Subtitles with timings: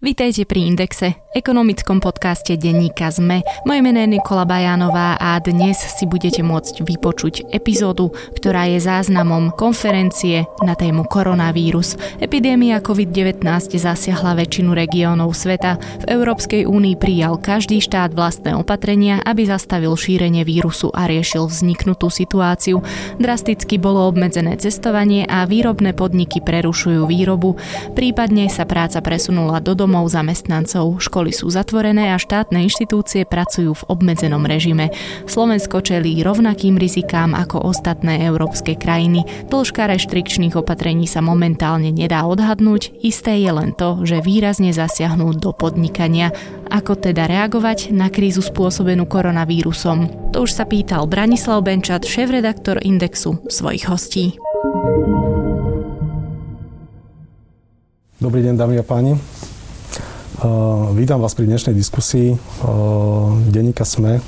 [0.00, 3.44] Vítajte pri Indexe, ekonomickom podcaste denníka ZME.
[3.68, 9.52] Moje meno je Nikola Bajánová a dnes si budete môcť vypočuť epizódu, ktorá je záznamom
[9.52, 12.00] konferencie na tému koronavírus.
[12.16, 13.44] Epidémia COVID-19
[13.76, 15.76] zasiahla väčšinu regiónov sveta.
[15.76, 22.08] V Európskej únii prijal každý štát vlastné opatrenia, aby zastavil šírenie vírusu a riešil vzniknutú
[22.08, 22.80] situáciu.
[23.20, 27.60] Drasticky bolo obmedzené cestovanie a výrobné podniky prerušujú výrobu.
[27.92, 31.02] Prípadne sa práca presunula do domov domov zamestnancov.
[31.02, 34.94] Školy sú zatvorené a štátne inštitúcie pracujú v obmedzenom režime.
[35.26, 39.26] Slovensko čelí rovnakým rizikám ako ostatné európske krajiny.
[39.50, 45.50] Dĺžka reštrikčných opatrení sa momentálne nedá odhadnúť, isté je len to, že výrazne zasiahnú do
[45.50, 46.30] podnikania.
[46.70, 50.30] Ako teda reagovať na krízu spôsobenú koronavírusom?
[50.30, 54.38] To už sa pýtal Branislav Benčat, šéf-redaktor Indexu, svojich hostí.
[58.22, 59.18] Dobrý deň, dámy a páni.
[60.96, 62.32] Vítam vás pri dnešnej diskusii
[63.52, 64.24] denníka SME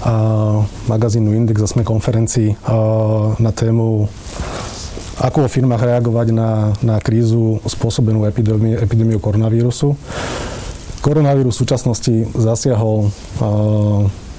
[0.00, 0.14] a
[0.88, 2.56] magazínu Index a SME konferencii
[3.36, 4.08] na tému
[5.20, 9.92] ako vo firmách reagovať na, na krízu spôsobenú epidémiou, epidémiou koronavírusu.
[11.04, 13.12] Koronavírus v súčasnosti zasiahol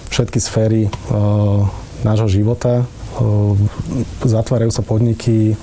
[0.09, 0.89] všetky sféry
[2.01, 2.89] nášho života.
[4.25, 5.53] Zatvárajú sa podniky,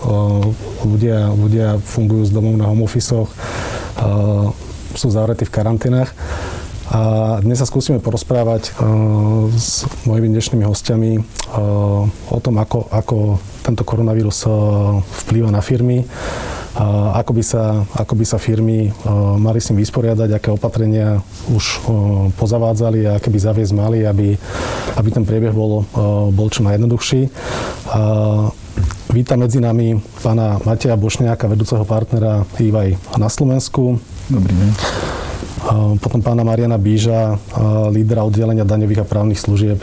[0.86, 3.10] ľudia, ľudia fungujú z domov na home office
[4.94, 6.10] sú zavretí v karanténach.
[6.90, 13.38] A dnes sa skúsime porozprávať uh, s mojimi dnešnými hostiami uh, o tom, ako, ako
[13.62, 16.02] tento koronavírus uh, vplýva na firmy,
[17.14, 18.94] ako by sa, ako by sa firmy
[19.42, 21.18] mali s ním vysporiadať, aké opatrenia
[21.50, 21.82] už
[22.38, 24.38] pozavádzali a aké by zaviesť mali, aby,
[24.94, 25.82] aby ten priebeh bol,
[26.30, 27.26] bol čo najjednoduchší.
[29.10, 33.98] Vítam medzi nami pána Mateja Bošňáka, vedúceho partnera EY na Slovensku.
[34.30, 34.70] Dobrý deň.
[35.98, 37.34] Potom pána Mariana Bíža,
[37.90, 39.82] lídra oddelenia daňových a právnych služieb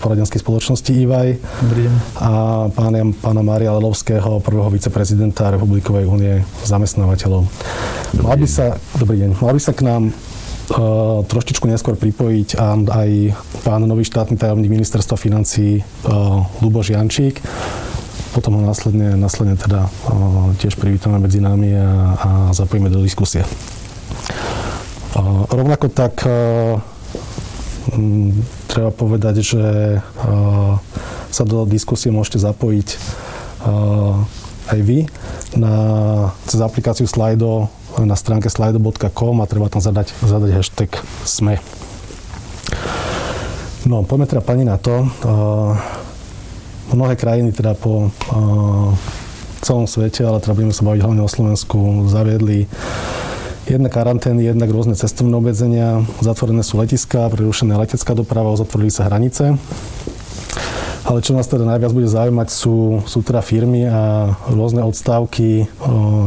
[0.00, 1.36] poradenskej spoločnosti EY.
[1.68, 1.94] Dobrý deň.
[2.24, 2.30] A
[2.72, 7.44] pána, pána Mária Lelovského, prvého viceprezidenta Republikovej únie zamestnávateľov.
[8.16, 9.30] Dobrý mal by sa, dobrý deň.
[9.36, 12.56] Mal by sa k nám uh, troštičku neskôr pripojiť
[12.88, 13.10] aj
[13.60, 17.44] pán nový štátny tajomník ministerstva financí uh, Luboš Jančík
[18.30, 19.90] potom ho následne, následne teda
[20.62, 23.42] tiež privítame medzi nami a, a zapojíme do diskusie.
[25.50, 26.22] Rovnako tak
[28.70, 29.64] treba povedať, že
[31.30, 32.88] sa do diskusie môžete zapojiť
[34.70, 35.10] aj vy
[35.58, 35.74] na,
[36.46, 37.66] cez aplikáciu Slido
[37.98, 40.90] na stránke slido.com a treba tam zadať, zadať hashtag
[41.26, 41.58] SME.
[43.90, 45.10] No, poďme teda pani na to.
[46.90, 48.10] Mnohé krajiny teda po
[49.60, 52.66] celom svete, ale teda budeme sa baviť hlavne o Slovensku, zaviedli
[53.70, 59.54] jedna karantény, jednak rôzne cestovné obmedzenia, zatvorené sú letiská, prerušená letecká doprava, zatvorili sa hranice.
[61.06, 65.66] Ale čo nás teda najviac bude zaujímať sú, sú teda firmy a rôzne odstávky,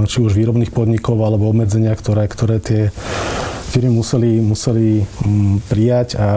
[0.09, 2.89] či už výrobných podnikov alebo obmedzenia, ktoré, ktoré tie
[3.73, 6.29] firmy museli, museli mm, prijať a, a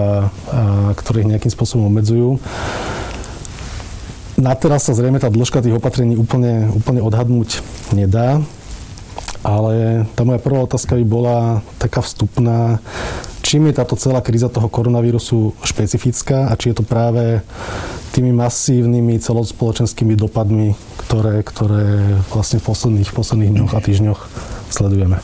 [0.96, 2.40] ktoré ich nejakým spôsobom obmedzujú.
[4.36, 7.64] Na teraz sa zrejme tá dĺžka tých opatrení úplne, úplne odhadnúť
[7.96, 8.44] nedá,
[9.40, 12.76] ale tá moja prvá otázka by bola taká vstupná.
[13.40, 17.40] Čím je táto celá kríza toho koronavírusu špecifická a či je to práve
[18.12, 24.20] tými masívnymi celospoločenskými dopadmi, ktoré, ktoré vlastne v posledných, posledných dňoch a týždňoch
[24.68, 25.16] sledujeme.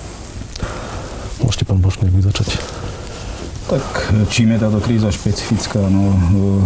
[1.45, 2.81] Môžete, pán Bošník, začať.
[3.72, 5.81] Tak čím je táto kríza špecifická?
[5.88, 6.12] No,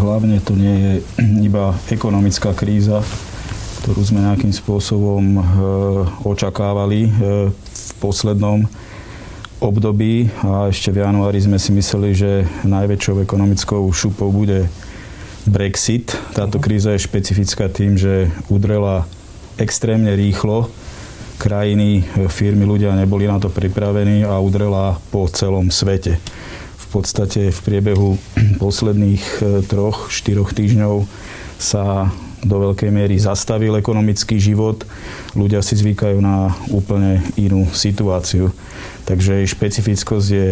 [0.02, 0.92] hlavne to nie je
[1.38, 2.98] iba ekonomická kríza,
[3.78, 5.40] ktorú sme nejakým spôsobom e,
[6.26, 7.10] očakávali e,
[7.54, 8.66] v poslednom
[9.62, 14.66] období a ešte v januári sme si mysleli, že najväčšou ekonomickou šupou bude
[15.46, 16.10] Brexit.
[16.34, 19.06] Táto kríza je špecifická tým, že udrela
[19.62, 20.74] extrémne rýchlo.
[21.38, 22.02] Krajiny,
[22.34, 26.18] firmy, ľudia neboli na to pripravení a udrela po celom svete
[26.92, 28.18] podstate v priebehu
[28.62, 31.06] posledných e, troch, štyroch týždňov
[31.56, 32.12] sa
[32.46, 34.86] do veľkej miery zastavil ekonomický život.
[35.34, 38.54] Ľudia si zvykajú na úplne inú situáciu.
[39.08, 40.48] Takže jej špecifickosť je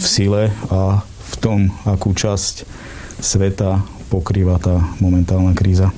[0.00, 0.42] v sile
[0.72, 2.64] a v tom, akú časť
[3.20, 5.90] sveta pokrýva tá momentálna kríza.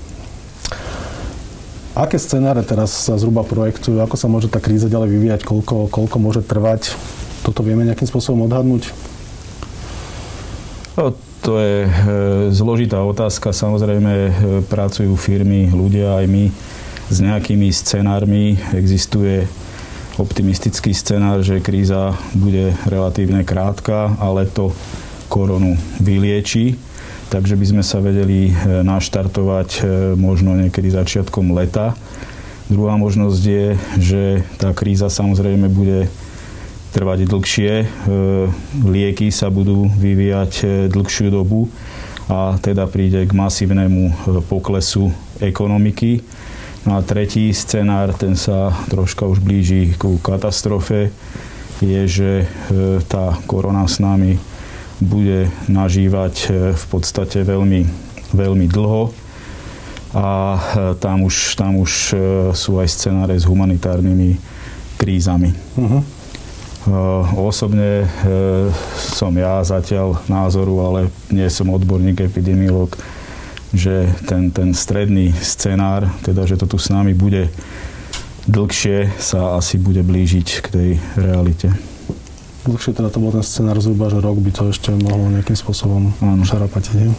[1.97, 4.05] Aké scenáre teraz sa zhruba projektujú?
[4.05, 5.41] Ako sa môže tá kríza ďalej vyvíjať?
[5.49, 6.93] Koľko, koľko môže trvať?
[7.41, 8.93] Toto vieme nejakým spôsobom odhadnúť?
[10.97, 11.13] No,
[11.45, 11.91] to je e,
[12.57, 13.53] zložitá otázka.
[13.53, 14.31] Samozrejme, e,
[14.65, 16.45] pracujú firmy, ľudia, aj my
[17.13, 18.57] s nejakými scenármi.
[18.73, 19.45] Existuje
[20.17, 24.73] optimistický scenár, že kríza bude relatívne krátka, ale to
[25.29, 26.81] koronu vylieči.
[27.29, 29.83] Takže by sme sa vedeli naštartovať
[30.15, 31.93] možno niekedy začiatkom leta.
[32.71, 33.67] Druhá možnosť je,
[33.99, 34.23] že
[34.57, 36.07] tá kríza samozrejme bude
[36.97, 37.87] trvať dlhšie, e,
[38.89, 41.69] lieky sa budú vyvíjať e, dlhšiu dobu
[42.25, 45.13] a teda príde k masívnemu e, poklesu
[45.45, 46.25] ekonomiky.
[46.89, 51.13] No a tretí scenár, ten sa troška už blíži ku katastrofe,
[51.85, 52.31] je, že
[53.13, 54.41] tá korona s nami
[54.97, 56.35] bude nažívať
[56.73, 57.85] v podstate veľmi,
[58.33, 59.13] veľmi dlho
[60.17, 60.57] a
[61.03, 61.93] tam už, tam už
[62.57, 64.41] sú aj scenáre s humanitárnymi
[64.97, 65.53] krízami.
[65.77, 66.01] Uh-huh.
[66.87, 66.93] Eh,
[67.35, 71.01] osobne eh, som ja zatiaľ názoru, ale
[71.35, 72.95] nie som odborník, epidemiolog,
[73.75, 77.51] že ten, ten stredný scenár, teda že to tu s nami bude
[78.47, 81.75] dlhšie, sa asi bude blížiť k tej realite.
[82.63, 86.15] Dlhšie teda to bol ten scenár zhruba, že rok by to ešte mohlo nejakým spôsobom
[86.23, 87.11] šarapatiť.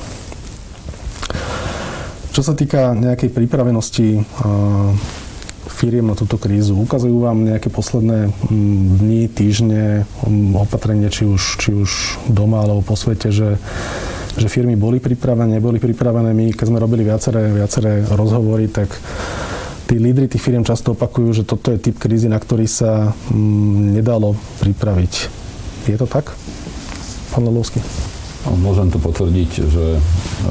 [2.31, 5.26] Čo sa týka nejakej pripravenosti eh,
[5.69, 6.75] firiem na túto krízu?
[6.75, 9.84] Ukazujú vám nejaké posledné mm, dni, týždne
[10.25, 11.90] mm, opatrenie, či už, či už
[12.31, 13.62] doma alebo po svete, že,
[14.36, 16.34] že firmy boli pripravené, neboli pripravené.
[16.34, 18.90] My, keď sme robili viaceré, viaceré rozhovory, tak
[19.88, 23.96] tí lídry tých firiem často opakujú, že toto je typ krízy, na ktorý sa mm,
[23.96, 25.13] nedalo pripraviť.
[25.88, 26.36] Je to tak,
[27.31, 27.80] pán Lelovský?
[28.44, 29.86] No, môžem to potvrdiť, že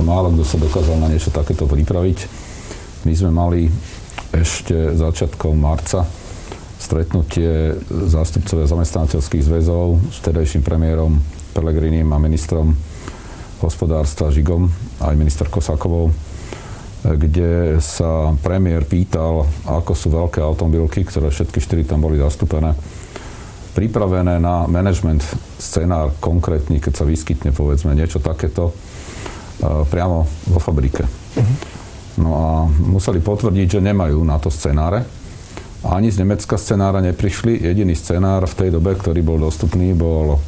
[0.04, 2.28] málo kto sa dokázal na niečo takéto pripraviť.
[3.04, 3.60] My sme mali
[4.40, 6.04] ešte začiatkom marca
[6.76, 11.16] stretnutie zástupcovia zamestnateľských zväzov s tedajším premiérom
[11.56, 12.76] Pelegrinim a ministrom
[13.64, 14.68] hospodárstva Žigom,
[15.00, 16.12] aj minister Kosákovou,
[17.00, 22.76] kde sa premiér pýtal, ako sú veľké automobilky, ktoré všetky štyri tam boli zastúpené,
[23.72, 25.24] pripravené na management
[25.56, 28.76] scenár konkrétny, keď sa vyskytne povedzme niečo takéto
[29.88, 31.08] priamo vo fabrike.
[31.08, 31.75] Uh-huh.
[32.16, 35.04] No a museli potvrdiť, že nemajú na to scenáre.
[35.84, 37.60] Ani z Nemecka scenára neprišli.
[37.60, 40.40] Jediný scenár v tej dobe, ktorý bol dostupný, bol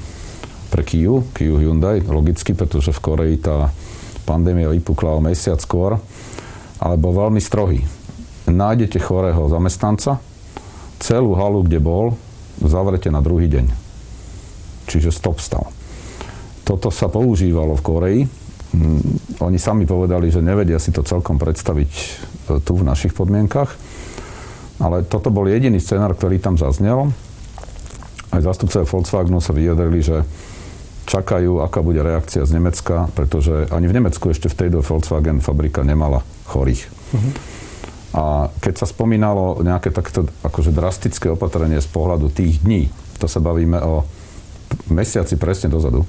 [0.73, 3.73] pre Kia, Kia Hyundai, logicky, pretože v Koreji tá
[4.25, 5.97] pandémia vypukla o mesiac skôr,
[6.81, 7.85] ale bol veľmi strohý.
[8.49, 10.21] Nájdete chorého zamestnanca,
[11.01, 12.17] celú halu, kde bol,
[12.61, 13.69] zavrete na druhý deň.
[14.89, 15.69] Čiže stop stav.
[16.65, 18.21] Toto sa používalo v Koreji,
[18.77, 19.01] Mm,
[19.41, 22.07] oni sami povedali, že nevedia si to celkom predstaviť e,
[22.61, 23.73] tu v našich podmienkach.
[24.79, 27.11] Ale toto bol jediný scenár, ktorý tam zaznel.
[28.31, 30.23] Aj zástupcovia Volkswagenu sa vyjadrili, že
[31.09, 35.81] čakajú, aká bude reakcia z Nemecka, pretože ani v Nemecku ešte v tej Volkswagen fabrika
[35.81, 36.85] nemala chorých.
[36.87, 37.33] Uh-huh.
[38.13, 38.25] A
[38.61, 43.81] keď sa spomínalo nejaké takto akože drastické opatrenie z pohľadu tých dní, to sa bavíme
[43.81, 44.05] o
[44.93, 46.05] mesiaci presne dozadu,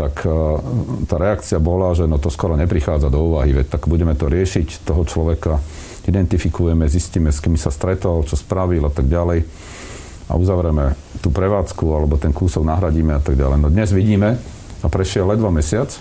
[0.00, 0.32] tak e,
[1.04, 4.88] tá reakcia bola, že no to skoro neprichádza do úvahy, veď tak budeme to riešiť,
[4.88, 5.60] toho človeka
[6.08, 9.44] identifikujeme, zistíme, s kým sa stretol, čo spravil a tak ďalej
[10.30, 13.58] a uzavrieme tú prevádzku alebo ten kúsok nahradíme a tak ďalej.
[13.60, 14.40] No dnes vidíme,
[14.80, 15.92] a prešiel ledva mesiac,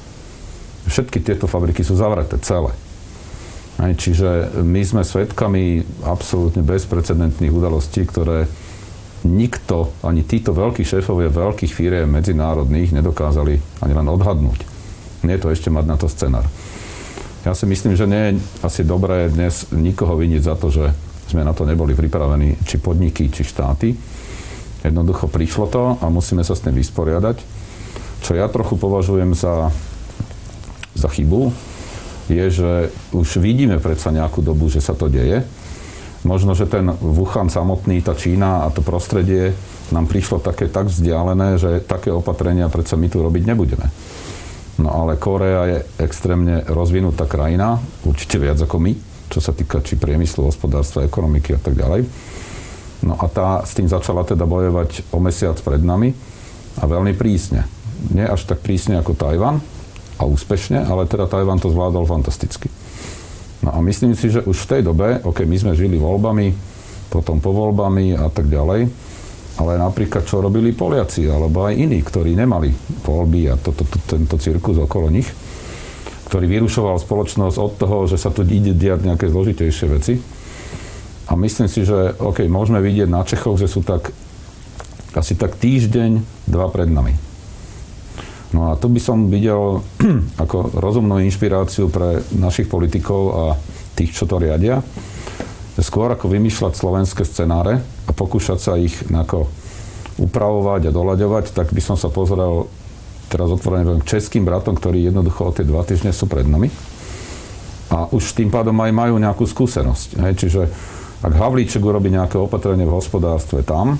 [0.87, 2.71] všetky tieto fabriky sú zavreté celé.
[3.75, 8.47] čiže my sme svedkami absolútne bezprecedentných udalostí, ktoré
[9.27, 14.59] nikto, ani títo veľkí šéfovia veľkých firiem medzinárodných nedokázali ani len odhadnúť.
[15.27, 16.47] Nie je to ešte mať na to scenár.
[17.43, 20.91] Ja si myslím, že nie je asi dobré dnes nikoho viniť za to, že
[21.31, 23.95] sme na to neboli pripravení, či podniky, či štáty.
[24.83, 27.37] Jednoducho prišlo to a musíme sa s tým vysporiadať.
[28.23, 29.71] Čo ja trochu považujem za,
[30.95, 31.51] za chybu,
[32.27, 32.71] je, že
[33.15, 35.43] už vidíme predsa nejakú dobu, že sa to deje
[36.27, 39.55] Možno, že ten Wuhan samotný, tá Čína a to prostredie
[39.95, 43.87] nám prišlo také tak vzdialené, že také opatrenia predsa my tu robiť nebudeme.
[44.79, 48.93] No ale Korea je extrémne rozvinutá krajina, určite viac ako my,
[49.27, 52.07] čo sa týka či priemyslu, hospodárstva, ekonomiky a tak ďalej.
[53.03, 56.11] No a tá s tým začala teda bojovať o mesiac pred nami
[56.79, 57.63] a veľmi prísne.
[58.11, 59.59] Nie až tak prísne ako Tajvan
[60.19, 62.67] a úspešne, ale teda Tajvan to zvládol fantasticky.
[63.59, 66.55] No a myslím si, že už v tej dobe, ok, my sme žili voľbami,
[67.11, 68.87] potom po voľbami a tak ďalej,
[69.59, 72.71] ale napríklad čo robili Poliaci, alebo aj iní, ktorí nemali
[73.03, 75.27] voľby a to, to, to, tento cirkus okolo nich,
[76.31, 80.13] ktorý vyrušoval spoločnosť od toho, že sa tu ide diať nejaké zložitejšie veci.
[81.29, 84.15] A myslím si, že OK, môžeme vidieť na Čechov, že sú tak
[85.17, 87.28] asi tak týždeň, dva pred nami.
[88.49, 89.85] No a tu by som videl
[90.43, 93.43] ako rozumnú inšpiráciu pre našich politikov a
[93.93, 94.81] tých, čo to riadia,
[95.79, 99.47] skôr ako vymýšľať slovenské scenáre a pokúšať sa ich nejako
[100.19, 102.67] upravovať a doľaďovať, tak by som sa pozrel
[103.31, 106.67] teraz otvorene poviem, českým bratom, ktorí jednoducho o tie dva týždne sú pred nami.
[107.93, 110.19] A už tým pádom aj majú nejakú skúsenosť.
[110.21, 110.33] Hej.
[110.45, 110.61] Čiže
[111.25, 113.97] ak Havlíček urobí nejaké opatrenie v hospodárstve tam,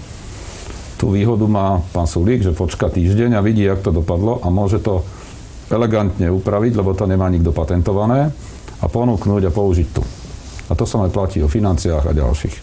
[0.99, 4.83] tú výhodu má pán Sulík, že počka týždeň a vidí, jak to dopadlo a môže
[4.83, 5.07] to
[5.71, 8.35] elegantne upraviť, lebo to nemá nikto patentované
[8.83, 10.03] a ponúknuť a použiť tu.
[10.67, 12.55] A to sa aj platí o financiách a ďalších.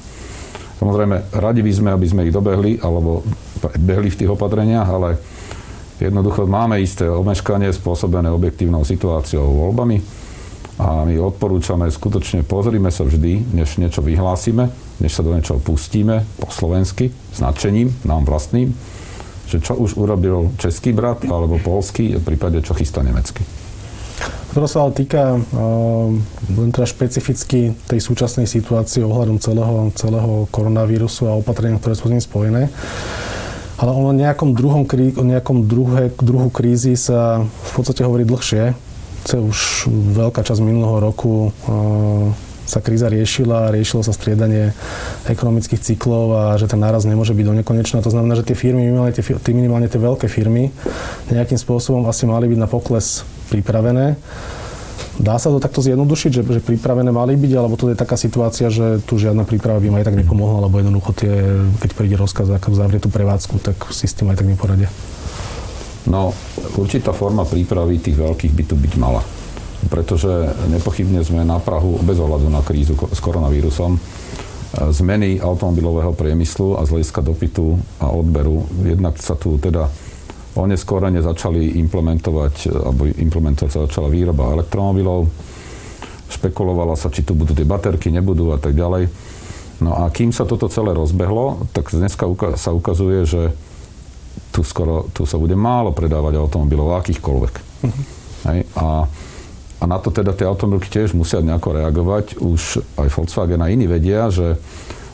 [0.77, 3.25] Samozrejme, radi by sme, aby sme ich dobehli, alebo
[3.81, 5.17] behli v tých opatreniach, ale
[5.97, 9.97] jednoducho máme isté omeškanie spôsobené objektívnou situáciou voľbami
[10.77, 14.69] a my odporúčame skutočne, pozrime sa vždy, než niečo vyhlásime,
[15.01, 18.73] než sa do niečoho pustíme po slovensky, značením, nám vlastným,
[19.47, 23.45] že čo už urobil český brat alebo polský, v prípade čo chystá nemecký
[24.57, 26.09] ktorá sa ale týka uh,
[26.49, 32.13] len teda špecificky tej súčasnej situácie ohľadom celého, celého koronavírusu a opatrenia, ktoré sú s
[32.17, 32.73] ním spojené.
[33.77, 38.73] Ale o nejakom druhom, o nejakom druhé, druhu krízy sa v podstate hovorí dlhšie.
[39.29, 42.33] To už veľká časť minulého roku uh,
[42.67, 44.75] sa kríza riešila, riešilo sa striedanie
[45.31, 48.03] ekonomických cyklov a že ten náraz nemôže byť do nekonečna.
[48.03, 50.75] To znamená, že tie firmy, minimálne tie, tie minimálne tie veľké firmy,
[51.31, 54.19] nejakým spôsobom asi mali byť na pokles pripravené.
[55.17, 58.69] Dá sa to takto zjednodušiť, že, že pripravené mali byť, alebo to je taká situácia,
[58.69, 61.33] že tu žiadna príprava by im aj tak nepomohla, lebo jednoducho tie,
[61.81, 64.93] keď príde rozkaz, ako zavrie tú prevádzku, tak si s tým aj tak neporadia.
[66.05, 66.37] No,
[66.77, 69.25] určitá forma prípravy tých veľkých by tu byť mala.
[69.87, 73.99] Pretože nepochybne sme na Prahu, bez ohľadu na krízu s koronavírusom,
[74.77, 78.67] zmeny automobilového priemyslu a z hľadiska dopytu a odberu.
[78.83, 79.89] Jednak sa tu teda
[80.57, 85.29] Oneskorene začali implementovať, alebo implementovať sa začala výroba elektromobilov.
[86.33, 89.13] Špekulovala sa, či tu budú tie baterky, nebudú a tak ďalej.
[89.85, 92.25] No a kým sa toto celé rozbehlo, tak dneska
[92.57, 93.53] sa ukazuje, že
[94.49, 97.55] tu skoro, tu sa bude málo predávať automobilov, akýchkoľvek.
[97.85, 98.05] Uh-huh.
[98.49, 98.65] Hej?
[98.81, 99.05] A,
[99.77, 102.41] a na to teda tie automobilky tiež musia nejako reagovať.
[102.41, 104.57] Už aj Volkswagen a iní vedia, že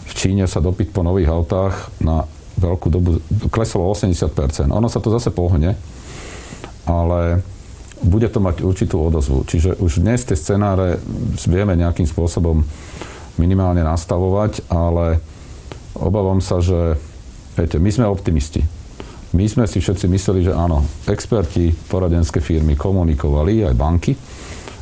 [0.07, 2.31] v Číne sa dopyt po nových autách na
[2.62, 3.19] veľkú dobu
[3.50, 4.71] kleslo 80%.
[4.71, 5.75] Ono sa to zase pohne,
[6.87, 7.42] ale
[8.02, 9.42] bude to mať určitú odozvu.
[9.47, 11.02] Čiže už dnes tie scenáre
[11.47, 12.62] vieme nejakým spôsobom
[13.40, 15.19] minimálne nastavovať, ale
[15.99, 16.99] obávam sa, že
[17.59, 18.62] viete, my sme optimisti.
[19.33, 24.12] My sme si všetci mysleli, že áno, experti, poradenské firmy komunikovali, aj banky,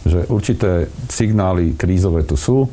[0.07, 2.69] že určité signály krízové tu sú,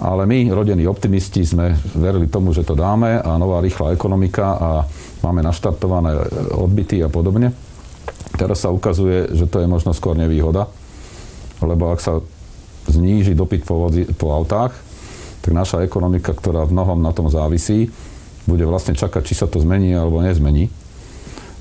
[0.00, 4.70] ale my, rodení optimisti, sme verili tomu, že to dáme a nová rýchla ekonomika a
[5.22, 6.18] máme naštartované
[6.50, 7.54] odbyty a podobne.
[8.34, 10.66] Teraz sa ukazuje, že to je možno skôr nevýhoda,
[11.62, 12.18] lebo ak sa
[12.90, 14.74] zníži dopyt po, vozi, po autách,
[15.40, 17.88] tak naša ekonomika, ktorá v mnohom na tom závisí,
[18.44, 20.68] bude vlastne čakať, či sa to zmení alebo nezmení.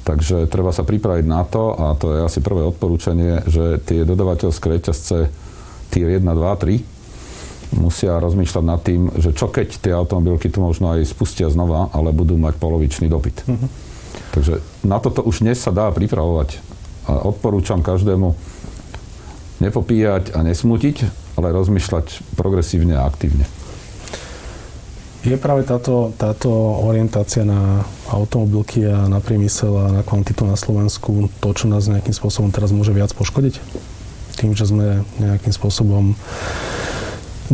[0.04, 4.66] Takže treba sa pripraviť na to, a to je asi prvé odporúčanie, že tie dodavateľské
[4.68, 5.32] reťazce
[5.96, 6.94] tier 1, 2, 3
[7.74, 12.14] musia rozmýšľať nad tým, že čo keď tie automobilky tu možno aj spustia znova, ale
[12.14, 13.42] budú mať polovičný dopyt.
[13.50, 13.70] Uh-huh.
[14.38, 16.62] Takže na toto už dnes sa dá pripravovať.
[17.10, 18.38] A odporúčam každému
[19.60, 20.98] nepopíjať a nesmutiť,
[21.40, 23.50] ale rozmýšľať progresívne a aktívne.
[25.24, 26.52] Je práve táto, táto
[26.84, 32.12] orientácia na automobilky a na priemysel a na kvantitu na Slovensku to, čo nás nejakým
[32.12, 33.56] spôsobom teraz môže viac poškodiť?
[34.36, 36.20] Tým, že sme nejakým spôsobom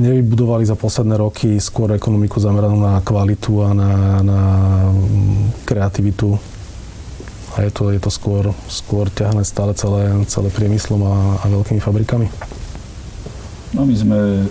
[0.01, 3.91] nevybudovali za posledné roky skôr ekonomiku zameranú na kvalitu a na,
[4.25, 4.41] na
[5.69, 6.41] kreativitu.
[7.53, 11.81] A je to, je to skôr, skôr ťahné stále celé, celé priemyslom a, a veľkými
[11.85, 12.33] fabrikami.
[13.69, 14.45] No my sme e,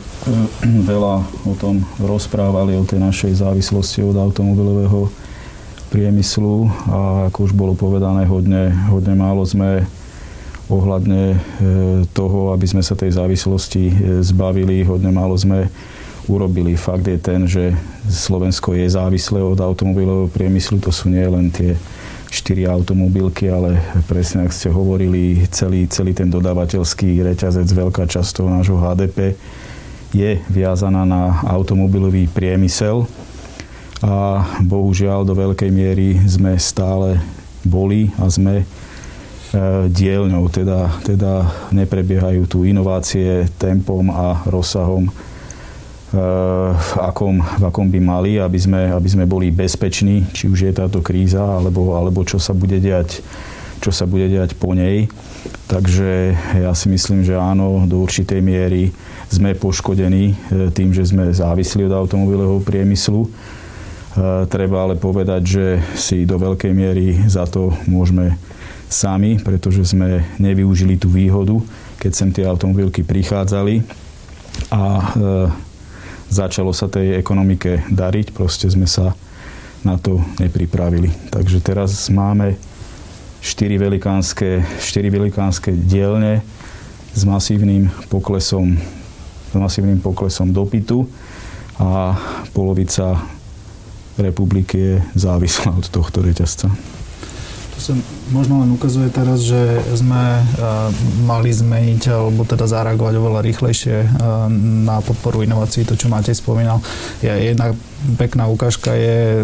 [0.86, 5.10] veľa o tom rozprávali, o tej našej závislosti od automobilového
[5.90, 9.82] priemyslu a ako už bolo povedané, hodne, hodne málo sme
[10.68, 11.38] ohľadne e,
[12.12, 14.86] toho, aby sme sa tej závislosti e, zbavili.
[14.86, 15.66] Hodne málo sme
[16.28, 16.76] urobili.
[16.76, 17.72] Fakt je ten, že
[18.06, 20.78] Slovensko je závislé od automobilového priemyslu.
[20.84, 21.74] To sú nie len tie
[22.28, 28.48] štyri automobilky, ale presne ak ste hovorili, celý, celý ten dodávateľský reťazec, veľká časť toho
[28.52, 29.34] nášho HDP
[30.12, 33.08] je viazaná na automobilový priemysel.
[33.98, 37.18] A bohužiaľ do veľkej miery sme stále
[37.66, 38.62] boli a sme
[39.48, 45.08] E, dielňou, teda, teda neprebiehajú tu inovácie tempom a rozsahom,
[46.08, 50.72] v akom, v akom by mali, aby sme, aby sme boli bezpeční, či už je
[50.72, 53.20] táto kríza, alebo, alebo čo sa bude diať
[53.78, 55.06] čo sa bude diať po nej.
[55.70, 58.90] Takže ja si myslím, že áno, do určitej miery
[59.30, 60.34] sme poškodení
[60.74, 63.30] tým, že sme závislí od automobilového priemyslu.
[64.50, 68.34] Treba ale povedať, že si do veľkej miery za to môžeme
[68.90, 71.60] sami, pretože sme nevyužili tú výhodu,
[72.02, 73.84] keď sem tie automobilky prichádzali
[74.72, 75.04] a e,
[76.28, 79.16] začalo sa tej ekonomike dariť, proste sme sa
[79.84, 81.10] na to nepripravili.
[81.32, 82.56] Takže teraz máme
[83.40, 86.42] 4 velikánske, 4 velikánske dielne
[87.14, 88.76] s masívnym poklesom,
[89.50, 91.08] s masívnym poklesom dopytu
[91.78, 92.18] a
[92.52, 93.22] polovica
[94.18, 96.66] republiky je závislá od tohto reťazca.
[97.74, 97.94] To sa
[98.30, 100.42] možno len ukazuje teraz, že sme
[101.24, 103.96] mali zmeniť alebo teda zareagovať oveľa rýchlejšie
[104.84, 106.80] na podporu inovácií, to čo Matej spomínal.
[107.24, 107.72] Je jedna
[108.14, 109.42] pekná ukážka je,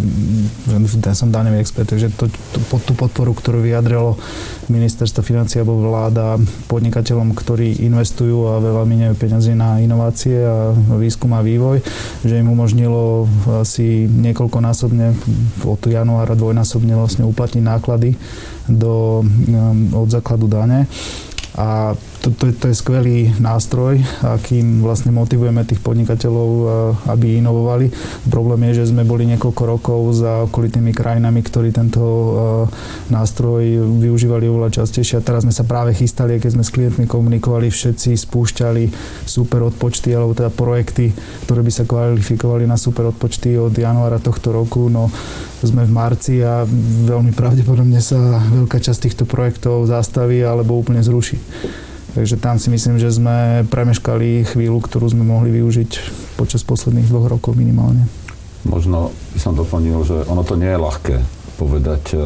[1.02, 4.14] ja som daňový expert, takže to, to, tú podporu, ktorú vyjadrilo
[4.70, 6.38] ministerstvo financí alebo vláda
[6.70, 11.82] podnikateľom, ktorí investujú a veľa minajú peniazy na inovácie a výskum a vývoj,
[12.22, 13.26] že im umožnilo
[13.58, 15.06] asi niekoľkonásobne
[15.66, 18.14] od januára dvojnásobne vlastne uplatniť náklady
[18.68, 19.22] do,
[19.92, 20.86] od základu dane.
[21.56, 21.94] A
[22.24, 26.50] to, to, to je skvelý nástroj, akým vlastne motivujeme tých podnikateľov,
[27.12, 27.92] aby inovovali.
[28.32, 32.00] Problém je, že sme boli niekoľko rokov za okolitými krajinami, ktorí tento
[33.12, 33.60] nástroj
[34.00, 38.16] využívali oveľa častejšie a teraz sme sa práve chystali, keď sme s klientmi komunikovali, všetci
[38.16, 38.84] spúšťali
[39.28, 41.12] super odpočty alebo teda projekty,
[41.44, 44.88] ktoré by sa kvalifikovali na super odpočty od januára tohto roku.
[44.88, 45.12] No
[45.64, 46.64] sme v marci a
[47.08, 51.40] veľmi pravdepodobne sa veľká časť týchto projektov zastaví alebo úplne zruší.
[52.14, 55.90] Takže tam si myslím, že sme premeškali chvíľu, ktorú sme mohli využiť
[56.38, 58.06] počas posledných dvoch rokov minimálne.
[58.62, 61.16] Možno by som doplnil, že ono to nie je ľahké
[61.58, 62.18] povedať e,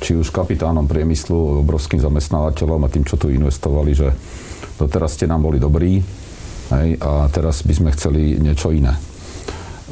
[0.00, 4.08] či už kapitánom priemyslu, obrovským zamestnávateľom a tým, čo tu investovali, že
[4.80, 6.00] doteraz ste nám boli dobrí
[6.72, 8.96] hej, a teraz by sme chceli niečo iné.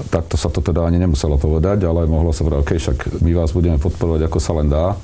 [0.08, 3.52] Takto sa to teda ani nemuselo povedať, ale mohlo sa povedať, OK, však my vás
[3.52, 4.96] budeme podporovať, ako sa len dá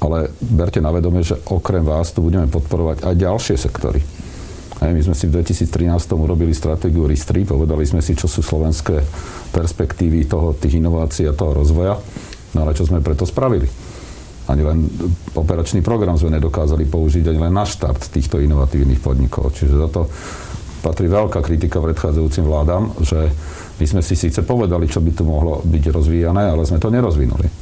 [0.00, 4.00] ale berte na vedomie, že okrem vás tu budeme podporovať aj ďalšie sektory.
[4.80, 9.04] Aj my sme si v 2013 urobili stratégiu RIS-3, povedali sme si, čo sú slovenské
[9.52, 12.00] perspektívy toho, tých inovácií a toho rozvoja.
[12.56, 13.68] No ale čo sme preto spravili?
[14.48, 14.88] Ani len
[15.36, 19.52] operačný program sme nedokázali použiť, ani len na štart týchto inovatívnych podnikov.
[19.52, 20.08] Čiže za to
[20.80, 23.28] patrí veľká kritika predchádzajúcim vládam, že
[23.76, 27.59] my sme si síce povedali, čo by tu mohlo byť rozvíjané, ale sme to nerozvinuli.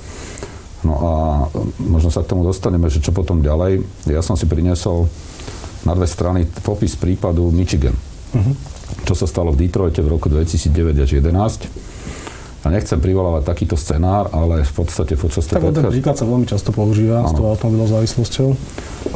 [0.86, 1.12] No a
[1.82, 3.82] možno sa k tomu dostaneme, že čo potom ďalej.
[4.06, 5.10] Ja som si priniesol
[5.82, 7.94] na dve strany popis prípadu Michigan.
[8.34, 8.54] Uh-huh.
[9.02, 12.66] Čo sa stalo v Detroite v roku 2009 až 2011.
[12.66, 16.74] A nechcem privolávať takýto scenár, ale v podstate počas Tak ten príklad sa veľmi často
[16.74, 17.30] používa ano.
[17.30, 18.48] s tou automobilovou závislosťou.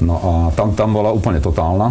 [0.02, 1.90] No a tam, tam bola úplne totálna.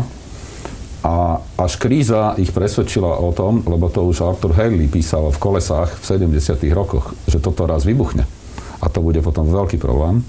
[1.01, 5.97] A až kríza ich presvedčila o tom, lebo to už Arthur Haley písal v kolesách
[5.97, 6.61] v 70.
[6.71, 8.40] rokoch, že toto raz vybuchne
[8.81, 10.25] a to bude potom veľký problém.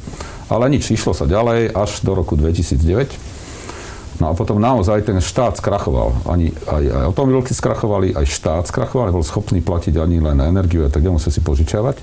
[0.53, 4.21] Ale nič, išlo sa ďalej až do roku 2009.
[4.21, 6.29] No a potom naozaj ten štát skrachoval.
[6.29, 10.93] Ani, aj, aj automobilky skrachovali, aj štát skrachoval, nebol schopný platiť ani len energiu a
[10.93, 11.97] tak ďalej, musel si požičiavať.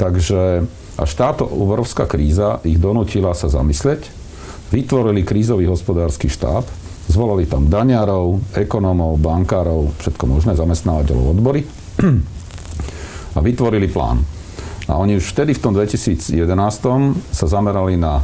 [0.00, 0.64] Takže
[0.98, 4.10] až táto obrovská kríza ich donútila sa zamyslieť,
[4.74, 6.66] vytvorili krízový hospodársky štáb,
[7.06, 11.62] zvolali tam daňárov, ekonómov, bankárov, všetko možné, zamestnávateľov odbory
[13.36, 14.24] a vytvorili plán.
[14.84, 16.44] A oni už vtedy v tom 2011
[17.32, 18.20] sa zamerali na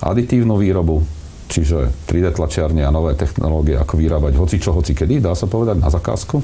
[0.00, 1.04] aditívnu výrobu,
[1.52, 5.78] čiže 3D tlačiarne a nové technológie, ako vyrábať hoci čo, hoci kedy, dá sa povedať,
[5.78, 6.40] na zakázku.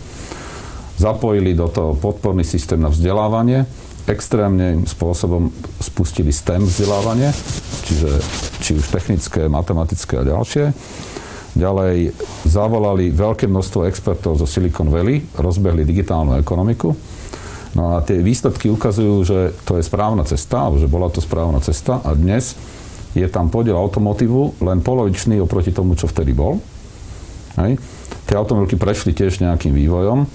[1.00, 3.64] Zapojili do toho podporný systém na vzdelávanie,
[4.08, 7.32] extrémnym spôsobom spustili STEM vzdelávanie,
[7.84, 8.10] čiže
[8.64, 10.64] či už technické, matematické a ďalšie.
[11.56, 12.12] Ďalej
[12.44, 16.92] zavolali veľké množstvo expertov zo Silicon Valley, rozbehli digitálnu ekonomiku,
[17.76, 21.60] No a tie výsledky ukazujú, že to je správna cesta, alebo že bola to správna
[21.60, 22.56] cesta a dnes
[23.12, 26.60] je tam podiel automotívu len polovičný oproti tomu, čo vtedy bol.
[27.58, 27.80] Hej.
[28.28, 30.28] Tie automobilky prešli tiež nejakým vývojom,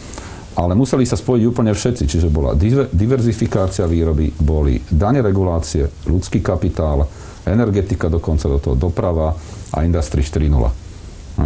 [0.54, 2.54] ale museli sa spojiť úplne všetci, čiže bola
[2.92, 7.06] diverzifikácia výroby, boli dane regulácie, ľudský kapitál,
[7.46, 9.34] energetika dokonca do toho, doprava
[9.74, 10.84] a Industry 4.0.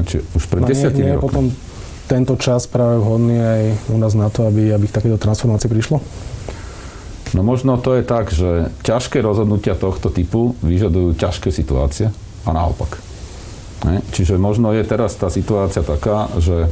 [0.03, 1.23] Čiže už pred no desiatimi rokmi.
[1.23, 1.43] potom
[2.07, 5.99] tento čas práve vhodný aj u nás na to, aby, aby k takéto transformácii prišlo?
[7.35, 12.07] No možno to je tak, že ťažké rozhodnutia tohto typu vyžadujú ťažké situácie
[12.47, 13.03] a naopak.
[13.83, 13.99] Ne?
[14.15, 16.71] Čiže možno je teraz tá situácia taká, že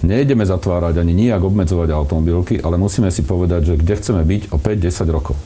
[0.00, 4.56] nejdeme zatvárať ani nijak obmedzovať automobilky, ale musíme si povedať, že kde chceme byť o
[4.56, 5.36] 5-10 rokov.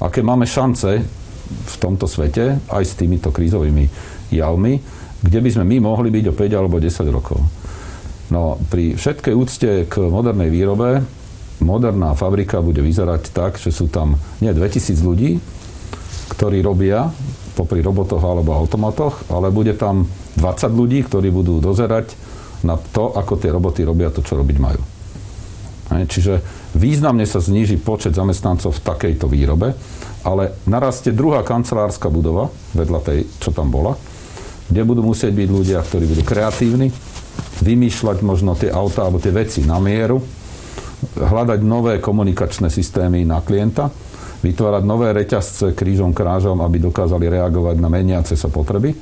[0.00, 1.04] Aké máme šance
[1.46, 3.86] v tomto svete, aj s týmito krízovými
[4.32, 4.80] javmi,
[5.22, 7.38] kde by sme my mohli byť o 5 alebo 10 rokov.
[8.26, 11.06] No, pri všetkej úcte k modernej výrobe,
[11.62, 15.38] moderná fabrika bude vyzerať tak, že sú tam nie 2000 ľudí,
[16.34, 17.14] ktorí robia
[17.54, 22.12] popri robotoch alebo automatoch, ale bude tam 20 ľudí, ktorí budú dozerať
[22.66, 24.82] na to, ako tie roboty robia to, čo robiť majú.
[25.86, 26.42] Čiže
[26.74, 29.72] významne sa zníži počet zamestnancov v takejto výrobe,
[30.26, 33.94] ale narastie druhá kancelárska budova vedľa tej, čo tam bola,
[34.66, 36.90] kde budú musieť byť ľudia, ktorí budú kreatívni,
[37.62, 40.20] vymýšľať možno tie auta alebo tie veci na mieru,
[41.16, 43.92] hľadať nové komunikačné systémy na klienta,
[44.44, 48.92] vytvárať nové reťazce krížom krážom, aby dokázali reagovať na meniace sa potreby.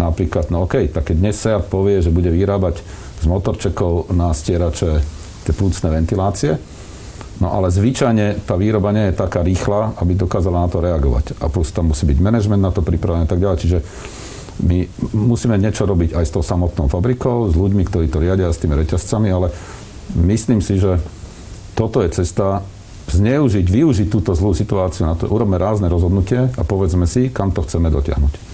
[0.00, 2.80] Napríklad, no OK, tak keď dnes Seat povie, že bude vyrábať
[3.20, 5.04] z motorčekov na stierače
[5.44, 6.56] tie plúcne ventilácie,
[7.42, 11.42] No ale zvyčajne tá výroba nie je taká rýchla, aby dokázala na to reagovať.
[11.42, 13.58] A plus tam musí byť manažment na to pripravený a tak ďalej.
[13.58, 13.78] Čiže
[14.60, 14.84] my
[15.16, 18.76] musíme niečo robiť aj s tou samotnou fabrikou, s ľuďmi, ktorí to riadia, s tými
[18.76, 19.48] reťazcami, ale
[20.18, 21.00] myslím si, že
[21.72, 22.60] toto je cesta
[23.08, 25.26] zneužiť, využiť túto zlú situáciu na to.
[25.28, 28.52] Urobme rázne rozhodnutie a povedzme si, kam to chceme dotiahnuť.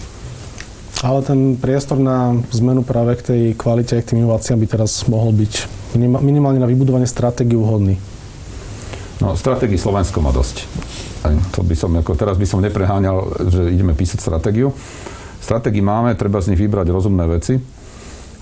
[0.99, 5.31] Ale ten priestor na zmenu práve k tej kvalite, k tým inováciám by teraz mohol
[5.31, 5.53] byť
[5.95, 7.95] minimálne na vybudovanie stratégie vhodný.
[9.23, 10.67] No, stratégii Slovensko má dosť.
[11.23, 14.71] Aj to by som, ako teraz by som nepreháňal, že ideme písať stratégiu.
[15.39, 17.57] Stratégii máme, treba z nich vybrať rozumné veci,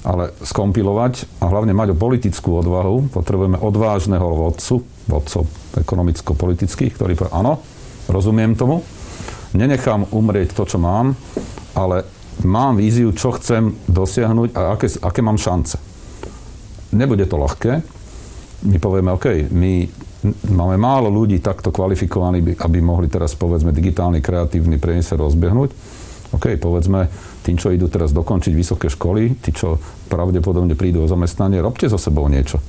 [0.07, 3.11] ale skompilovať a hlavne mať o politickú odvahu.
[3.11, 7.59] Potrebujeme odvážneho vodcu, vodcov ekonomicko-politických, ktorý povie, áno,
[8.07, 8.81] rozumiem tomu,
[9.51, 11.13] nenechám umrieť to, čo mám,
[11.75, 12.07] ale
[12.47, 15.77] mám víziu, čo chcem dosiahnuť a aké, aké mám šance.
[16.95, 17.83] Nebude to ľahké.
[18.67, 19.85] My povieme, OK, my
[20.49, 25.69] máme málo ľudí takto kvalifikovaných, aby mohli teraz, povedzme, digitálny, kreatívny priemysel rozbehnúť.
[26.35, 27.07] OK, povedzme,
[27.47, 29.79] tým, čo idú teraz dokončiť vysoké školy, tí, čo
[30.11, 32.59] pravdepodobne prídu o zamestnanie, robte so sebou niečo.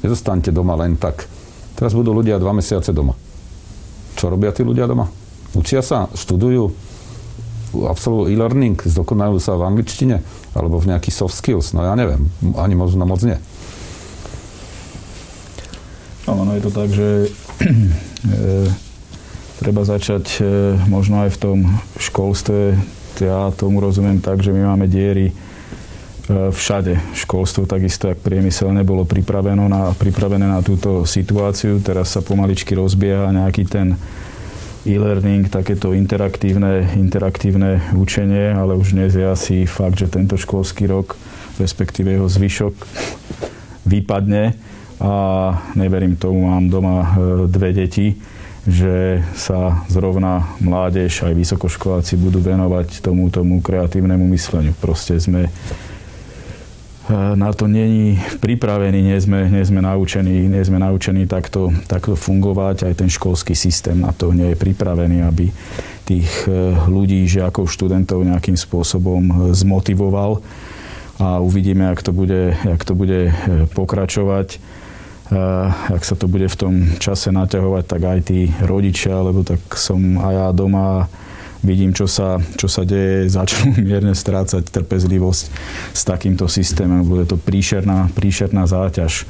[0.00, 1.28] Nezostaňte doma len tak.
[1.76, 3.12] Teraz budú ľudia dva mesiace doma.
[4.16, 5.08] Čo robia tí ľudia doma?
[5.52, 6.72] Učia sa, študujú,
[7.76, 11.72] absolvujú e-learning, zdokonajú sa v angličtine alebo v nejakých soft skills.
[11.76, 13.36] No ja neviem, ani možno moc nie.
[16.28, 17.68] Ono je to tak, že e,
[19.60, 20.44] treba začať e,
[20.86, 21.58] možno aj v tom
[21.98, 22.78] školstve.
[23.20, 25.34] Ja tomu rozumiem tak, že my máme diery e,
[26.48, 26.96] všade.
[27.12, 31.82] Školstvo takisto, ak priemysel nebolo pripraveno na, pripravené na túto situáciu.
[31.84, 34.00] Teraz sa pomaličky rozbieha nejaký ten
[34.82, 41.14] e-learning, takéto interaktívne, interaktívne učenie, ale už dnes je asi fakt, že tento školský rok,
[41.62, 42.74] respektíve jeho zvyšok,
[43.86, 44.58] vypadne
[45.02, 45.14] a
[45.74, 47.06] neverím tomu, mám doma e,
[47.46, 48.14] dve deti,
[48.62, 54.70] že sa zrovna mládež aj vysokoškoláci budú venovať tomu, tomu kreatívnemu mysleniu.
[54.78, 55.50] Proste sme e,
[57.34, 62.86] na to není pripravení, nie sme, nie sme naučení, nie sme naučení takto, takto fungovať.
[62.86, 65.50] Aj ten školský systém na to nie je pripravený, aby
[66.06, 70.38] tých e, ľudí, žiakov, študentov nejakým spôsobom zmotivoval.
[71.18, 73.34] A uvidíme, jak to bude, jak to bude
[73.74, 74.62] pokračovať
[75.88, 80.20] ak sa to bude v tom čase naťahovať, tak aj tí rodičia, lebo tak som
[80.20, 81.08] aj ja doma
[81.62, 85.44] vidím, čo sa, čo sa deje, začnú mierne strácať trpezlivosť
[85.94, 87.06] s takýmto systémom.
[87.06, 89.24] Bude to príšerná, príšerná záťaž.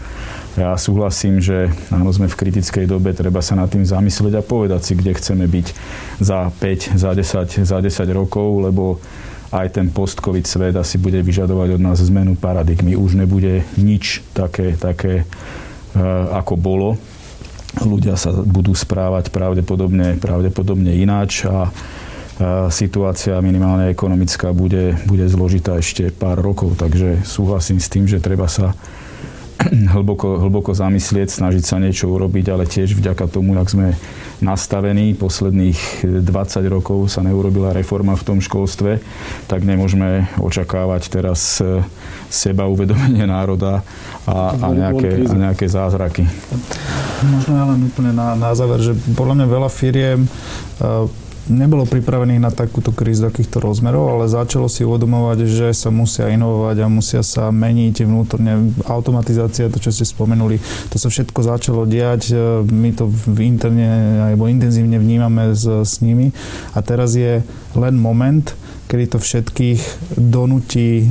[0.57, 4.81] Ja súhlasím, že áno, sme v kritickej dobe, treba sa nad tým zamyslieť a povedať
[4.85, 5.67] si, kde chceme byť
[6.21, 9.01] za 5, za 10, za 10 rokov, lebo
[9.53, 12.97] aj ten post-covid svet asi bude vyžadovať od nás zmenu paradigmy.
[12.97, 15.62] Už nebude nič také, také Eh,
[16.33, 16.91] ako bolo.
[17.81, 21.73] Ľudia sa budú správať pravdepodobne, pravdepodobne ináč a
[22.69, 28.49] situácia minimálne ekonomická bude, bude zložitá ešte pár rokov, takže súhlasím s tým, že treba
[28.49, 28.77] sa
[29.95, 33.87] hlboko, hlboko zamyslieť, snažiť sa niečo urobiť, ale tiež vďaka tomu, jak sme
[34.43, 36.27] nastavení, posledných 20
[36.67, 38.99] rokov sa neurobila reforma v tom školstve,
[39.47, 41.79] tak nemôžeme očakávať teraz eh,
[42.27, 43.87] seba uvedomenie národa
[44.27, 46.27] a, a, nejaké, a nejaké zázraky.
[47.23, 51.07] Možno ja len úplne na, na záver, že podľa mňa veľa firiem uh,
[51.51, 56.77] nebolo pripravených na takúto krízu takýchto rozmerov, ale začalo si uvedomovať, že sa musia inovovať
[56.83, 58.71] a musia sa meniť vnútorne.
[58.87, 62.23] Automatizácia, to čo ste spomenuli, to sa všetko začalo diať.
[62.31, 66.31] E, my to v interne alebo intenzívne vnímame s, s nimi.
[66.77, 67.43] A teraz je
[67.75, 68.55] len moment,
[68.93, 69.81] kedy to všetkých
[70.21, 71.09] donutí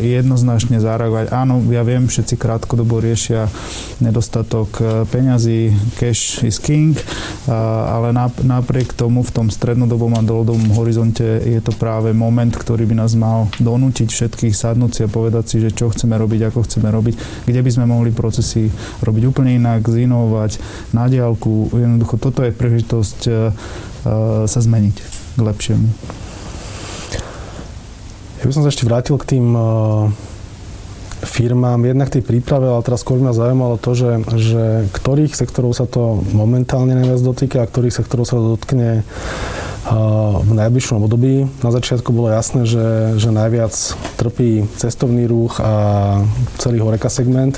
[0.00, 1.36] jednoznačne zareagovať.
[1.36, 3.52] Áno, ja viem, všetci krátkodobo riešia
[4.00, 5.68] nedostatok e, peňazí,
[6.00, 6.96] cash is king,
[7.44, 13.04] ale napriek tomu v tom strednodobom a dlhodobom horizonte je to práve moment, ktorý by
[13.04, 16.88] nás mal donútiť všetkých sadnúť si a povedať si, že čo chceme robiť, ako chceme
[16.88, 18.72] robiť, kde by sme mohli procesy
[19.04, 20.56] robiť úplne inak, zinovovať
[20.96, 21.68] na diálku.
[21.68, 23.32] Jednoducho toto je príležitosť e,
[24.48, 24.96] sa zmeniť
[25.36, 26.23] k lepšiemu.
[28.44, 29.60] Ja by som sa ešte vrátil k tým e,
[31.24, 35.88] firmám, jednak tej príprave, ale teraz skôr ma zaujímalo to, že, že ktorých sektorov sa
[35.88, 39.00] to momentálne najviac dotýka a ktorých sektorov sa to dotkne
[40.44, 41.48] v najbližšom období.
[41.64, 43.72] Na začiatku bolo jasné, že, že najviac
[44.20, 45.72] trpí cestovný ruch a
[46.60, 47.56] celý horeka segment.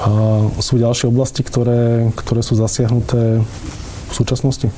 [0.00, 0.08] A
[0.56, 3.44] sú ďalšie oblasti, ktoré, ktoré sú zasiahnuté
[4.08, 4.72] v súčasnosti?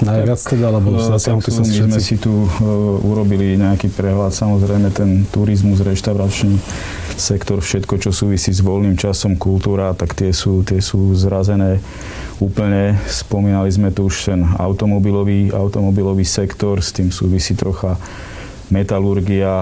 [0.00, 1.84] Najviac teda, alebo zasiahnuté sú všetci?
[1.84, 2.48] My sme si tu uh,
[3.04, 4.32] urobili nejaký prehľad.
[4.32, 6.56] Samozrejme ten turizmus, reštauračný
[7.20, 11.84] sektor, všetko, čo súvisí s voľným časom, kultúra, tak tie sú, tie sú zrazené
[12.40, 12.96] úplne.
[13.04, 18.00] Spomínali sme tu už ten automobilový, automobilový sektor, s tým súvisí trocha
[18.72, 19.60] metalurgia,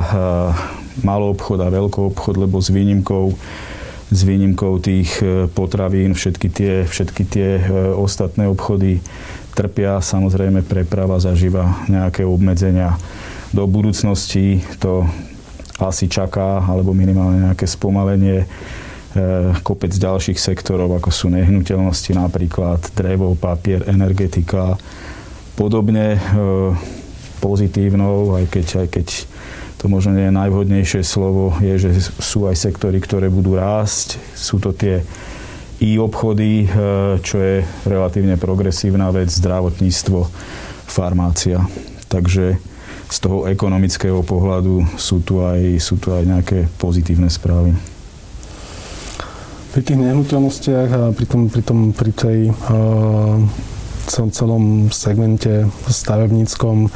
[1.02, 3.34] malý obchod a veľký obchod, lebo s výnimkou
[4.10, 7.64] s výnimkou tých e, potravín, všetky tie, všetky tie e,
[7.94, 8.98] ostatné obchody
[9.60, 10.00] trpia.
[10.00, 12.96] Samozrejme preprava zažíva nejaké obmedzenia.
[13.52, 15.04] Do budúcnosti to
[15.76, 18.48] asi čaká, alebo minimálne nejaké spomalenie
[19.10, 24.78] E, kopec ďalších sektorov, ako sú nehnuteľnosti napríklad, drevo, papier, energetika.
[25.58, 26.18] Podobne e,
[27.42, 29.06] pozitívnou, aj keď, aj keď
[29.82, 31.90] to možno nie je najvhodnejšie slovo, je, že
[32.22, 34.14] sú aj sektory, ktoré budú rásť.
[34.38, 35.02] Sú to tie
[35.80, 36.66] e-obchody, e,
[37.24, 40.28] čo je relatívne progresívna vec, zdravotníctvo,
[40.86, 41.64] farmácia.
[42.12, 42.60] Takže
[43.10, 47.74] z toho ekonomického pohľadu sú tu aj, sú tu aj nejaké pozitívne správy.
[49.70, 53.38] Pri tých nehnuteľnostiach a pri, tom, pri, tom, pri tej uh,
[54.10, 56.90] celom segmente stavebníckom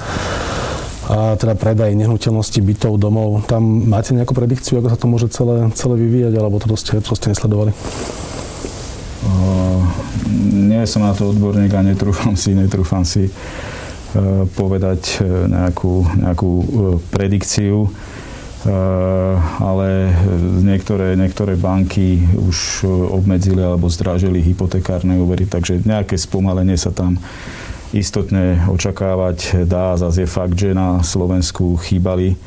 [1.04, 3.44] a teda predaj nehnuteľnosti bytov, domov.
[3.44, 7.28] Tam máte nejakú predikciu, ako sa to môže celé, celé vyvíjať, alebo to ste proste
[7.28, 7.76] nesledovali?
[9.24, 9.80] Uh,
[10.52, 16.66] nie som na to odborník a netrúfam si, netrúfam si uh, povedať nejakú, nejakú uh,
[17.10, 17.88] predikciu.
[19.60, 20.08] Ale
[20.64, 27.20] niektoré, niektoré banky už obmedzili alebo zdražili hypotekárne úvery, takže nejaké spomalenie sa tam
[27.92, 30.00] istotne očakávať dá.
[30.00, 32.40] Zase je fakt, že na Slovensku chýbali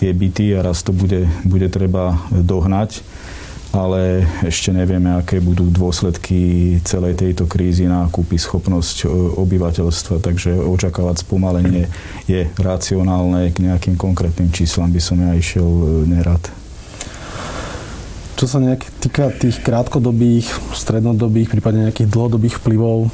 [0.00, 3.04] tie byty a raz to bude, bude treba dohnať
[3.72, 10.56] ale ešte nevieme, aké budú dôsledky celej tejto krízy na kúpy schopnosť e, obyvateľstva, takže
[10.56, 11.84] očakávať spomalenie
[12.24, 16.42] je racionálne, k nejakým konkrétnym číslam by som ja išiel e, nerad.
[18.38, 23.10] Čo sa nejak týka tých krátkodobých, strednodobých, prípadne nejakých dlhodobých vplyvov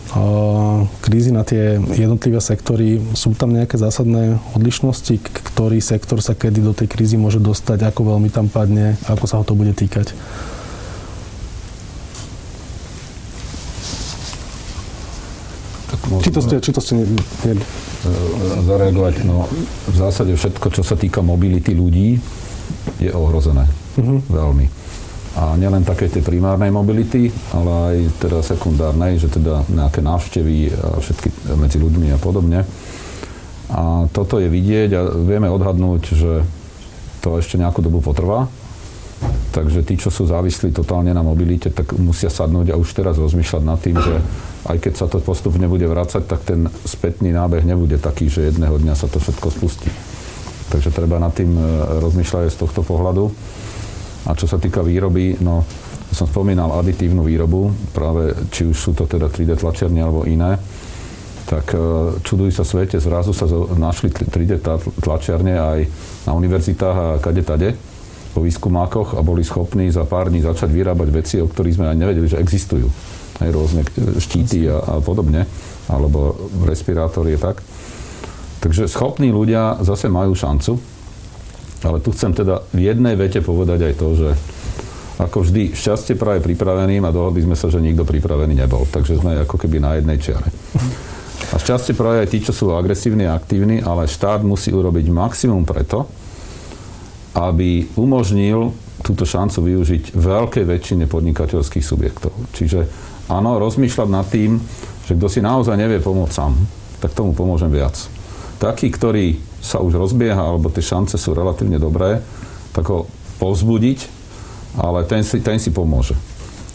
[1.01, 6.77] krízy na tie jednotlivé sektory, sú tam nejaké zásadné odlišnosti, ktorý sektor sa kedy do
[6.77, 10.13] tej krízy môže dostať, ako veľmi tam padne, ako sa ho to bude týkať?
[16.21, 17.05] či to ste, či to ste ne,
[17.49, 17.55] ne...
[18.69, 19.25] zareagovať.
[19.25, 19.49] No,
[19.89, 22.21] v zásade všetko, čo sa týka mobility ľudí,
[23.01, 23.65] je ohrozené.
[23.97, 24.21] Uh-huh.
[24.29, 24.84] Veľmi.
[25.35, 31.03] A nielen také tej primárnej mobility, ale aj teda sekundárnej, že teda nejaké návštevy a
[31.03, 32.63] všetky medzi ľuďmi a podobne.
[33.75, 36.33] A toto je vidieť a vieme odhadnúť, že
[37.19, 38.47] to ešte nejakú dobu potrvá.
[39.55, 43.63] Takže tí, čo sú závislí totálne na mobilite, tak musia sadnúť a už teraz rozmýšľať
[43.63, 44.19] nad tým, že
[44.67, 48.79] aj keď sa to postupne bude vrácať, tak ten spätný nábeh nebude taký, že jedného
[48.83, 49.91] dňa sa to všetko spustí.
[50.75, 51.63] Takže treba nad tým e,
[52.03, 53.31] rozmýšľať z tohto pohľadu.
[54.25, 55.65] A čo sa týka výroby, no
[56.15, 60.57] som spomínal aditívnu výrobu, práve či už sú to teda 3D tlačiarne alebo iné,
[61.45, 61.79] tak e,
[62.25, 63.45] čudujú sa svete, zrazu sa
[63.77, 64.65] našli 3D
[65.03, 65.79] tlačiarne aj
[66.25, 67.77] na univerzitách a kade tade
[68.33, 71.99] po výskumákoch a boli schopní za pár dní začať vyrábať veci, o ktorých sme aj
[71.99, 72.89] nevedeli, že existujú.
[73.43, 73.83] Aj rôzne
[74.19, 75.47] štíty a, a podobne,
[75.91, 77.63] alebo respirátory tak.
[78.63, 80.94] Takže schopní ľudia zase majú šancu,
[81.85, 84.31] ale tu chcem teda v jednej vete povedať aj to, že
[85.15, 88.83] ako vždy, šťastie práve pripraveným a dohodli sme sa, že nikto pripravený nebol.
[88.91, 90.51] Takže sme ako keby na jednej čiare.
[91.55, 95.63] A šťastie práve aj tí, čo sú agresívni a aktívni, ale štát musí urobiť maximum
[95.63, 96.11] preto,
[97.39, 98.75] aby umožnil
[99.07, 102.35] túto šancu využiť veľkej väčšine podnikateľských subjektov.
[102.57, 102.89] Čiže
[103.31, 104.59] áno, rozmýšľať nad tým,
[105.07, 106.59] že kto si naozaj nevie pomôcť sám,
[106.99, 107.95] tak tomu pomôžem viac.
[108.59, 112.21] Takí, ktorí sa už rozbieha, alebo tie šance sú relatívne dobré,
[112.77, 113.09] tak ho
[113.41, 114.05] povzbudiť,
[114.77, 116.13] ale ten si, ten si pomôže.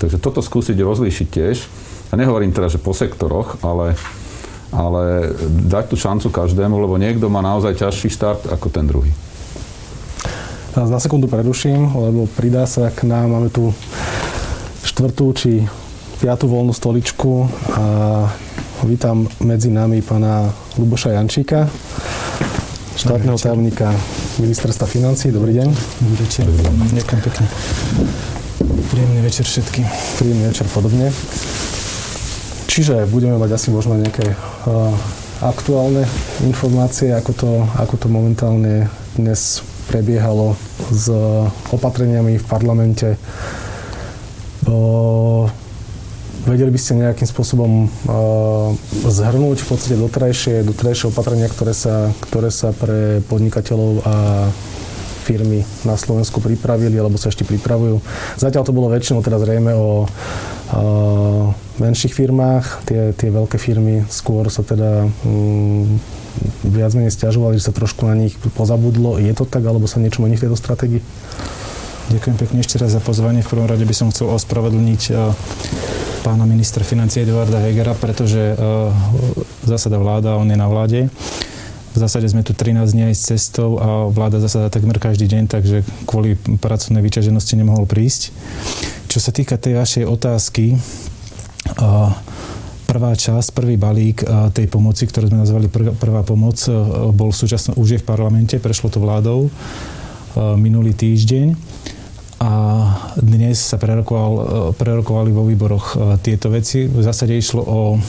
[0.02, 1.58] Takže toto skúsiť rozlíšiť tiež.
[2.10, 3.94] A nehovorím teda, že po sektoroch, ale,
[4.74, 5.30] ale
[5.70, 9.14] dať tú šancu každému, lebo niekto má naozaj ťažší štart ako ten druhý.
[10.74, 13.70] Na sekundu preruším, lebo pridá sa k nám, máme tu
[14.82, 15.52] štvrtú či
[16.18, 17.86] piatú voľnú stoličku a
[18.88, 20.50] vítam medzi nami pána
[20.80, 21.68] Luboša Jančíka,
[23.00, 23.96] štátneho tajomníka
[24.44, 25.32] ministerstva financí.
[25.32, 25.72] Dobrý deň.
[25.72, 26.44] Dobrý večer.
[26.92, 27.46] Ďakujem pekne.
[28.92, 29.88] Príjemný večer všetkým.
[30.20, 31.08] Príjemný večer podobne.
[32.68, 34.92] Čiže budeme mať asi možno nejaké uh,
[35.40, 36.04] aktuálne
[36.44, 40.60] informácie, ako to, ako to momentálne dnes prebiehalo
[40.92, 41.08] s
[41.72, 43.16] opatreniami v parlamente.
[44.68, 45.48] Uh,
[46.50, 48.74] Vedeli by ste nejakým spôsobom uh,
[49.06, 54.16] zhrnúť v podstate doterajšie, doterajšie opatrenia, ktoré sa, ktoré sa pre podnikateľov a
[55.30, 58.02] firmy na Slovensku pripravili alebo sa ešte pripravujú.
[58.42, 62.82] Zatiaľ to bolo väčšinou teda zrejme o uh, menších firmách.
[62.90, 66.02] Tie, tie veľké firmy skôr sa teda um,
[66.66, 69.22] viac menej stiažovali, že sa trošku na nich pozabudlo.
[69.22, 71.06] Je to tak, alebo sa niečo mení v tejto stratégii?
[72.10, 73.46] Ďakujem pekne ešte raz za pozvanie.
[73.46, 75.30] V prvom rade by som chcel ospravedlniť uh,
[76.22, 78.92] pána ministra financie Eduarda Hegera, pretože uh,
[79.64, 81.08] zasada vláda, on je na vláde.
[81.90, 85.44] V zásade sme tu 13 dní aj s cestou a vláda zasada takmer každý deň,
[85.50, 88.30] takže kvôli pracovnej vyťaženosti nemohol prísť.
[89.10, 92.14] Čo sa týka tej vašej otázky, uh,
[92.86, 96.62] prvá časť, prvý balík uh, tej pomoci, ktorú sme nazvali pr- prvá pomoc,
[97.16, 99.50] bol súčasno, už je v parlamente, prešlo to vládou
[100.38, 101.58] minulý týždeň
[102.40, 102.52] a
[103.20, 104.44] dnes sa prerokoval, e,
[104.80, 106.88] prerokovali vo výboroch e, tieto veci.
[106.88, 108.00] V zásade išlo o e,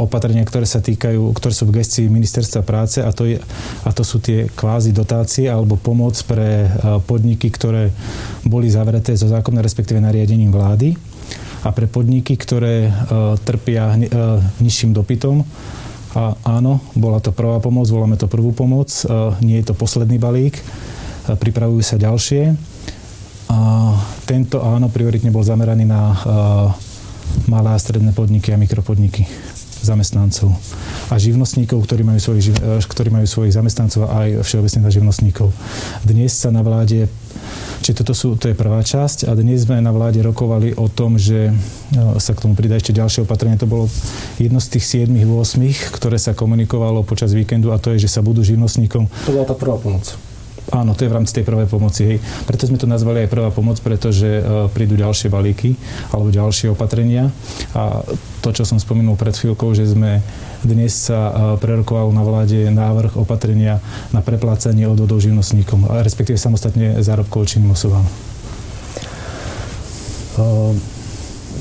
[0.00, 3.36] opatrenia, ktoré sa týkajú, ktoré sú v gestii ministerstva práce a to, je,
[3.84, 6.72] a to sú tie kvázi dotácie alebo pomoc pre
[7.04, 7.92] podniky, ktoré
[8.48, 10.96] boli zavreté zo zákona, respektíve nariadením vlády
[11.68, 12.88] a pre podniky, ktoré
[13.42, 13.98] trpia
[14.62, 15.42] nižším dopytom.
[16.14, 18.88] A áno, bola to prvá pomoc, voláme to prvú pomoc,
[19.42, 20.62] nie je to posledný balík
[21.34, 22.54] pripravujú sa ďalšie.
[23.48, 23.58] A
[24.28, 26.14] tento áno, prioritne bol zameraný na
[27.48, 29.24] malé a stredné podniky a mikropodniky
[29.78, 30.52] zamestnancov
[31.08, 35.48] a živnostníkov, ktorí majú svojich, e, ktorí majú svojich zamestnancov a aj všeobecne na živnostníkov.
[36.02, 37.06] Dnes sa na vláde,
[37.80, 41.16] či toto sú, to je prvá časť a dnes sme na vláde rokovali o tom,
[41.16, 41.52] že e,
[42.18, 43.56] sa k tomu pridá ešte ďalšie opatrenie.
[43.62, 43.86] To bolo
[44.36, 48.42] jedno z tých 7-8, ktoré sa komunikovalo počas víkendu a to je, že sa budú
[48.42, 49.06] živnostníkom...
[49.08, 50.27] To bola tá prvá pomoc.
[50.68, 52.02] Áno, to je v rámci tej prvej pomoci.
[52.04, 52.18] Hej.
[52.44, 55.80] Preto sme to nazvali aj prvá pomoc, pretože uh, prídu ďalšie balíky
[56.12, 57.32] alebo ďalšie opatrenia.
[57.72, 58.04] A
[58.44, 60.20] to, čo som spomenul pred chvíľkou, že sme
[60.60, 63.80] dnes sa uh, prerokoval na vláde návrh opatrenia
[64.12, 68.04] na preplácanie odvodov živnostníkom, respektíve samostatne zárobkov činným osobám.
[70.38, 70.97] Uh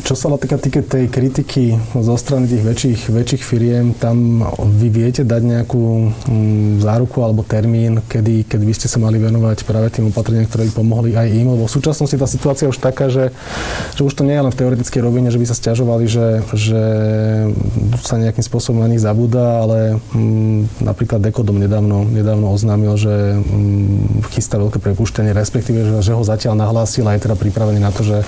[0.03, 5.41] čo sa týka tej kritiky zo strany tých väčších, väčších firiem, tam vy viete dať
[5.41, 5.83] nejakú
[6.27, 10.69] mm, záruku alebo termín, kedy, kedy by ste sa mali venovať práve tým opatreniam, ktoré
[10.69, 13.31] by pomohli aj im, lebo v súčasnosti tá situácia už taká, že,
[13.95, 16.83] že už to nie je len v teoretickej rovine, že by sa stiažovali, že, že
[18.03, 24.29] sa nejakým spôsobom na nich zabúda, ale mm, napríklad Dekodom nedávno, nedávno oznámil, že mm,
[24.35, 28.03] chystá veľké prepuštenie, respektíve, že, že ho zatiaľ nahlásil a je teda pripravený na to,
[28.03, 28.21] že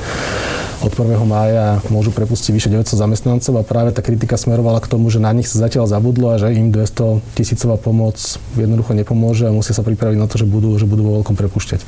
[0.80, 1.12] od 1.
[1.28, 5.32] mája môžu prepustiť vyše 900 zamestnancov a práve tá kritika smerovala k tomu, že na
[5.32, 8.18] nich sa zatiaľ zabudlo a že im 200 tisícová pomoc
[8.56, 11.82] jednoducho nepomôže a musia sa pripraviť na to, že budú, že budú vo veľkom prepušťať.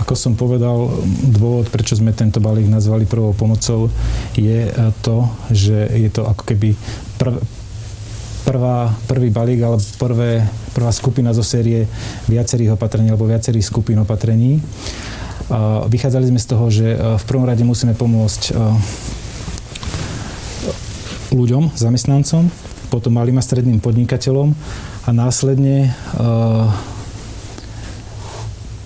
[0.00, 0.88] Ako som povedal,
[1.28, 3.92] dôvod, prečo sme tento balík nazvali prvou pomocou,
[4.32, 4.72] je
[5.04, 6.72] to, že je to ako keby
[7.20, 7.36] prv,
[8.48, 11.84] prvá, prvý balík alebo prvé, prvá skupina zo série
[12.26, 14.58] viacerých opatrení alebo viacerých skupín opatrení.
[15.90, 18.52] Vychádzali sme z toho, že e, v prvom rade musíme pomôcť e,
[21.34, 22.46] ľuďom, zamestnancom,
[22.86, 24.54] potom malým a stredným podnikateľom
[25.06, 26.22] a následne e,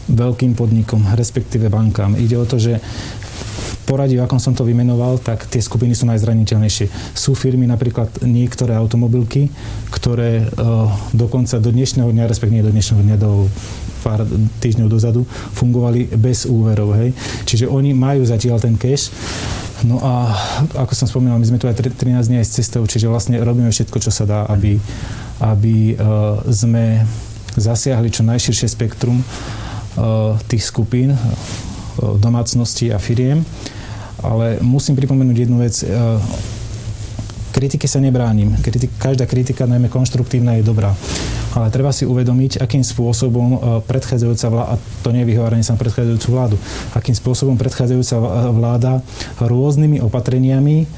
[0.09, 2.17] veľkým podnikom, respektíve bankám.
[2.17, 2.81] Ide o to, že
[3.85, 7.17] poradí, akom som to vymenoval, tak tie skupiny sú najzraniteľnejšie.
[7.17, 9.53] Sú firmy, napríklad niektoré automobilky,
[9.93, 10.49] ktoré
[11.13, 13.47] dokonca do dnešného dňa, respektíve do dnešného dňa, do
[14.05, 14.21] pár
[14.61, 15.25] týždňov dozadu
[15.57, 16.93] fungovali bez úverov.
[17.01, 17.17] Hej.
[17.49, 19.09] Čiže oni majú zatiaľ ten cash.
[19.85, 20.33] No a
[20.77, 23.69] ako som spomínal, my sme tu aj 13 dní aj s cestou, čiže vlastne robíme
[23.73, 24.77] všetko, čo sa dá, aby,
[25.41, 27.05] aby uh, sme
[27.57, 31.17] zasiahli čo najširšie spektrum uh, tých skupín,
[32.01, 33.47] domácností a firiem.
[34.25, 35.85] Ale musím pripomenúť jednu vec.
[37.55, 38.51] Kritike sa nebránim.
[38.67, 40.91] Kritik, každá kritika, najmä konštruktívna, je dobrá.
[41.55, 45.79] Ale treba si uvedomiť, akým spôsobom e, predchádzajúca vláda, a to nie je vyhováranie sa
[45.79, 46.57] na predchádzajúcu vládu,
[46.99, 48.17] akým spôsobom predchádzajúca
[48.51, 48.93] vláda
[49.39, 50.91] rôznymi opatreniami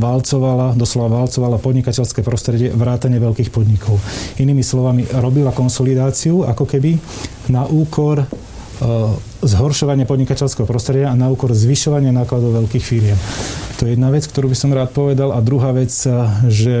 [0.00, 4.00] valcovala, doslova valcovala podnikateľské prostredie vrátane veľkých podnikov.
[4.40, 6.96] Inými slovami, robila konsolidáciu ako keby
[7.52, 8.47] na úkor E,
[9.42, 13.18] zhoršovanie podnikateľského prostredia a na úkor zvyšovania nákladov veľkých firiem.
[13.78, 15.34] To je jedna vec, ktorú by som rád povedal.
[15.34, 16.10] A druhá vec, e,
[16.50, 16.74] že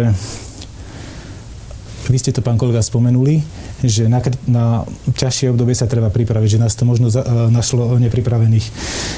[2.08, 3.42] vy ste to, pán kolega, spomenuli,
[3.82, 4.82] že na, na
[5.14, 8.66] ťažšie obdobie sa treba pripraviť, že nás to možno za, e, našlo nepripravených.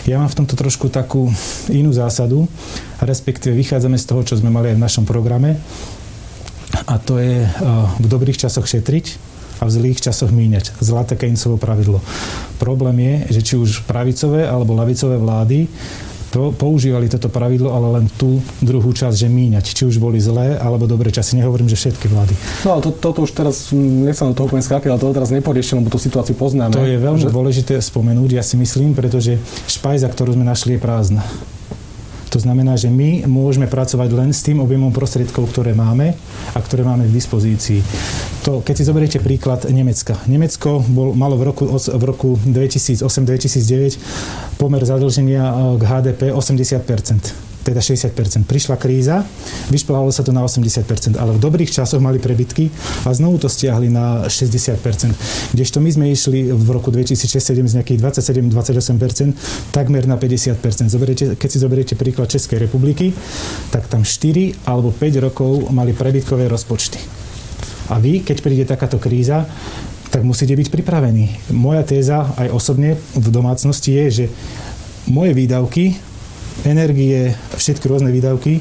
[0.09, 1.29] Ja mám v tomto trošku takú
[1.69, 2.49] inú zásadu,
[3.01, 5.61] respektíve vychádzame z toho, čo sme mali aj v našom programe,
[6.87, 7.45] a to je
[7.99, 9.30] v dobrých časoch šetriť,
[9.61, 10.81] a v zlých časoch míňať.
[10.81, 12.01] Zlaté Keynesovo pravidlo.
[12.57, 15.69] Problém je, že či už pravicové alebo lavicové vlády
[16.31, 19.75] používali toto pravidlo, ale len tú druhú časť, že míňať.
[19.75, 21.35] Či už boli zlé alebo dobré časy.
[21.43, 22.35] Nehovorím, že všetky vlády.
[22.63, 25.83] No ale to, toto už teraz, nechcem do toho úplne skákať, ale to teraz neporiešim,
[25.83, 26.71] lebo tú situáciu poznáme.
[26.71, 27.35] To je veľmi že...
[27.35, 31.27] dôležité spomenúť, ja si myslím, pretože špajza, ktorú sme našli, je prázdna.
[32.31, 36.15] To znamená, že my môžeme pracovať len s tým objemom prostriedkov, ktoré máme
[36.55, 37.83] a ktoré máme k dispozícii.
[38.47, 40.15] To, keď si zoberiete príklad Nemecka.
[40.31, 47.81] Nemecko bol, malo v roku, v roku 2008-2009 pomer zadlženia eh, k HDP 80 teda
[47.81, 48.49] 60%.
[48.49, 49.23] Prišla kríza,
[49.69, 52.73] vyšplhalo sa to na 80%, ale v dobrých časoch mali prebytky
[53.05, 55.53] a znovu to stiahli na 60%.
[55.53, 60.89] Kdežto my sme išli v roku 2006-2007 z nejakých 27-28%, takmer na 50%.
[60.89, 63.13] Zoberiete, keď si zoberiete príklad Českej republiky,
[63.69, 66.99] tak tam 4 alebo 5 rokov mali prebytkové rozpočty.
[67.91, 69.45] A vy, keď príde takáto kríza,
[70.11, 71.55] tak musíte byť pripravení.
[71.55, 74.25] Moja téza aj osobne v domácnosti je, že
[75.07, 76.10] moje výdavky
[76.65, 78.61] energie, všetky rôzne výdavky,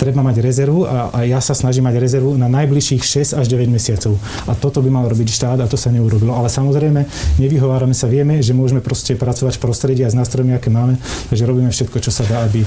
[0.00, 3.04] treba mať rezervu a, a ja sa snažím mať rezervu na najbližších
[3.36, 4.16] 6 až 9 mesiacov.
[4.48, 6.32] A toto by mal robiť štát a to sa neurobilo.
[6.32, 7.04] Ale samozrejme,
[7.36, 10.96] nevyhovárame sa, vieme, že môžeme proste pracovať v prostredí a s nástrojmi, aké máme,
[11.28, 12.64] takže robíme všetko, čo sa dá, aby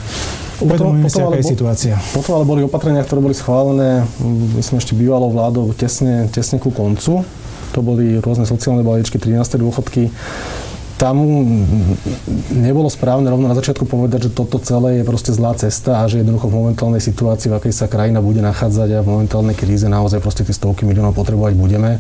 [0.62, 1.96] uvedomujeme si, aká je situácia.
[2.14, 4.06] Potom ale boli opatrenia, ktoré boli schválené,
[4.62, 7.26] myslím ešte bývalo vládou tesne, tesne ku koncu.
[7.74, 9.58] To boli rôzne sociálne balíčky, 13.
[9.58, 10.14] dôchodky
[11.04, 11.20] tam
[12.56, 16.24] nebolo správne rovno na začiatku povedať, že toto celé je proste zlá cesta a že
[16.24, 20.24] jednoducho v momentálnej situácii, v akej sa krajina bude nachádzať a v momentálnej kríze naozaj
[20.24, 22.00] proste tie stovky miliónov potrebovať budeme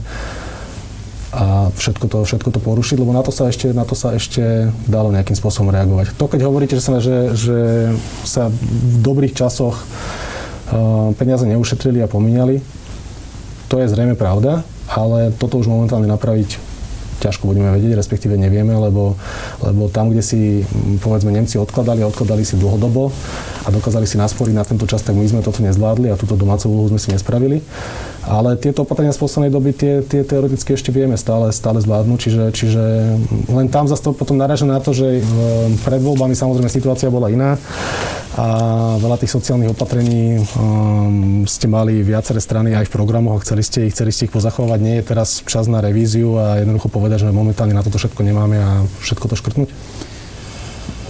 [1.35, 4.71] a všetko to, všetko to porušiť, lebo na to sa ešte, na to sa ešte
[4.87, 6.15] dalo nejakým spôsobom reagovať.
[6.15, 7.59] To, keď hovoríte, že sa, že, že
[8.23, 12.63] sa v dobrých časoch uh, peniaze neušetrili a pomínali,
[13.67, 16.71] to je zrejme pravda, ale toto už momentálne napraviť
[17.23, 19.15] ťažko budeme vedieť, respektíve nevieme, lebo,
[19.63, 20.39] lebo tam, kde si
[20.99, 23.15] povedzme Nemci odkladali, odkladali si dlhodobo
[23.63, 26.67] a dokázali si nasporiť na tento čas, tak my sme toto nezvládli a túto domácu
[26.67, 27.63] úlohu sme si nespravili.
[28.23, 32.43] Ale tieto opatrenia z poslednej doby tie, tie teoreticky ešte vieme stále, stále zvládnuť, čiže,
[32.55, 32.83] čiže
[33.51, 35.19] len tam zase to potom naraža na to, že
[35.83, 37.59] pred voľbami samozrejme situácia bola iná
[38.33, 38.47] a
[38.97, 43.85] veľa tých sociálnych opatrení um, ste mali viaceré strany aj v programoch a chceli ste
[43.85, 44.79] ich, chceli ste ich pozachovať.
[44.81, 48.57] Nie je teraz čas na revíziu a jednoducho povedať, že momentálne na toto všetko nemáme
[48.57, 48.69] a
[49.01, 49.69] všetko to škrtnúť?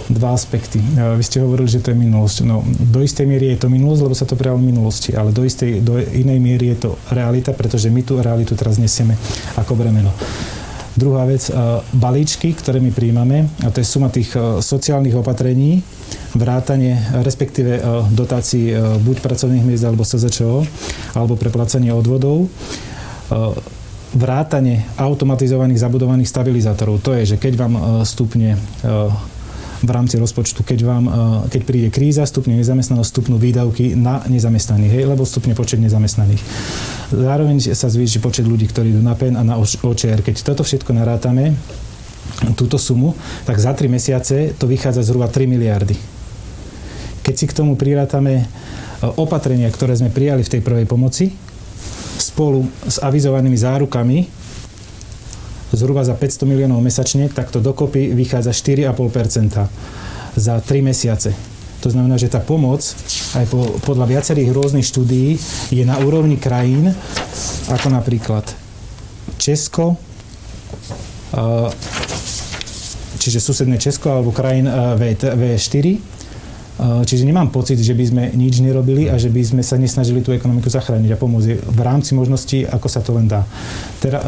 [0.08, 0.80] dva aspekty.
[0.80, 2.44] E, vy ste hovorili, že to je minulosť.
[2.44, 5.44] No, do istej miery je to minulosť, lebo sa to prijalo v minulosti, ale do,
[5.44, 9.16] istej, do inej miery je to realita, pretože my tú realitu teraz nesieme
[9.56, 10.12] ako bremeno.
[10.94, 11.52] Druhá vec, e,
[11.96, 15.80] balíčky, ktoré my príjmame, a to je suma tých e, sociálnych opatrení,
[16.34, 17.78] vrátanie, respektíve
[18.10, 18.74] dotácií
[19.06, 20.66] buď pracovných miest alebo SZČO,
[21.14, 22.50] alebo preplácanie odvodov,
[24.14, 27.02] e, vrátanie automatizovaných zabudovaných stabilizátorov.
[27.02, 27.74] To je, že keď vám
[28.06, 28.54] stupne
[29.84, 31.04] v rámci rozpočtu, keď, vám,
[31.52, 36.40] keď príde kríza, stupne nezamestnanosť, stupnú výdavky na nezamestnaných, hej, lebo stupne počet nezamestnaných.
[37.12, 40.24] Zároveň sa zvýši počet ľudí, ktorí idú na PEN a na OČR.
[40.24, 41.52] Keď toto všetko narátame,
[42.56, 45.96] túto sumu, tak za 3 mesiace to vychádza zhruba 3 miliardy.
[47.24, 48.44] Keď si k tomu prirátame e,
[49.16, 51.32] opatrenia, ktoré sme prijali v tej prvej pomoci,
[52.34, 54.26] spolu s avizovanými zárukami,
[55.70, 59.70] zhruba za 500 miliónov mesačne, tak to dokopy vychádza 4,5%
[60.34, 61.30] za 3 mesiace.
[61.86, 62.82] To znamená, že tá pomoc
[63.38, 65.38] aj po, podľa viacerých rôznych štúdií
[65.70, 66.90] je na úrovni krajín,
[67.70, 68.42] ako napríklad
[69.38, 69.94] Česko,
[73.22, 76.13] čiže susedné Česko alebo krajín V4,
[76.74, 80.34] Čiže nemám pocit, že by sme nič nerobili a že by sme sa nesnažili tú
[80.34, 83.46] ekonomiku zachrániť a pomôcť v rámci možností, ako sa to len dá.
[84.02, 84.18] Teda,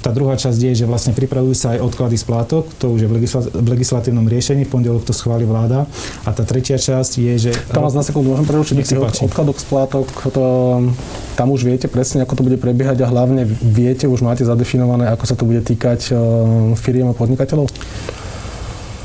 [0.00, 3.08] tá druhá časť je, že vlastne pripravujú sa aj odklady splátok, to už je
[3.52, 5.84] v legislatívnom riešení, v pondelok to schváli vláda.
[6.24, 7.50] A tá tretia časť je, že...
[7.68, 10.44] Tam vás na sekundu môžem preručiť, od, odkladok splátok, to,
[11.36, 15.28] tam už viete presne, ako to bude prebiehať a hlavne viete, už máte zadefinované, ako
[15.28, 16.08] sa to bude týkať
[16.80, 17.68] firiem a podnikateľov?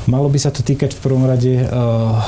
[0.08, 2.18] Malo by sa to týkať v prvom rade uh,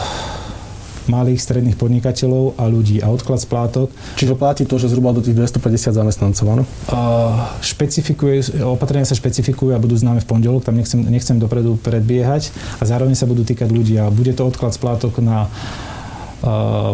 [1.11, 3.93] malých, stredných podnikateľov a ľudí a odklad splátok.
[4.17, 6.65] Čiže platí to, že zhruba do tých 250 zamestnancov, áno?
[6.91, 12.53] Uh, špecifikuje, opatrenia sa špecifikujú a budú známe v pondelok, tam nechcem, nechcem dopredu predbiehať
[12.81, 15.49] a zároveň sa budú týkať ľudí a bude to odklad splátok na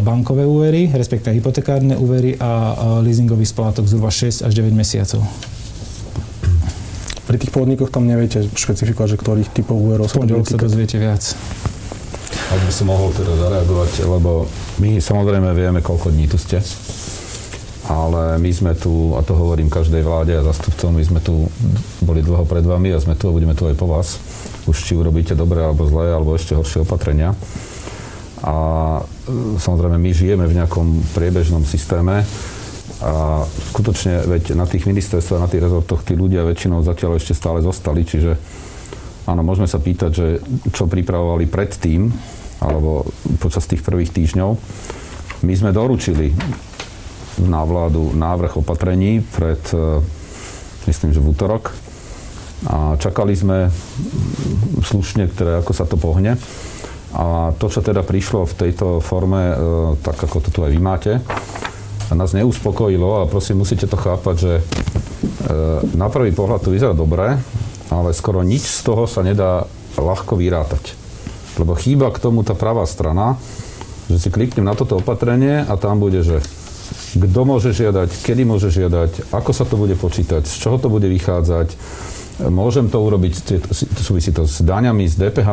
[0.01, 5.27] bankové úvery, respektíve hypotekárne úvery a leasingový splátok zhruba 6 až 9 mesiacov.
[7.27, 11.23] Pri tých podnikoch tam neviete špecifikovať, že ktorých typov úverov sa to sa dozviete viac.
[12.51, 14.51] Ak by som mohol teda zareagovať, lebo
[14.83, 16.59] my samozrejme vieme, koľko dní tu ste,
[17.87, 21.47] ale my sme tu, a to hovorím každej vláde a zastupcom, my sme tu
[22.03, 24.19] boli dlho pred vami a sme tu a budeme tu aj po vás.
[24.67, 27.39] Už či urobíte dobré alebo zlé, alebo ešte horšie opatrenia.
[28.43, 28.57] A
[28.99, 29.03] e,
[29.55, 32.27] samozrejme, my žijeme v nejakom priebežnom systéme,
[33.01, 37.65] a skutočne, veď na tých ministerstvách, na tých rezortoch tí ľudia väčšinou zatiaľ ešte stále
[37.65, 38.37] zostali, čiže
[39.25, 40.27] áno, môžeme sa pýtať, že
[40.69, 42.13] čo pripravovali predtým,
[42.61, 43.09] alebo
[43.41, 44.57] počas tých prvých týždňov.
[45.43, 46.37] My sme doručili
[47.41, 50.05] na vládu návrh opatrení pred, e,
[50.85, 51.73] myslím, že v útorok.
[52.69, 53.73] A čakali sme
[54.85, 56.37] slušne, ktoré, ako sa to pohne.
[57.17, 59.55] A to, čo teda prišlo v tejto forme, e,
[60.05, 61.13] tak ako to tu aj vy máte,
[62.15, 64.63] nás neuspokojilo a prosím, musíte to chápať, že e,
[65.95, 67.39] na prvý pohľad to vyzerá dobre,
[67.91, 71.00] ale skoro nič z toho sa nedá ľahko vyrátať.
[71.61, 73.37] Lebo chýba k tomu tá pravá strana,
[74.09, 76.41] že si kliknem na toto opatrenie a tam bude, že
[77.15, 81.07] kto môže žiadať, kedy môže žiadať, ako sa to bude počítať, z čoho to bude
[81.07, 81.77] vychádzať,
[82.51, 83.35] môžem to urobiť,
[84.01, 85.51] súvisí to s daňami, s DPH,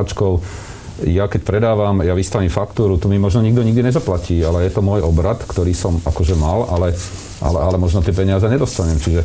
[1.05, 4.81] ja keď predávam, ja vystavím faktúru, to mi možno nikto nikdy nezaplatí, ale je to
[4.81, 6.97] môj obrad, ktorý som akože mal, ale,
[7.37, 8.97] ale, ale možno tie peniaze nedostanem.
[8.97, 9.21] Čiže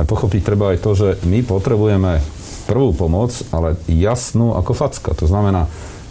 [0.00, 2.24] aj pochopiť treba aj to, že my potrebujeme
[2.64, 5.12] prvú pomoc, ale jasnú ako facka.
[5.12, 5.68] To znamená,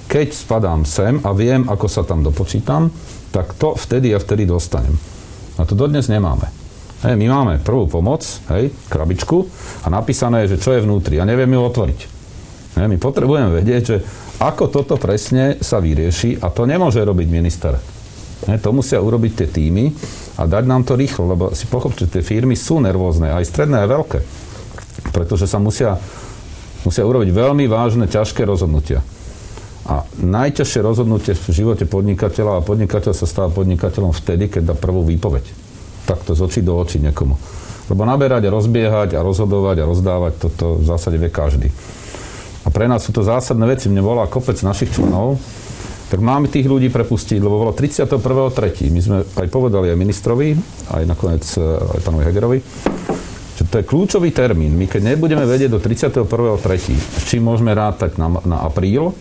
[0.10, 2.90] keď spadám sem a viem, ako sa tam dopočítam,
[3.30, 4.98] tak to vtedy a vtedy dostanem.
[5.62, 6.50] A to dodnes nemáme.
[7.06, 9.46] Hej, my máme prvú pomoc, hej, krabičku
[9.86, 12.00] a napísané je, že čo je vnútri a neviem ju otvoriť.
[12.82, 13.98] Hej, my potrebujeme vedieť, že
[14.42, 17.78] ako toto presne sa vyrieši a to nemôže robiť minister.
[18.48, 19.92] Ne, to musia urobiť tie týmy
[20.40, 23.90] a dať nám to rýchlo, lebo si pochopte, tie firmy sú nervózne, aj stredné, aj
[23.92, 24.20] veľké.
[25.12, 26.00] Pretože sa musia,
[26.88, 29.04] musia urobiť veľmi vážne, ťažké rozhodnutia.
[29.90, 35.02] A najťažšie rozhodnutie v živote podnikateľa a podnikateľ sa stáva podnikateľom vtedy, keď dá prvú
[35.02, 35.50] výpoveď.
[36.06, 37.42] Takto z očí do očí niekomu.
[37.90, 41.74] Lebo naberať a rozbiehať a rozhodovať a rozdávať, toto v zásade vie každý
[42.66, 43.88] a pre nás sú to zásadné veci.
[43.88, 45.40] Mne volá kopec našich členov,
[46.14, 48.94] tak máme tých ľudí prepustiť, lebo bolo 31.3.
[48.94, 50.54] My sme aj povedali aj ministrovi,
[50.94, 52.60] aj nakoniec e, aj pánovi Hegerovi,
[53.58, 54.78] že to je kľúčový termín.
[54.78, 56.30] My keď nebudeme vedieť do 31.3.,
[56.94, 59.18] s čím môžeme rátať na, na apríl,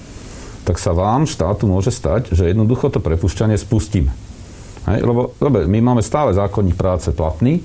[0.68, 4.12] tak sa vám, štátu, môže stať, že jednoducho to prepušťanie spustíme.
[4.84, 7.64] Hej, lebo dobre, my máme stále zákonník práce platný.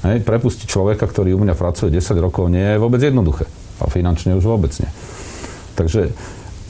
[0.00, 3.44] Hej, prepustiť človeka, ktorý u mňa pracuje 10 rokov, nie je vôbec jednoduché.
[3.84, 4.88] A finančne už vôbec nie.
[5.76, 6.08] Takže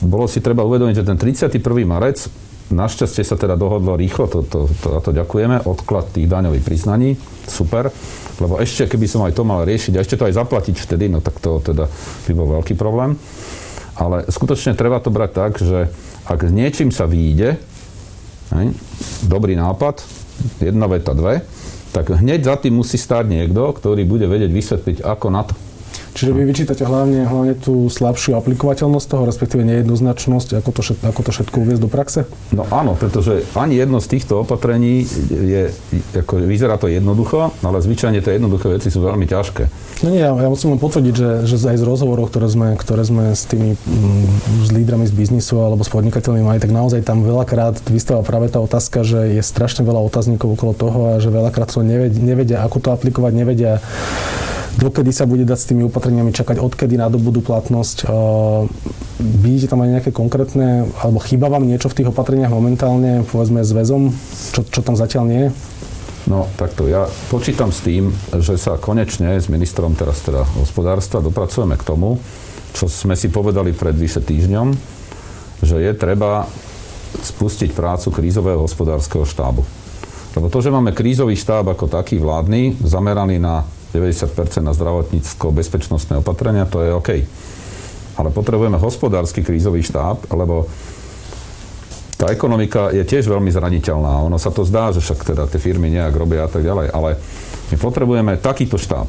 [0.03, 1.63] bolo si treba uvedomiť, že ten 31.
[1.87, 2.27] marec,
[2.75, 7.15] našťastie sa teda dohodlo rýchlo, to, to, to, to ďakujeme, odklad tých daňových priznaní,
[7.47, 7.87] super,
[8.43, 11.23] lebo ešte keby som aj to mal riešiť a ešte to aj zaplatiť vtedy, no
[11.23, 11.87] tak to teda
[12.27, 13.17] by bol veľký problém.
[13.99, 15.91] Ale skutočne treba to brať tak, že
[16.23, 17.59] ak niečím sa výjde,
[18.55, 18.67] hej,
[19.27, 19.99] dobrý nápad,
[20.63, 21.43] jedna veta, dve,
[21.91, 25.53] tak hneď za tým musí stáť niekto, ktorý bude vedieť vysvetliť, ako na to.
[26.13, 31.21] Čiže vy vyčítate hlavne, hlavne tú slabšiu aplikovateľnosť toho, respektíve nejednoznačnosť, ako to, všetko, ako
[31.21, 32.19] to všetko uviezť do praxe?
[32.51, 35.69] No áno, pretože ani jedno z týchto opatrení je,
[36.17, 39.63] ako vyzerá to jednoducho, ale zvyčajne tie jednoduché veci sú veľmi ťažké.
[40.01, 43.03] No nie, ja, ja musím len potvrdiť, že, že aj z rozhovorov, ktoré sme, ktoré
[43.03, 47.21] sme s tými mm, s lídrami z biznisu alebo s podnikateľmi mali, tak naozaj tam
[47.21, 51.69] veľakrát vystáva práve tá otázka, že je strašne veľa otáznikov okolo toho a že veľakrát
[51.69, 53.83] to nevedia, nevedia ako to aplikovať, nevedia
[54.79, 58.07] dokedy sa bude dať s tými opatreniami čakať, odkedy nadobudú platnosť.
[59.19, 63.75] Vidíte tam aj nejaké konkrétne, alebo chýba vám niečo v tých opatreniach momentálne, povedzme s
[63.75, 64.15] väzom,
[64.55, 65.49] čo, čo tam zatiaľ nie je?
[66.29, 71.75] No takto, ja počítam s tým, že sa konečne s ministrom teraz teda hospodárstva dopracujeme
[71.75, 72.21] k tomu,
[72.71, 74.67] čo sme si povedali pred vyše týždňom,
[75.65, 76.45] že je treba
[77.09, 79.65] spustiť prácu krízového hospodárskeho štábu.
[80.37, 86.69] Lebo to, že máme krízový štáb ako taký vládny, zameraný na 90% na zdravotnícko-bezpečnostné opatrenia,
[86.69, 87.09] to je OK.
[88.19, 90.67] Ale potrebujeme hospodársky krízový štáb, lebo
[92.19, 94.27] tá ekonomika je tiež veľmi zraniteľná.
[94.27, 97.15] Ono sa to zdá, že však teda tie firmy nejak robia a tak ďalej, ale
[97.71, 99.07] my potrebujeme takýto štáb.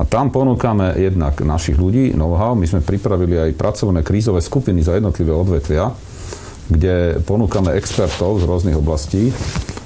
[0.00, 2.56] A tam ponúkame jednak našich ľudí, know-how.
[2.56, 5.92] My sme pripravili aj pracovné krízové skupiny za jednotlivé odvetvia,
[6.72, 9.28] kde ponúkame expertov z rôznych oblastí,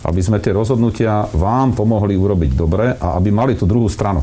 [0.07, 4.22] aby sme tie rozhodnutia vám pomohli urobiť dobre a aby mali tú druhú stranu.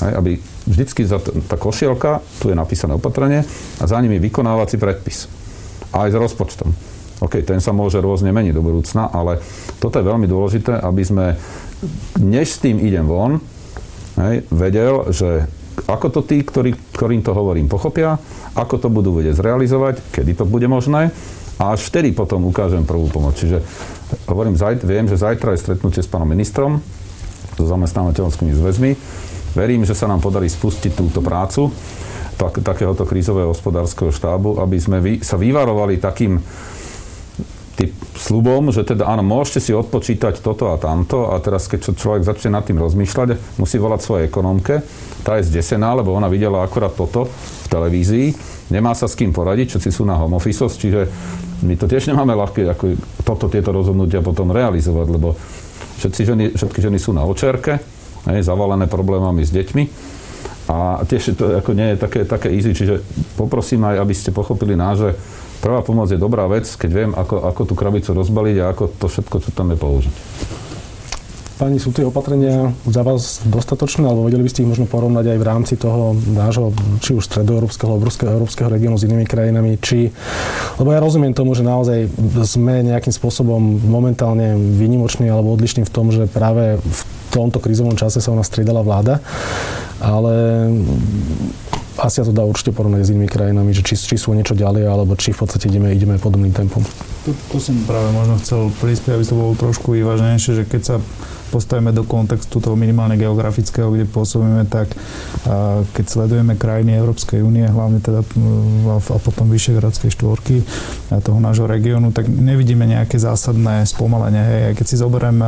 [0.00, 0.32] Hej, aby
[0.68, 3.44] vždycky za t- tá košielka, tu je napísané opatrenie
[3.80, 5.28] a za nimi vykonávací predpis.
[5.92, 6.70] Aj s rozpočtom.
[7.18, 9.42] OK, ten sa môže rôzne meniť do budúcna, ale
[9.82, 11.26] toto je veľmi dôležité, aby sme,
[12.22, 13.42] než s tým idem von,
[14.22, 15.50] hej, vedel, že
[15.86, 18.18] ako to tí, ktorý, ktorým to hovorím, pochopia,
[18.54, 21.10] ako to budú vedieť zrealizovať, kedy to bude možné
[21.58, 23.34] a až vtedy potom ukážem prvú pomoc.
[23.34, 23.60] Čiže
[24.30, 24.54] hovorím,
[24.86, 26.78] viem, že zajtra je stretnutie s pánom ministrom,
[27.58, 28.90] so zamestnávateľskými zväzmi.
[29.58, 31.74] Verím, že sa nám podarí spustiť túto prácu
[32.38, 36.38] tak, takéhoto krízového hospodárskeho štábu, aby sme vy, sa vyvarovali takým
[37.78, 42.26] tým slubom, že teda áno, môžete si odpočítať toto a tamto a teraz keď človek
[42.26, 44.82] začne nad tým rozmýšľať, musí volať svojej ekonomke,
[45.22, 48.26] tá je zdesená, lebo ona videla akurát toto v televízii,
[48.74, 51.06] nemá sa s kým poradiť, všetci sú na home office, čiže
[51.62, 52.84] my to tiež nemáme ľahké, ako
[53.26, 55.34] toto, tieto rozhodnutia potom realizovať, lebo
[55.98, 57.82] všetci ženy, všetky ženy sú na očerke,
[58.30, 59.84] hej, zavalené problémami s deťmi
[60.68, 63.00] a tiež to ako nie je také, také easy, čiže
[63.40, 65.16] poprosím aj, aby ste pochopili nás, že
[65.64, 69.06] prvá pomoc je dobrá vec, keď viem, ako, ako tú krabicu rozbaliť a ako to
[69.08, 70.14] všetko, čo tam je použiť.
[71.58, 75.38] Pani, sú tie opatrenia za vás dostatočné, alebo vedeli by ste ich možno porovnať aj
[75.42, 76.70] v rámci toho nášho,
[77.02, 80.14] či už stredoeurópskeho, európskeho, európskeho regiónu s inými krajinami, či...
[80.78, 82.14] Lebo ja rozumiem tomu, že naozaj
[82.46, 83.58] sme nejakým spôsobom
[83.90, 87.00] momentálne vynimoční alebo odlišní v tom, že práve v
[87.34, 89.18] tomto krízovom čase sa u nás striedala vláda,
[89.98, 90.70] ale
[91.98, 94.86] asi sa to dá určite porovnať s inými krajinami, že či, či sú niečo ďalej,
[94.86, 96.86] alebo či v podstate ideme, ideme podobným tempom.
[97.26, 100.96] To, to som práve možno chcel prispieť, aby to bolo trošku vyváženejšie, že keď sa
[101.48, 104.92] postavíme do kontextu toho minimálne geografického, kde pôsobíme, tak
[105.48, 110.60] a keď sledujeme krajiny Európskej únie, hlavne teda a, potom Vyšehradskej štvorky
[111.08, 114.42] a toho nášho regiónu, tak nevidíme nejaké zásadné spomalenie.
[114.44, 114.62] Hej.
[114.68, 115.40] A keď si zoberiem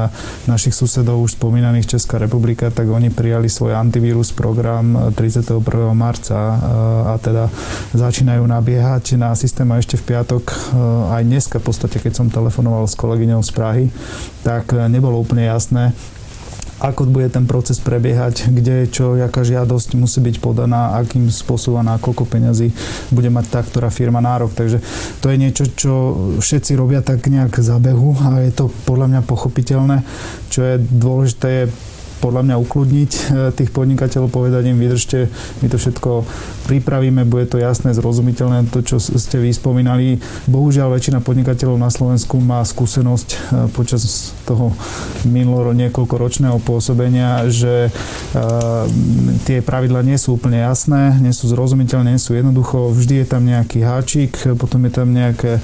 [0.48, 5.60] našich susedov už spomínaných Česká republika, tak oni prijali svoj antivírus program 31.
[5.92, 6.54] marca a,
[7.12, 7.52] a teda
[7.92, 10.72] začínajú nabiehať na systém a ešte v piatok
[11.12, 13.84] aj dneska v podstate, keď som telefonoval s kolegyňou z Prahy,
[14.40, 15.92] tak nebolo úplne jasné,
[16.80, 22.00] ako bude ten proces prebiehať, kde čo, jaká žiadosť musí byť podaná, akým spôsobom a
[22.00, 22.72] koľko peňazí
[23.12, 24.56] bude mať tá, ktorá firma nárok.
[24.56, 24.80] Takže
[25.20, 25.92] to je niečo, čo
[26.40, 30.00] všetci robia tak nejak za behu a je to podľa mňa pochopiteľné.
[30.48, 31.64] Čo je dôležité je
[32.20, 33.20] podľa mňa ukludniť e,
[33.56, 35.32] tých podnikateľov, povedať im, vydržte,
[35.64, 36.10] my to všetko
[36.70, 40.22] pripravíme, bude to jasné, zrozumiteľné, to, čo ste vy spomínali.
[40.46, 43.36] Bohužiaľ, väčšina podnikateľov na Slovensku má skúsenosť e,
[43.74, 44.70] počas toho
[45.26, 48.84] minulo niekoľko ročného pôsobenia, že uh,
[49.46, 53.42] tie pravidla nie sú úplne jasné, nie sú zrozumiteľné, nie sú jednoducho, vždy je tam
[53.46, 55.62] nejaký háčik, potom je tam nejaké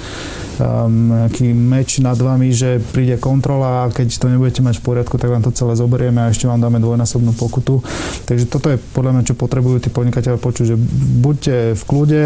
[0.60, 5.16] um, nejaký meč nad vami, že príde kontrola a keď to nebudete mať v poriadku,
[5.20, 7.82] tak vám to celé zoberieme a ešte vám dáme dvojnásobnú pokutu.
[8.24, 12.22] Takže toto je podľa mňa, čo potrebujú tí podnikateľe počuť, že buďte v kľude,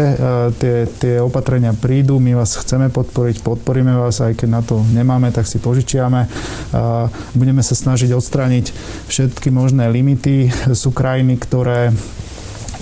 [0.57, 5.29] tie, tie opatrenia prídu, my vás chceme podporiť, podporíme vás, aj keď na to nemáme,
[5.35, 6.25] tak si požičiame.
[7.35, 8.65] Budeme sa snažiť odstrániť
[9.11, 10.47] všetky možné limity.
[10.71, 11.91] Sú krajiny, ktoré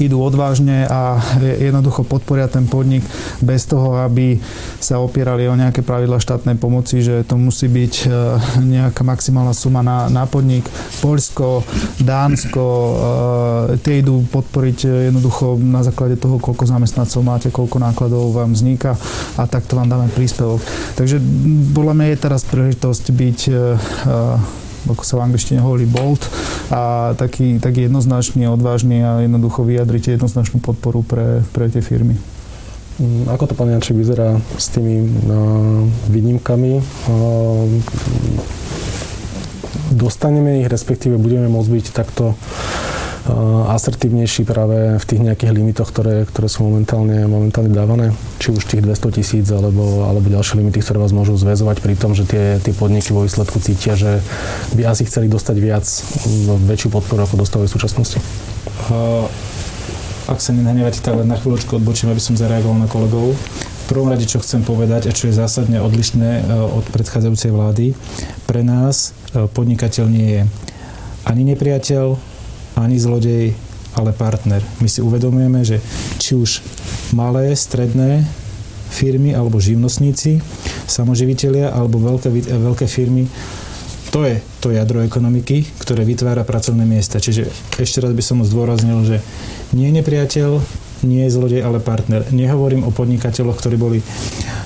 [0.01, 3.03] idú odvážne a jednoducho podporia ten podnik
[3.43, 4.39] bez toho, aby
[4.79, 8.07] sa opierali o nejaké pravidla štátnej pomoci, že to musí byť e,
[8.79, 10.65] nejaká maximálna suma na, na podnik.
[11.03, 11.63] Poľsko,
[11.99, 12.93] Dánsko, e,
[13.83, 18.95] tie idú podporiť jednoducho na základe toho, koľko zamestnancov máte, koľko nákladov vám vzniká
[19.35, 20.63] a takto vám dáme príspevok.
[20.95, 21.19] Takže
[21.75, 23.53] podľa mňa je teraz príležitosť byť e,
[24.91, 26.25] ako sa v angličtine hovorí bold
[26.73, 32.17] a taký, taký jednoznačný, odvážny a jednoducho vyjadrite jednoznačnú podporu pre, pre tie firmy.
[32.99, 36.83] Mm, ako to, pán Jančík, vyzerá s tými uh, výnimkami?
[37.07, 37.79] Uh,
[39.95, 42.35] dostaneme ich, respektíve budeme môcť byť takto
[43.69, 48.15] asertívnejší práve v tých nejakých limitoch, ktoré, ktoré sú momentálne, momentálne dávané?
[48.41, 52.17] Či už tých 200 tisíc alebo, alebo ďalšie limity, ktoré vás môžu zväzovať pri tom,
[52.17, 54.23] že tie, tie podniky vo výsledku cítia, že
[54.73, 55.85] by asi chceli dostať viac,
[56.65, 58.17] väčšiu podporu, ako dostávajú v súčasnosti?
[58.89, 59.29] Uh,
[60.29, 63.33] ak sa nenahnevate, tak len na chvíľočku odbočím, aby som zareagoval na kolegov.
[63.89, 67.85] prvom rade, čo chcem povedať a čo je zásadne odlišné od predchádzajúcej vlády,
[68.45, 70.41] pre nás podnikateľ nie je
[71.25, 72.28] ani nepriateľ,
[72.79, 73.53] ani zlodej,
[73.97, 74.63] ale partner.
[74.79, 75.83] My si uvedomujeme, že
[76.21, 76.63] či už
[77.11, 78.23] malé, stredné
[78.89, 80.41] firmy alebo živnostníci,
[80.89, 83.29] samoživiteľia alebo veľké, veľké firmy,
[84.09, 87.21] to je to jadro ekonomiky, ktoré vytvára pracovné miesta.
[87.21, 87.45] Čiže
[87.77, 89.17] ešte raz by som zdôraznil, že
[89.77, 90.51] nie je nepriateľ,
[91.05, 92.25] nie je zlodej, ale partner.
[92.33, 93.99] Nehovorím o podnikateľoch, ktorí boli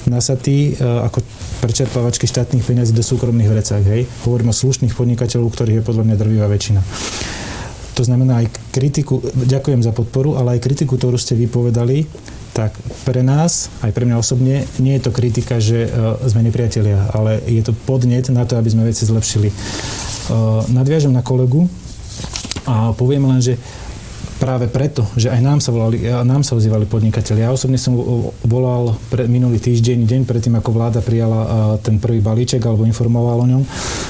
[0.07, 1.21] nasatí e, ako
[1.61, 3.83] prečerpávačky štátnych peniazí do súkromných vrecách.
[3.83, 4.07] Hej.
[4.25, 6.79] Hovorím o slušných podnikateľov, ktorých je podľa mňa drvivá väčšina.
[7.93, 12.09] To znamená aj kritiku, ďakujem za podporu, ale aj kritiku, ktorú ste vypovedali,
[12.53, 12.73] tak
[13.05, 17.41] pre nás, aj pre mňa osobne, nie je to kritika, že uh, sme nepriatelia, ale
[17.49, 19.49] je to podnet na to, aby sme veci zlepšili.
[19.49, 21.65] Uh, nadviažem na kolegu
[22.69, 23.57] a poviem len, že
[24.43, 27.47] práve preto, že aj nám sa, volali, nám sa ozývali podnikateľi.
[27.47, 27.95] Ja osobne som
[28.43, 33.47] volal pre, minulý týždeň, deň predtým, ako vláda prijala ten prvý balíček alebo informoval o
[33.47, 33.63] ňom,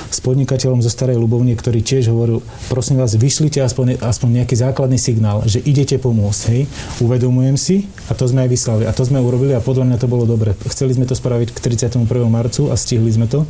[0.09, 4.97] s podnikateľom zo Starej Ľubovne, ktorý tiež hovoril, prosím vás, vyšlite aspoň, aspoň nejaký základný
[4.97, 6.41] signál, že idete pomôcť.
[6.49, 6.65] Hej?
[6.97, 8.84] Uvedomujem si a to sme aj vyslali.
[8.89, 10.57] A to sme urobili a podľa mňa to bolo dobre.
[10.65, 12.09] Chceli sme to spraviť k 31.
[12.25, 13.45] marcu a stihli sme to.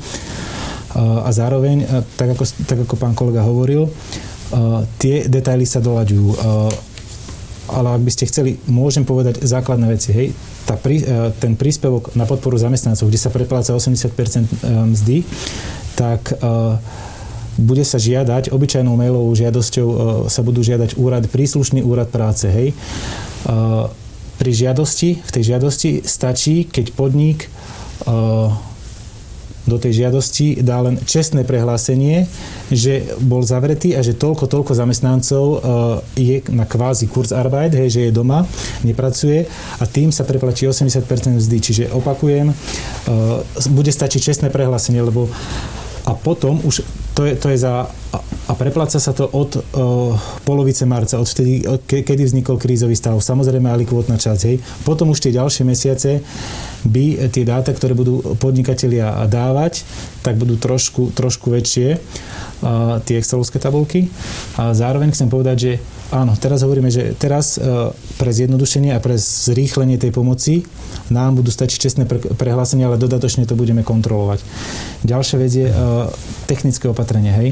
[1.00, 3.88] A zároveň, tak ako, tak ako pán kolega hovoril,
[5.02, 6.28] tie detaily sa doľaďujú.
[7.64, 10.12] Ale ak by ste chceli, môžem povedať základné veci.
[10.12, 10.36] Hej,
[10.68, 14.48] tá prí, e, ten príspevok na podporu zamestnancov, kde sa prepláca 80% e,
[14.94, 15.18] mzdy,
[15.94, 16.34] tak
[17.54, 19.88] bude sa žiadať, obyčajnou mailovou žiadosťou
[20.26, 22.50] sa budú žiadať úrad, príslušný úrad práce.
[22.50, 22.74] Hej.
[24.42, 27.46] Pri žiadosti, v tej žiadosti stačí, keď podnik
[29.64, 32.28] do tej žiadosti dá len čestné prehlásenie,
[32.68, 35.60] že bol zavretý a že toľko, toľko zamestnancov uh,
[36.20, 38.44] je na kvázi Kurzarbeit, hej, že je doma,
[38.84, 39.48] nepracuje
[39.80, 41.58] a tým sa preplatí 80% mzdy.
[41.64, 42.56] Čiže opakujem, uh,
[43.72, 45.32] bude stačiť čestné prehlásenie, lebo
[46.04, 46.84] a potom už
[47.14, 47.88] to je, to je za...
[48.44, 49.64] A prepláca sa to od uh,
[50.44, 53.16] polovice marca, od vtedy, ke, kedy vznikol krízový stav.
[53.16, 54.42] Samozrejme aj likvotná časť.
[54.46, 54.58] Hej.
[54.84, 56.20] Potom už tie ďalšie mesiace
[56.84, 59.88] by tie dáta, ktoré budú podnikatelia dávať,
[60.22, 64.12] tak budú trošku, trošku väčšie uh, tie excelovské tabulky.
[64.60, 65.74] A zároveň chcem povedať, že
[66.14, 67.90] áno, teraz hovoríme, že teraz uh,
[68.22, 70.62] pre zjednodušenie a pre zrýchlenie tej pomoci
[71.10, 72.04] nám budú stačiť čestné
[72.38, 74.46] prehlásenia, ale dodatočne to budeme kontrolovať.
[75.02, 76.08] Ďalšia vec je uh,
[76.46, 77.34] technické opatrenie.
[77.34, 77.50] Hej.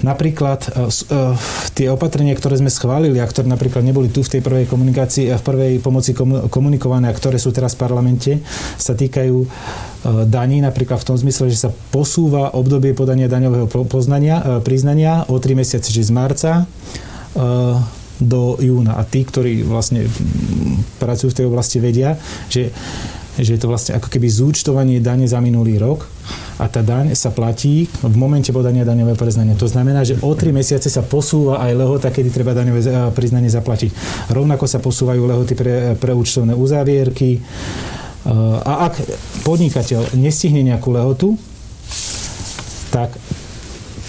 [0.00, 0.88] Napríklad uh,
[1.74, 5.36] tie opatrenia, ktoré sme schválili a ktoré napríklad neboli tu v tej prvej komunikácii a
[5.36, 6.16] v prvej pomoci
[6.48, 8.40] komunikované a ktoré sú teraz v parlamente,
[8.80, 9.44] sa týkajú
[10.24, 15.52] daní, napríklad v tom zmysle, že sa posúva obdobie podania daňového poznania, priznania o 3
[15.52, 16.52] mesiace, čiže z marca
[18.20, 19.00] do júna.
[19.00, 20.04] A tí, ktorí vlastne
[21.00, 22.20] pracujú v tej oblasti, vedia,
[22.52, 22.68] že,
[23.40, 26.04] že je to vlastne ako keby zúčtovanie dane za minulý rok
[26.60, 29.56] a tá daň sa platí v momente podania daňového priznania.
[29.56, 33.48] To znamená, že o 3 mesiace sa posúva aj lehota, kedy treba daňové eh, priznanie
[33.48, 33.90] zaplatiť.
[34.28, 37.40] Rovnako sa posúvajú lehoty pre, pre účtovné uzávierky.
[37.40, 39.00] Eh, a ak
[39.48, 41.40] podnikateľ nestihne nejakú lehotu,
[42.92, 43.16] tak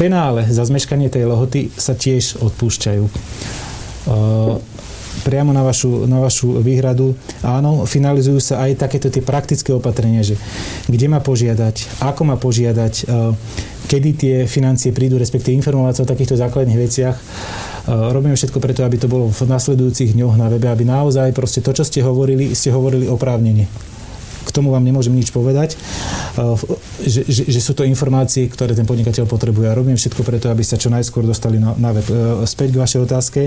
[0.01, 3.05] penále za zmeškanie tej lehoty sa tiež odpúšťajú
[5.21, 7.13] priamo na vašu, na vašu výhradu.
[7.45, 10.39] Áno, finalizujú sa aj takéto tie praktické opatrenia, že
[10.89, 13.05] kde má požiadať, ako má požiadať,
[13.85, 17.15] kedy tie financie prídu, respektíve informovať sa o takýchto základných veciach.
[17.91, 21.75] Robíme všetko preto, aby to bolo v nasledujúcich dňoch na webe, aby naozaj proste to,
[21.75, 23.90] čo ste hovorili, ste hovorili oprávnene.
[24.51, 25.79] K tomu vám nemôžem nič povedať,
[26.99, 29.71] že, že, že sú to informácie, ktoré ten podnikateľ potrebuje.
[29.71, 32.03] A robím všetko preto, aby sa čo najskôr dostali na, na web.
[32.43, 33.41] Späť k vašej otázke.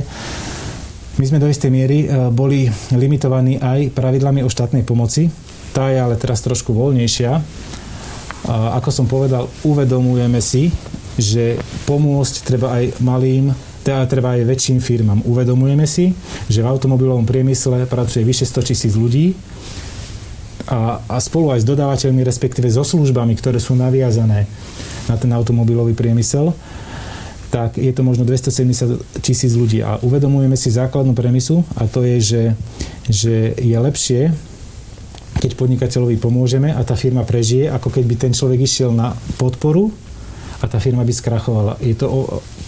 [1.21, 5.29] My sme do istej miery boli limitovaní aj pravidlami o štátnej pomoci.
[5.77, 7.31] Tá je ale teraz trošku voľnejšia.
[8.49, 10.73] Ako som povedal, uvedomujeme si,
[11.21, 13.53] že pomôcť treba aj malým
[13.85, 15.21] teda treba aj väčším firmám.
[15.29, 16.17] Uvedomujeme si,
[16.49, 19.37] že v automobilovom priemysle pracuje vyše 100 tisíc ľudí
[20.65, 24.49] a, a spolu aj s dodávateľmi, respektíve so službami, ktoré sú naviazané
[25.09, 26.57] na ten automobilový priemysel,
[27.53, 29.79] tak je to možno 270 tisíc ľudí.
[29.85, 32.43] A uvedomujeme si základnú premisu a to je, že,
[33.07, 34.35] že je lepšie,
[35.39, 39.95] keď podnikateľovi pomôžeme a tá firma prežije, ako keď by ten človek išiel na podporu
[40.59, 41.77] a tá firma by skrachovala.
[41.85, 42.21] Je to o,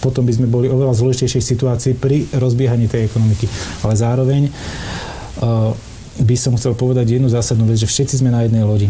[0.05, 3.49] potom by sme boli oveľa zložitejšej situácii pri rozbiehaní tej ekonomiky.
[3.80, 5.72] Ale zároveň uh,
[6.21, 8.89] by som chcel povedať jednu zásadnú vec, že všetci sme na jednej lodi.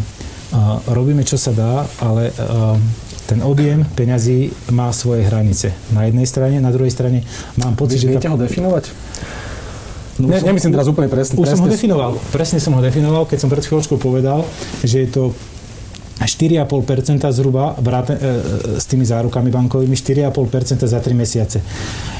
[0.86, 2.30] Robíme, čo sa dá, ale
[3.26, 5.74] ten objem peňazí má svoje hranice.
[5.90, 7.26] Na jednej strane, na druhej strane
[7.58, 8.08] mám pocit, Vy, že...
[8.14, 8.34] Viete tá...
[8.34, 8.84] ho definovať?
[10.16, 11.36] No, ne, nemyslím teraz úplne presne.
[11.36, 11.60] Už presne.
[11.60, 12.12] som ho definoval.
[12.32, 14.48] Presne som ho definoval, keď som pred chvíľočkou povedal,
[14.80, 15.22] že je to
[16.24, 21.60] 4,5% zhruba vráte, e, e, s tými zárukami bankovými, 4,5% za 3 mesiace.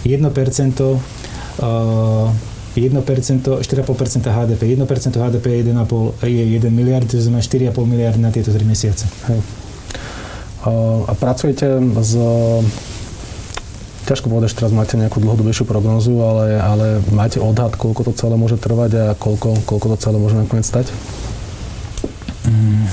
[0.05, 1.01] 1%,
[1.57, 1.67] e,
[2.85, 4.77] 1%, 4,5% HDP.
[4.77, 9.09] 1% HDP je 1,5, je 1 miliard, to znamená 4,5 miliardy na tieto 3 mesiace.
[9.33, 9.41] Hej.
[11.07, 12.13] A pracujete s
[14.07, 18.39] ťažko povedať, že teraz máte nejakú dlhodobejšiu prognozu, ale, ale máte odhad, koľko to celé
[18.39, 20.95] môže trvať a koľko, koľko to celé môže nakoniec stať?
[22.47, 22.87] Mm.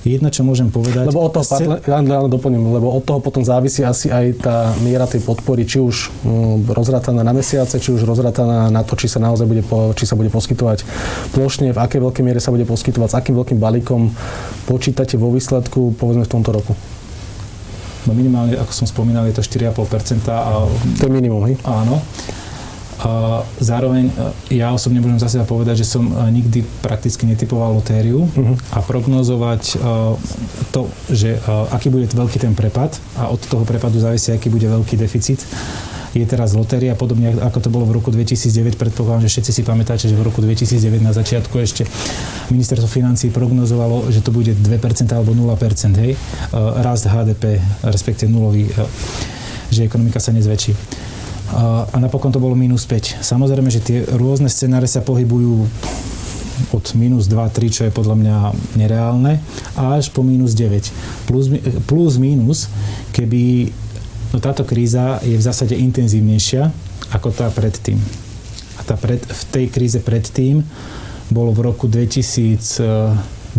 [0.00, 1.12] Jedno, čo môžem povedať...
[1.12, 1.44] Lebo od toho,
[1.76, 5.76] ja len doplním, lebo od toho potom závisí asi aj tá miera tej podpory, či
[5.76, 9.92] už um, rozrátaná na mesiace, či už rozrátaná na to, či sa naozaj bude, po,
[9.92, 10.88] či sa bude poskytovať
[11.36, 14.08] plošne, v akej veľkej miere sa bude poskytovať, s akým veľkým balíkom
[14.64, 16.72] počítate vo výsledku, povedzme v tomto roku.
[18.08, 20.24] No minimálne, ako som spomínal, je to 4,5%.
[20.32, 20.64] A,
[20.96, 21.60] to je minimum, hej?
[21.68, 22.00] Áno.
[23.00, 28.28] A zároveň e, ja osobne môžem zase povedať, že som e, nikdy prakticky netypoval lotériu
[28.28, 28.56] uh-huh.
[28.76, 29.74] a prognozovať e,
[30.68, 31.40] to, že
[31.72, 35.40] aký bude veľký ten prepad a od toho prepadu závisí, aký bude veľký deficit
[36.10, 38.74] je teraz lotéria, podobne ako to bolo v roku 2009.
[38.74, 41.86] Predpokladám, že všetci si pamätáte, že v roku 2009 na začiatku ešte
[42.50, 44.66] ministerstvo financí prognozovalo, že to bude 2%
[45.14, 46.18] alebo 0%, hej,
[46.82, 48.66] rast HDP, respektíve nulový,
[49.70, 50.74] že ekonomika sa nezväčší
[51.50, 53.26] a napokon to bolo minus 5.
[53.26, 55.66] Samozrejme, že tie rôzne scenáre sa pohybujú
[56.70, 58.36] od minus 2, 3, čo je podľa mňa
[58.78, 59.40] nereálne,
[59.74, 61.26] až po minus 9.
[61.26, 61.50] Plus,
[61.90, 62.70] plus minus,
[63.10, 63.72] keby
[64.30, 66.70] no táto kríza je v zásade intenzívnejšia
[67.10, 67.98] ako tá predtým.
[68.78, 70.62] A tá pred, v tej kríze predtým
[71.34, 73.58] bolo v roku 2009-10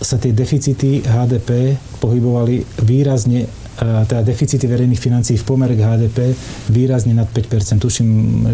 [0.00, 3.46] sa tie deficity HDP pohybovali výrazne
[3.80, 6.36] teda deficity verejných financií v pomere k HDP
[6.68, 7.80] výrazne nad 5%.
[7.80, 8.08] Tuším,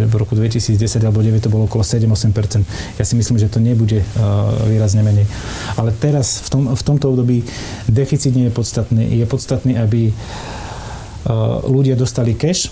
[0.06, 2.62] v roku 2010 alebo 2009 to bolo okolo 7-8%.
[2.98, 4.06] Ja si myslím, že to nebude
[4.70, 5.26] výrazne menej.
[5.74, 7.42] Ale teraz, v, tom, v tomto období,
[7.90, 9.02] deficit nie je podstatný.
[9.18, 10.14] Je podstatný, aby
[11.66, 12.70] ľudia dostali cash,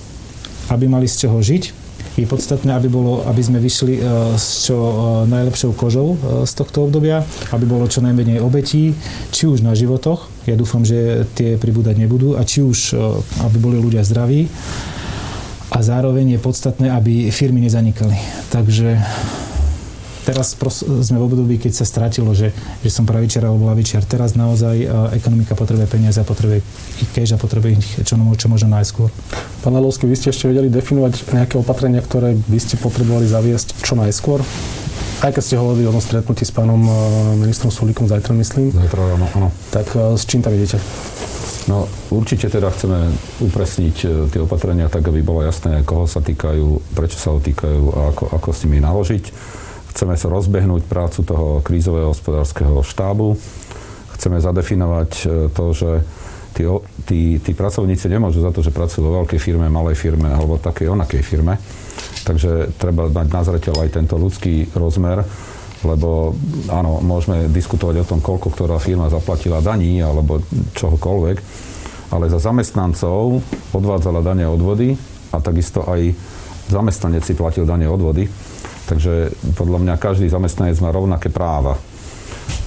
[0.70, 1.83] aby mali z čoho žiť,
[2.14, 3.98] je podstatné, aby, bolo, aby sme vyšli
[4.38, 4.76] s čo
[5.26, 6.14] najlepšou kožou
[6.46, 8.94] z tohto obdobia, aby bolo čo najmenej obetí,
[9.34, 12.96] či už na životoch, ja dúfam, že tie pribúdať nebudú a či už, e,
[13.48, 14.44] aby boli ľudia zdraví
[15.72, 18.14] a zároveň je podstatné, aby firmy nezanikali.
[18.52, 19.00] Takže
[20.24, 22.50] teraz sme v období, keď sa stratilo, že,
[22.80, 24.02] že som pravičiar alebo lavičiar.
[24.08, 26.64] Teraz naozaj e, ekonomika potrebuje peniaze a potrebuje
[27.04, 29.12] ich cash a potrebuje ich čo, čo možno najskôr.
[29.60, 33.94] Pán Lalovský, vy ste ešte vedeli definovať nejaké opatrenia, ktoré by ste potrebovali zaviesť čo
[33.94, 34.40] najskôr?
[35.20, 36.94] Aj keď ste hovorili o tom stretnutí s pánom eh,
[37.38, 38.72] ministrom Sulíkom zajtra, myslím.
[38.72, 39.48] Zajtra, áno, áno.
[39.70, 40.80] Tak eh, s čím tam idete?
[41.64, 43.08] No určite teda chceme
[43.40, 43.96] upresniť
[44.28, 48.24] tie opatrenia tak, aby bolo jasné, koho sa týkajú, prečo sa ho týkajú a ako,
[48.36, 49.24] ako s nimi naložiť.
[49.94, 53.38] Chceme sa rozbehnúť prácu toho krízového hospodárskeho štábu.
[54.18, 55.10] Chceme zadefinovať
[55.54, 55.90] to, že
[56.58, 56.66] tí,
[57.06, 60.90] tí, tí pracovníci nemôžu za to, že pracujú vo veľkej firme, malej firme alebo takej
[60.90, 61.54] onakej firme
[62.24, 65.20] Takže treba mať na zreteľ aj tento ľudský rozmer,
[65.84, 66.32] lebo
[66.72, 70.40] áno, môžeme diskutovať o tom, koľko ktorá firma zaplatila daní alebo
[70.72, 71.36] čohokoľvek,
[72.16, 73.44] ale za zamestnancov
[73.76, 74.96] odvádzala dane odvody
[75.36, 76.16] a takisto aj
[76.72, 78.24] zamestnanec si platil dane odvody.
[78.84, 81.80] Takže podľa mňa každý zamestnanec má rovnaké práva.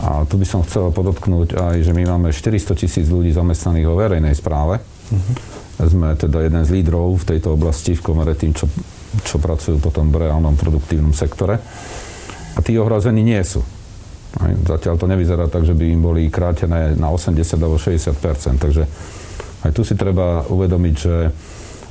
[0.01, 3.95] A tu by som chcel podotknúť aj, že my máme 400 tisíc ľudí zamestnaných vo
[3.97, 4.81] verejnej správe.
[4.81, 5.85] Uh-huh.
[5.85, 8.65] Sme teda jeden z lídrov v tejto oblasti v komere tým, čo
[9.23, 11.57] čo pracujú potom v reálnom produktívnom sektore.
[12.57, 13.63] A tí ohrození nie sú.
[14.37, 18.13] Aj, zatiaľ to nevyzerá tak, že by im boli krátené na 80 alebo 60
[18.59, 18.83] Takže
[19.65, 21.15] aj tu si treba uvedomiť, že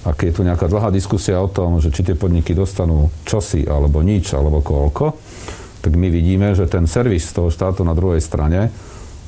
[0.06, 4.06] ak je tu nejaká dlhá diskusia o tom, že či tie podniky dostanú čosi alebo
[4.06, 5.18] nič alebo koľko,
[5.82, 8.70] tak my vidíme, že ten servis toho štátu na druhej strane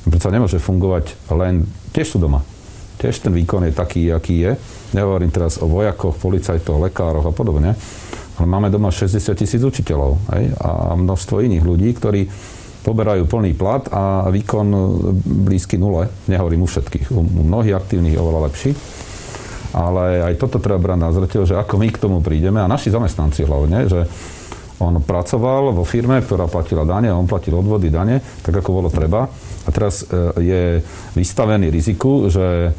[0.07, 2.41] predsa nemôže fungovať len, tiež sú doma.
[2.99, 4.51] Tiež ten výkon je taký, aký je
[4.89, 7.77] Nehovorím teraz o vojakoch, policajtoch, lekároch a podobne,
[8.41, 12.25] ale máme doma 60 tisíc učiteľov hej, a množstvo iných ľudí, ktorí
[12.81, 14.67] poberajú plný plat a výkon
[15.45, 16.09] blízky nule.
[16.25, 18.71] Nehovorím u všetkých, u mnohých aktívnych je oveľa lepší.
[19.69, 22.89] Ale aj toto treba brať na zreteľ, že ako my k tomu prídeme a naši
[22.89, 24.09] zamestnanci hlavne, že
[24.79, 29.27] on pracoval vo firme, ktorá platila dane, on platil odvody dane, tak ako bolo treba.
[29.67, 30.07] A teraz e,
[30.39, 30.63] je
[31.13, 32.71] vystavený riziku, že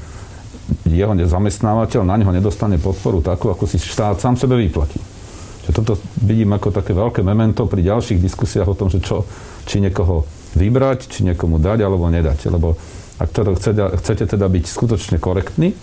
[0.88, 4.98] jeho zamestnávateľ na neho nedostane podporu takú, ako si štát sám sebe vyplatí.
[5.68, 5.92] Že toto
[6.24, 9.28] vidím ako také veľké memento pri ďalších diskusiách o tom, že čo,
[9.68, 10.24] či niekoho
[10.56, 12.48] vybrať, či niekomu dať alebo nedať.
[12.48, 12.74] Lebo
[13.20, 15.76] ak teda chcete, chcete teda byť skutočne korektní,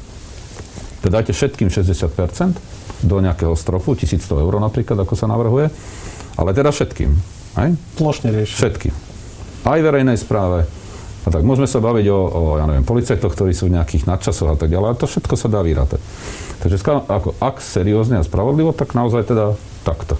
[1.07, 5.71] že dajte všetkým 60% do nejakého stropu, 1100 eur napríklad, ako sa navrhuje,
[6.35, 7.15] ale teda všetkým.
[7.55, 7.79] Hej?
[7.95, 8.53] Plošne rieši.
[8.59, 8.93] Všetkým.
[9.63, 10.67] Aj verejnej správe.
[11.23, 14.51] A tak môžeme sa baviť o, o ja neviem, policajtoch, ktorí sú v nejakých nadčasoch
[14.51, 16.03] a tak ďalej, ale to všetko sa dá vyrátať.
[16.59, 16.75] Takže
[17.07, 19.55] ako, ak seriózne a spravodlivo, tak naozaj teda
[19.87, 20.19] takto.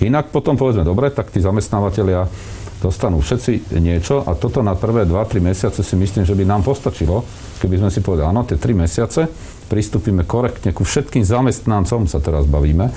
[0.00, 2.28] Inak potom povedzme, dobre, tak tí zamestnávateľia
[2.80, 7.24] dostanú všetci niečo a toto na prvé 2-3 mesiace si myslím, že by nám postačilo,
[7.60, 9.28] keby sme si povedali, áno, tie 3 mesiace
[9.66, 12.90] pristúpime korektne ku všetkým zamestnancom, sa teraz bavíme,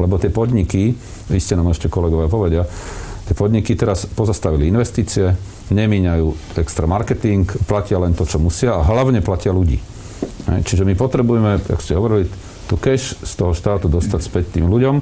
[0.00, 0.96] lebo tie podniky,
[1.30, 2.62] vy ste nám ešte kolegovia povedia,
[3.28, 5.32] tie podniky teraz pozastavili investície,
[5.72, 9.80] nemíňajú extra marketing, platia len to, čo musia a hlavne platia ľudí.
[10.44, 12.24] Čiže my potrebujeme, ako ste hovorili,
[12.68, 15.00] tu cash z toho štátu dostať späť tým ľuďom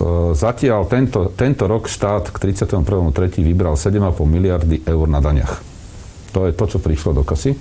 [0.00, 3.44] E, zatiaľ tento, tento rok štát k 31.3.
[3.44, 5.60] vybral 7,5 miliardy eur na daniach.
[6.32, 7.52] To je to, čo prišlo do kasy.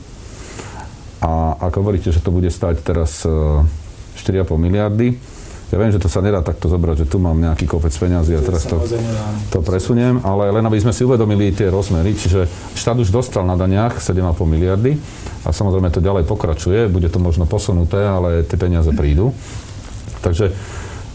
[1.20, 5.07] A ak hovoríte, že to bude stať teraz 4,5 e, miliardy,
[5.70, 8.41] ja viem, že to sa nedá takto zobrať, že tu mám nejaký kopec peňazí a
[8.41, 8.82] teraz to,
[9.53, 13.53] to presuniem, ale len aby sme si uvedomili tie rozmery, čiže štát už dostal na
[13.53, 14.97] daniach 7,5 miliardy
[15.45, 19.30] a samozrejme to ďalej pokračuje, bude to možno posunuté, ale tie peniaze prídu.
[20.26, 20.49] Takže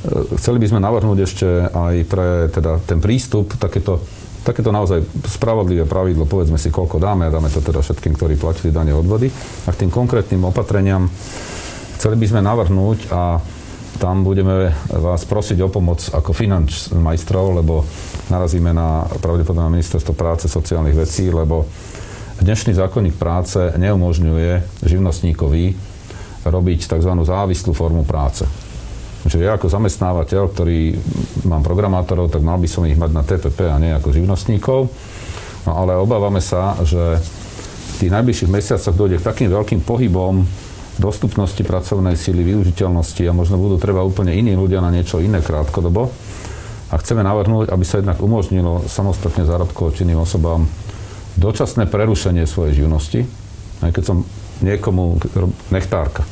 [0.05, 4.05] E, chceli by sme navrhnúť ešte aj pre teda ten prístup, takéto,
[4.45, 8.71] takéto naozaj spravodlivé pravidlo, povedzme si, koľko dáme a dáme to teda všetkým, ktorí platili
[8.71, 9.33] dane odvody.
[9.65, 11.09] A k tým konkrétnym opatreniam
[11.97, 13.41] chceli by sme navrhnúť a
[13.97, 17.87] tam budeme vás prosiť o pomoc ako finanč majstrov, lebo
[18.29, 21.65] narazíme na pravdepodobne ministerstvo práce, sociálnych vecí, lebo
[22.43, 25.65] dnešný zákonník práce neumožňuje živnostníkovi
[26.45, 27.13] robiť tzv.
[27.25, 28.45] závislú formu práce.
[29.25, 31.01] Že ja ako zamestnávateľ, ktorý
[31.49, 34.93] mám programátorov, tak mal by som ich mať na TPP a nie ako živnostníkov.
[35.65, 37.17] No ale obávame sa, že
[37.95, 40.45] v tých najbližších mesiacoch dojde k takým veľkým pohybom
[41.01, 46.13] dostupnosti pracovnej síly, využiteľnosti a možno budú treba úplne iní ľudia na niečo iné krátkodobo.
[46.93, 50.69] A chceme navrhnúť, aby sa jednak umožnilo samostatne zárobkovo činným osobám
[51.41, 53.25] dočasné prerušenie svojej živnosti,
[53.83, 54.19] aj keď som
[54.61, 55.19] niekomu
[55.73, 56.23] nechtárka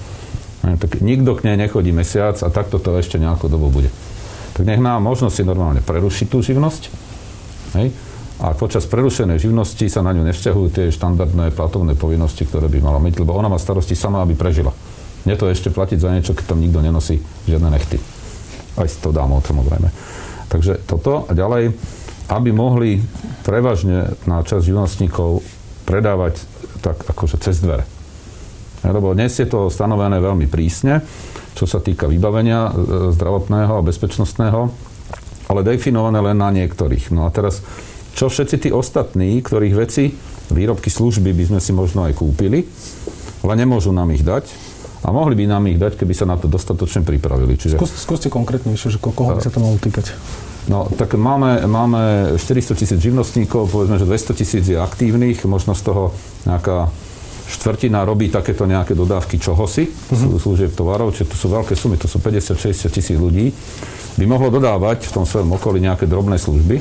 [0.63, 3.91] tak nikto k nej nechodí mesiac a takto to ešte nejakú dobu bude.
[4.55, 6.83] Tak nech má možnosť si normálne prerušiť tú živnosť.
[7.79, 7.91] Hej?
[8.43, 12.99] A počas prerušenej živnosti sa na ňu nevzťahujú tie štandardné platovné povinnosti, ktoré by mala
[12.99, 14.75] mať, lebo ona má starosti sama, aby prežila.
[15.23, 18.03] Nie to ešte platiť za niečo, keď tam nikto nenosí žiadne nechty.
[18.75, 19.91] Aj s to dámou, samozrejme.
[20.51, 21.71] Takže toto a ďalej,
[22.35, 22.99] aby mohli
[23.47, 25.43] prevažne na čas živnostníkov
[25.87, 26.43] predávať
[26.83, 27.87] tak akože cez dvere.
[28.83, 31.03] Lebo dnes je to stanovené veľmi prísne,
[31.55, 32.73] čo sa týka vybavenia e,
[33.15, 34.61] zdravotného a bezpečnostného,
[35.47, 37.15] ale definované len na niektorých.
[37.15, 37.63] No a teraz,
[38.19, 40.11] čo všetci tí ostatní, ktorých veci,
[40.51, 42.67] výrobky, služby by sme si možno aj kúpili,
[43.47, 44.73] ale nemôžu nám ich dať,
[45.03, 47.59] a mohli by nám ich dať, keby sa na to dostatočne pripravili.
[47.59, 47.75] Čiže...
[47.75, 50.15] Skús, skúste konkrétnejšie, že koho by sa to malo týkať.
[50.71, 52.03] No, tak máme, máme
[52.39, 56.15] 400 tisíc živnostníkov, povedzme, že 200 tisíc je aktívnych, možno z toho
[56.47, 56.87] nejaká
[57.53, 60.41] štvrtina robí takéto nejaké dodávky čohosi, uh-huh.
[60.41, 63.53] služieb tovarov, čiže to sú veľké sumy, to sú 50-60 tisíc ľudí,
[64.17, 66.81] by mohlo dodávať v tom svojom okolí nejaké drobné služby.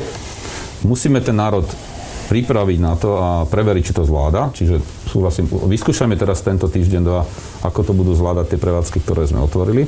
[0.87, 1.67] Musíme ten národ
[2.31, 4.55] pripraviť na to a preveriť, či to zvláda.
[4.55, 4.79] Čiže
[5.11, 7.27] súhlasím, vyskúšajme teraz tento týždeň dva,
[7.67, 9.83] ako to budú zvládať tie prevádzky, ktoré sme otvorili.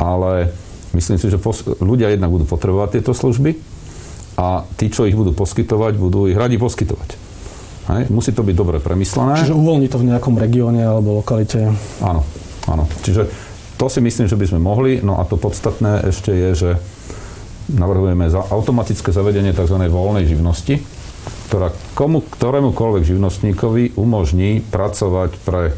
[0.00, 0.56] Ale
[0.96, 3.60] myslím si, že pos- ľudia jednak budú potrebovať tieto služby
[4.40, 7.29] a tí, čo ich budú poskytovať, budú ich radi poskytovať.
[7.90, 8.02] Hej?
[8.12, 9.40] Musí to byť dobre premyslené.
[9.42, 11.70] Čiže uvoľní to v nejakom regióne alebo lokalite.
[12.00, 12.22] Áno,
[12.70, 12.84] áno.
[13.02, 13.26] Čiže
[13.80, 15.02] to si myslím, že by sme mohli.
[15.02, 16.70] No a to podstatné ešte je, že
[17.72, 19.76] navrhujeme za automatické zavedenie tzv.
[19.90, 20.82] voľnej živnosti,
[21.50, 25.74] ktorá komu, ktorémukoľvek živnostníkovi umožní pracovať pre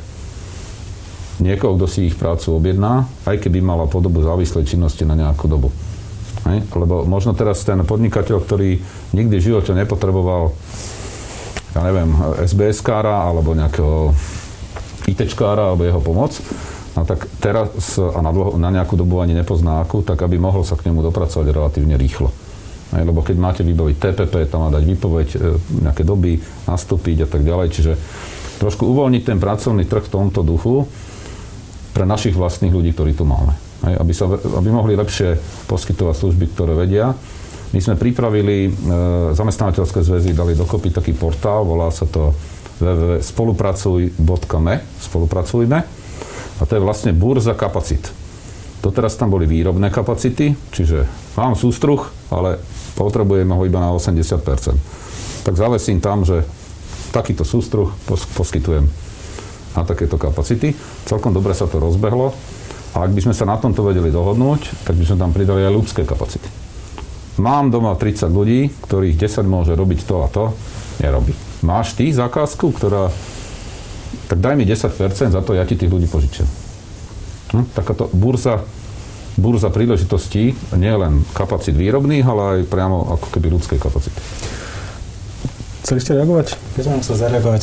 [1.41, 5.75] niekoho, kto si ich prácu objedná, aj keby mala podobu závislej činnosti na nejakú dobu.
[6.47, 6.67] Hej?
[6.75, 8.79] Lebo možno teraz ten podnikateľ, ktorý
[9.15, 10.55] nikdy v živote nepotreboval
[11.73, 12.13] ja neviem,
[12.45, 14.13] SBS-kára alebo nejakého
[15.09, 16.37] ITčkára alebo jeho pomoc,
[16.95, 20.63] no tak teraz a na, dlho, na nejakú dobu ani nepozná akú, tak aby mohol
[20.63, 22.31] sa k nemu dopracovať relatívne rýchlo.
[22.93, 25.37] Aj, lebo keď máte vybaviť TPP, tam má dať výpoveď, e,
[25.89, 26.37] nejaké doby,
[26.69, 27.69] nastúpiť a tak ďalej.
[27.73, 27.93] Čiže
[28.61, 30.85] trošku uvoľniť ten pracovný trh v tomto duchu
[31.97, 33.57] pre našich vlastných ľudí, ktorí tu máme.
[33.81, 35.41] Aj, aby, sa, aby mohli lepšie
[35.73, 37.17] poskytovať služby, ktoré vedia
[37.73, 38.71] my sme pripravili, e,
[39.33, 42.37] zamestnávateľské zväzy dali dokopy taký portál, volá sa to
[42.83, 45.79] www.spolupracuj.me, spolupracujme.
[46.61, 48.13] A to je vlastne burza kapacit.
[48.83, 51.07] Doteraz tam boli výrobné kapacity, čiže
[51.39, 52.59] mám sústruh, ale
[52.99, 55.47] potrebujeme ho iba na 80%.
[55.47, 56.43] Tak zavesím tam, že
[57.15, 57.89] takýto sústruh
[58.35, 58.85] poskytujem
[59.73, 60.75] na takéto kapacity.
[61.09, 62.35] Celkom dobre sa to rozbehlo.
[62.93, 65.73] A ak by sme sa na tomto vedeli dohodnúť, tak by sme tam pridali aj
[65.73, 66.62] ľudské kapacity.
[67.43, 70.55] Mám doma 30 ľudí, ktorých 10 môže robiť to a to,
[71.03, 71.35] nerobí.
[71.67, 73.11] Máš ty zákazku, ktorá...
[74.31, 76.47] Tak daj mi 10%, za to ja ti tých ľudí požičam.
[77.51, 77.75] Hm?
[77.75, 78.63] Takáto burza,
[79.35, 84.23] burza príležitostí, nie len kapacit výrobných, ale aj priamo ako keby ľudskej kapacity.
[85.83, 86.47] Chceli ste reagovať?
[86.79, 87.63] Ja som chcel zareagovať.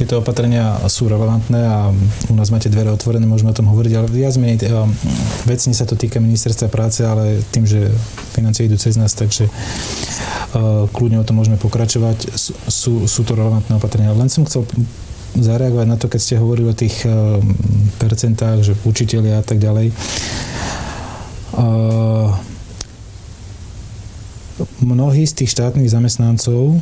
[0.00, 1.92] Tieto opatrenia sú relevantné a
[2.32, 4.64] u nás máte dvere otvorené, môžeme o tom hovoriť, ale viac menej
[5.44, 7.92] vecne sa to týka ministerstva práce, ale tým, že
[8.32, 9.44] financie idú cez nás, takže
[10.96, 12.32] kľudne o tom môžeme pokračovať.
[12.66, 14.16] Sú, sú to relevantné opatrenia.
[14.16, 14.64] Len som chcel
[15.36, 17.04] zareagovať na to, keď ste hovorili o tých
[18.00, 19.92] percentách, že učiteľia a tak ďalej
[24.82, 26.80] mnohí z tých štátnych zamestnancov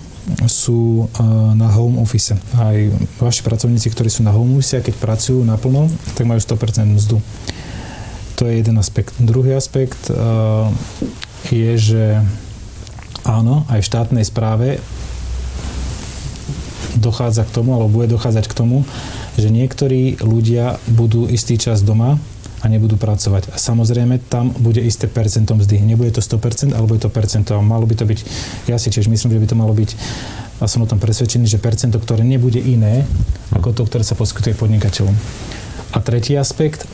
[0.49, 1.07] sú
[1.55, 2.35] na home office.
[2.57, 2.77] Aj
[3.21, 7.19] vaši pracovníci, ktorí sú na home office, keď pracujú naplno, tak majú 100% mzdu.
[8.37, 9.17] To je jeden aspekt.
[9.17, 10.13] Druhý aspekt
[11.49, 12.21] je, že
[13.25, 14.83] áno, aj v štátnej správe
[16.97, 18.85] dochádza k tomu, alebo bude dochádzať k tomu,
[19.37, 22.17] že niektorí ľudia budú istý čas doma
[22.63, 23.53] a nebudú pracovať.
[23.53, 25.83] A samozrejme, tam bude isté percento mzdy.
[25.85, 27.53] Nebude to 100%, alebo je to percento.
[27.53, 28.19] A malo by to byť,
[28.71, 29.91] ja si tiež myslím, že by to malo byť,
[30.57, 33.05] a som o tom presvedčený, že percento, ktoré nebude iné,
[33.53, 35.13] ako to, ktoré sa poskytuje podnikateľom.
[35.93, 36.89] A tretí aspekt,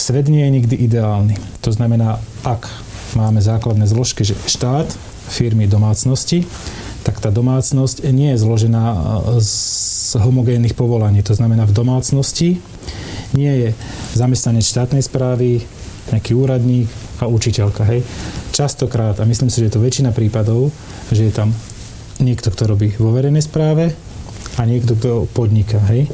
[0.00, 1.36] svet nie je nikdy ideálny.
[1.60, 2.72] To znamená, ak
[3.12, 4.88] máme základné zložky, že štát,
[5.28, 6.48] firmy, domácnosti,
[7.04, 8.84] tak tá domácnosť nie je zložená
[9.40, 11.20] z homogénnych povolaní.
[11.24, 12.64] To znamená, v domácnosti
[13.36, 13.68] nie je
[14.16, 15.62] zamestnanec štátnej správy,
[16.10, 16.88] nejaký úradník
[17.22, 17.86] a učiteľka.
[17.86, 18.02] Hej.
[18.50, 20.74] Častokrát, a myslím si, že je to väčšina prípadov,
[21.12, 21.54] že je tam
[22.18, 23.94] niekto, kto robí vo verejnej správe
[24.58, 25.78] a niekto, kto podniká.
[25.92, 26.10] Hej.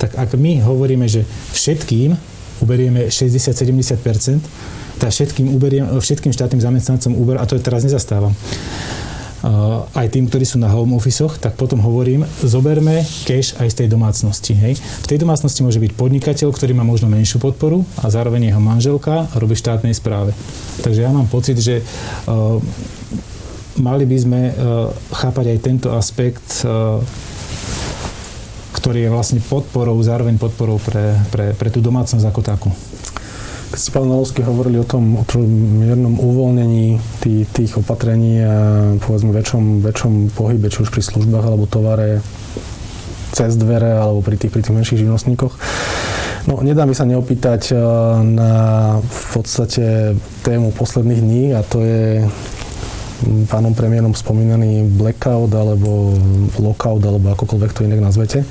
[0.00, 2.16] Tak ak my hovoríme, že všetkým
[2.64, 8.32] uberieme 60-70%, tak všetkým, uberiem, všetkým štátnym zamestnancom uber, a to teraz nezastávam,
[9.92, 13.88] aj tým, ktorí sú na home office tak potom hovorím, zoberme cash aj z tej
[13.92, 14.52] domácnosti.
[14.56, 14.80] Hej.
[15.04, 19.28] V tej domácnosti môže byť podnikateľ, ktorý má možno menšiu podporu a zároveň jeho manželka
[19.36, 20.32] robí v štátnej správe.
[20.80, 22.58] Takže ja mám pocit, že uh,
[23.80, 27.00] mali by sme uh, chápať aj tento aspekt uh,
[28.76, 32.70] ktorý je vlastne podporou, zároveň podporou pre, pre, pre tú domácnosť ako takú.
[33.76, 35.44] Keď hovorili o tom, o tom
[35.84, 38.56] miernom uvoľnení tých, tých opatrení a
[38.96, 42.24] povedzme väčšom, väčšom pohybe, či už pri službách alebo tovare
[43.36, 45.54] cez dvere alebo pri tých, pri tých menších živnostníkoch.
[46.46, 47.78] No, nedá mi sa neopýtať eh,
[48.24, 48.52] na
[49.02, 52.24] v podstate tému posledných dní a to je
[53.48, 56.16] pánom premiérom spomínaný blackout alebo
[56.60, 58.44] lockout alebo akokoľvek to inak nazvete.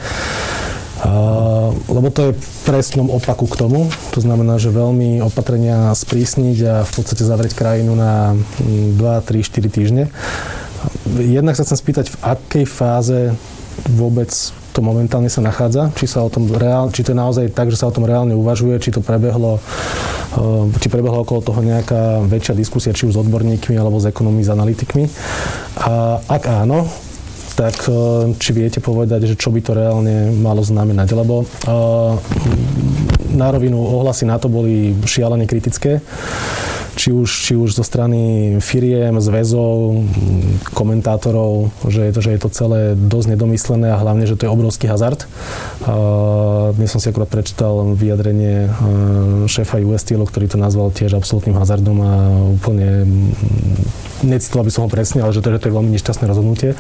[1.91, 3.91] Lebo to je presnom opaku k tomu.
[4.16, 8.32] To znamená, že veľmi opatrenia sprísniť a v podstate zavrieť krajinu na
[8.64, 10.04] 2, 3, 4 týždne.
[11.20, 13.20] Jednak sa chcem spýtať, v akej fáze
[13.91, 14.32] vôbec
[14.76, 17.80] to momentálne sa nachádza, či, sa o tom reál, či to je naozaj tak, že
[17.80, 19.64] sa o tom reálne uvažuje, či to prebehlo,
[20.84, 24.52] či prebehlo okolo toho nejaká väčšia diskusia, či už s odborníkmi alebo s ekonommi, s
[24.52, 25.08] analytikmi.
[25.80, 26.91] A ak áno,
[27.56, 27.95] tak eh,
[28.36, 31.16] či viete povedať, že čo by to reálne malo znamenať?
[31.16, 32.14] Lebo eh,
[33.36, 36.03] na rovinu ohlasy na to boli šialene kritické
[36.96, 40.08] či už, či už zo strany firiem, zväzov,
[40.72, 44.54] komentátorov, že je, to, že je to celé dosť nedomyslené a hlavne, že to je
[44.56, 45.28] obrovský hazard.
[46.74, 48.72] Dnes som si akurát prečítal vyjadrenie
[49.52, 52.12] šéfa US Steel, ktorý to nazval tiež absolútnym hazardom a
[52.56, 53.04] úplne
[54.24, 56.74] necitoval by som ho presne, ale že to, že to je veľmi nešťastné rozhodnutie.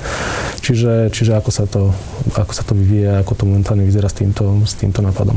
[0.63, 1.91] Čiže, čiže ako, sa to,
[2.33, 5.35] ako sa to vyvíja, ako to momentálne vyzerá s týmto, s týmto nápadom.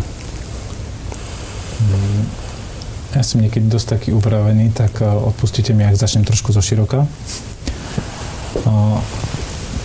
[1.78, 2.47] Mm
[3.16, 7.04] ja som niekedy dosť taký upravený, tak eh, odpustite mi, ak začnem trošku zo široka.
[7.04, 8.98] Eh,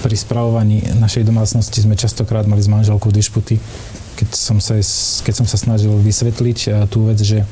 [0.04, 3.56] pri spravovaní našej domácnosti sme častokrát mali s manželkou dišputy,
[4.20, 4.76] keď som sa,
[5.24, 7.48] keď som sa snažil vysvetliť eh, tú vec, že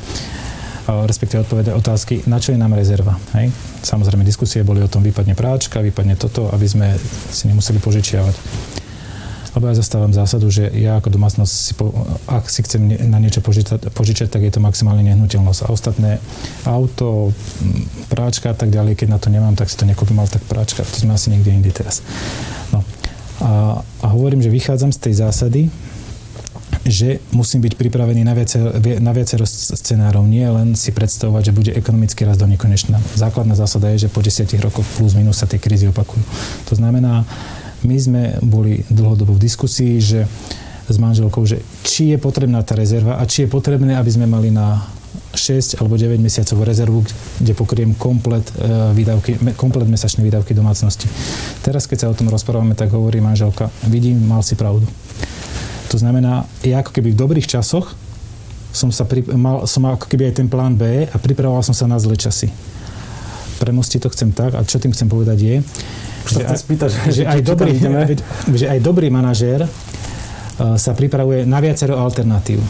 [0.92, 3.16] respektíve odpovedať otázky, na čo je nám rezerva.
[3.38, 3.54] Hej?
[3.86, 6.98] Samozrejme, diskusie boli o tom, vypadne práčka, vypadne toto, aby sme
[7.32, 8.36] si nemuseli požičiavať
[9.52, 11.92] lebo ja zastávam zásadu, že ja ako domácnosť, si po,
[12.28, 15.68] ak si chcem na niečo požičať, požičať, tak je to maximálne nehnuteľnosť.
[15.68, 16.12] A ostatné
[16.64, 17.36] auto,
[18.08, 20.88] práčka a tak ďalej, keď na to nemám, tak si to nekúpim, ale tak práčka,
[20.88, 22.00] to sme asi niekde inde teraz.
[22.72, 22.84] No.
[23.42, 25.62] A, a hovorím, že vychádzam z tej zásady,
[26.88, 30.26] že musím byť pripravený na viacero, na viacero scenárov.
[30.26, 32.98] Nie len si predstavovať, že bude ekonomický rast do nekonečna.
[33.14, 36.24] Základná zásada je, že po desiatich rokoch plus minus sa tie krízy opakujú.
[36.72, 37.22] To znamená,
[37.84, 40.30] my sme boli dlhodobo v diskusii, že
[40.92, 44.52] s manželkou, že či je potrebná tá rezerva a či je potrebné, aby sme mali
[44.52, 44.84] na
[45.32, 47.00] 6 alebo 9 mesiacov rezervu,
[47.40, 51.08] kde pokriem komplet, e, výdavky, komplet mesačné výdavky domácnosti.
[51.64, 54.84] Teraz, keď sa o tom rozprávame, tak hovorí manželka, vidím, mal si pravdu.
[55.92, 57.96] To znamená, ja ako keby v dobrých časoch
[58.72, 61.88] som, sa pri, mal, som ako keby aj ten plán B a pripravoval som sa
[61.88, 62.52] na zlé časy.
[63.60, 65.56] Premostiť to chcem tak, a čo tým chcem povedať je,
[66.28, 67.74] že, aj, spýta, že, že, aj dobrý,
[68.54, 72.62] že aj dobrý manažér uh, sa pripravuje na viacero alternatív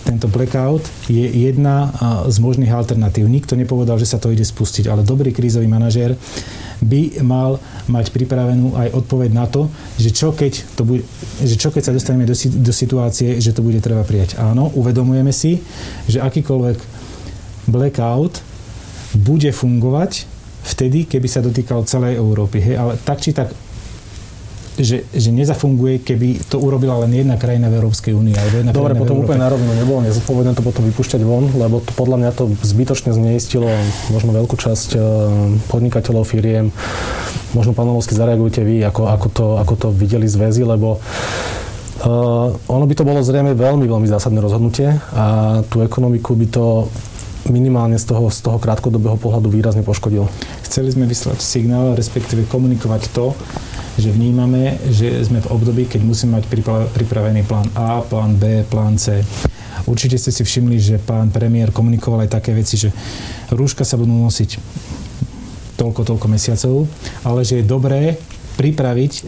[0.00, 1.92] tento blackout je jedna
[2.26, 3.28] z možných alternatív.
[3.28, 6.16] Nikto nepovedal, že sa to ide spustiť, ale dobrý krízový manažér
[6.80, 7.60] by mal
[7.92, 9.68] mať pripravenú aj odpoveď na to,
[10.00, 11.04] že čo keď, to bude,
[11.44, 14.40] že čo keď sa dostaneme do, do situácie, že to bude treba prijať.
[14.40, 15.60] Áno, uvedomujeme si,
[16.08, 16.78] že akýkoľvek
[17.68, 18.40] blackout
[19.12, 20.24] bude fungovať
[20.64, 22.60] vtedy, keby sa dotýkal celej Európy.
[22.60, 23.52] Hej, ale tak či tak
[24.80, 28.34] že, že nezafunguje, keby to urobila len jedna krajina v Európskej únii.
[28.64, 32.30] Jedna Dobre, potom úplne narovno nebolo nezodpovedné to potom vypúšťať von, lebo to podľa mňa
[32.32, 33.68] to zbytočne zneistilo
[34.08, 34.98] možno veľkú časť e,
[35.68, 36.72] podnikateľov firiem.
[37.52, 40.98] Možno, pán Olovský, zareagujte vy, ako, ako, to, ako to videli z väzy, lebo
[42.00, 46.88] Uh, ono by to bolo zrejme veľmi, veľmi zásadné rozhodnutie a tú ekonomiku by to
[47.50, 50.30] minimálne z toho, z toho krátkodobého pohľadu výrazne poškodilo.
[50.64, 53.34] Chceli sme vyslať signál, respektíve komunikovať to,
[53.98, 56.46] že vnímame, že sme v období, keď musíme mať
[56.94, 59.20] pripravený plán A, plán B, plán C.
[59.84, 62.94] Určite ste si všimli, že pán premiér komunikoval aj také veci, že
[63.50, 64.50] rúška sa budú nosiť
[65.74, 66.86] toľko, toľko mesiacov,
[67.24, 68.20] ale že je dobré
[68.60, 69.20] pripraviť e,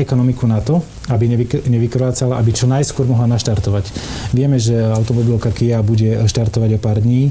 [0.00, 0.80] ekonomiku na to,
[1.12, 3.92] aby nevyk- nevykrvácala, aby čo najskôr mohla naštartovať.
[4.32, 7.28] Vieme, že automobilka Kia bude štartovať o pár dní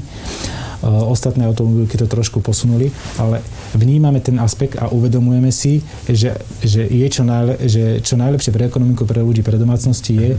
[0.80, 2.88] Eh, ostatné automobilky to trošku posunuli,
[3.20, 3.44] ale
[3.76, 6.32] vnímame ten aspekt a uvedomujeme si, že,
[6.64, 10.30] že, je čo, najle, že čo najlepšie pre ekonomiku, pre ľudí, pre domácnosti je,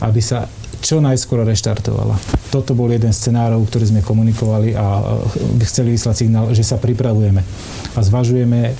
[0.00, 0.48] aby sa
[0.80, 2.16] čo najskôr reštartovala.
[2.48, 4.84] Toto bol jeden z scenárov, ktorý sme komunikovali a
[5.28, 7.44] eh, chceli vyslať signál, že sa pripravujeme
[7.92, 8.72] a zvažujeme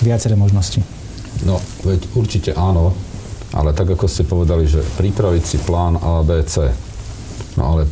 [0.00, 0.93] viaceré možnosti.
[1.44, 2.96] No, veď určite áno,
[3.52, 6.24] ale tak ako ste povedali, že pripraviť si plán A.
[7.54, 7.86] No ale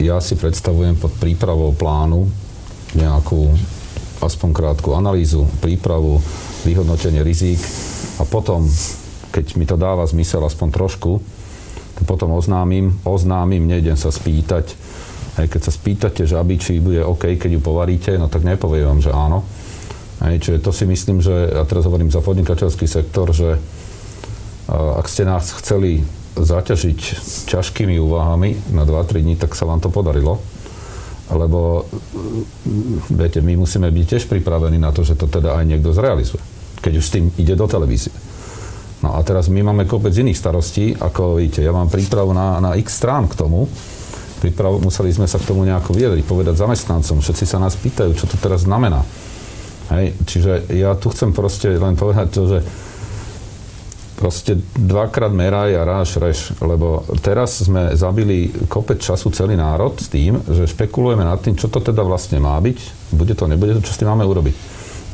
[0.00, 2.28] ja si predstavujem pod prípravou plánu
[2.96, 3.52] nejakú
[4.24, 6.18] aspoň krátku analýzu, prípravu,
[6.64, 7.60] vyhodnotenie rizík
[8.18, 8.64] a potom,
[9.30, 11.20] keď mi to dáva zmysel aspoň trošku,
[11.96, 14.76] to potom oznámim, oznámim, nejdem sa spýtať.
[15.36, 18.88] Hej, keď sa spýtate, že aby či bude OK, keď ju povaríte, no tak nepoviem
[18.88, 19.44] vám, že áno.
[20.16, 23.60] Hej, čiže to si myslím, že, a teraz hovorím za podnikateľský sektor, že
[24.70, 26.02] ak ste nás chceli
[26.36, 27.00] zaťažiť
[27.52, 30.40] ťažkými úvahami na 2-3 dní, tak sa vám to podarilo.
[31.26, 31.84] Lebo,
[33.10, 36.40] viete, my musíme byť tiež pripravení na to, že to teda aj niekto zrealizuje.
[36.80, 38.14] Keď už s tým ide do televízie.
[39.04, 42.72] No a teraz my máme kopec iných starostí, ako vidíte, ja mám prípravu na, na
[42.78, 43.68] x strán k tomu,
[44.36, 48.28] Prípravu, museli sme sa k tomu nejako vyjadriť, povedať zamestnancom, všetci sa nás pýtajú, čo
[48.28, 49.00] to teraz znamená.
[49.86, 52.58] Hej, čiže ja tu chcem proste len povedať to, že
[54.16, 60.08] proste dvakrát meraj a ráš reš, lebo teraz sme zabili kopec času celý národ s
[60.08, 63.84] tým, že špekulujeme nad tým, čo to teda vlastne má byť, bude to, nebude to,
[63.84, 64.56] čo s tým máme urobiť.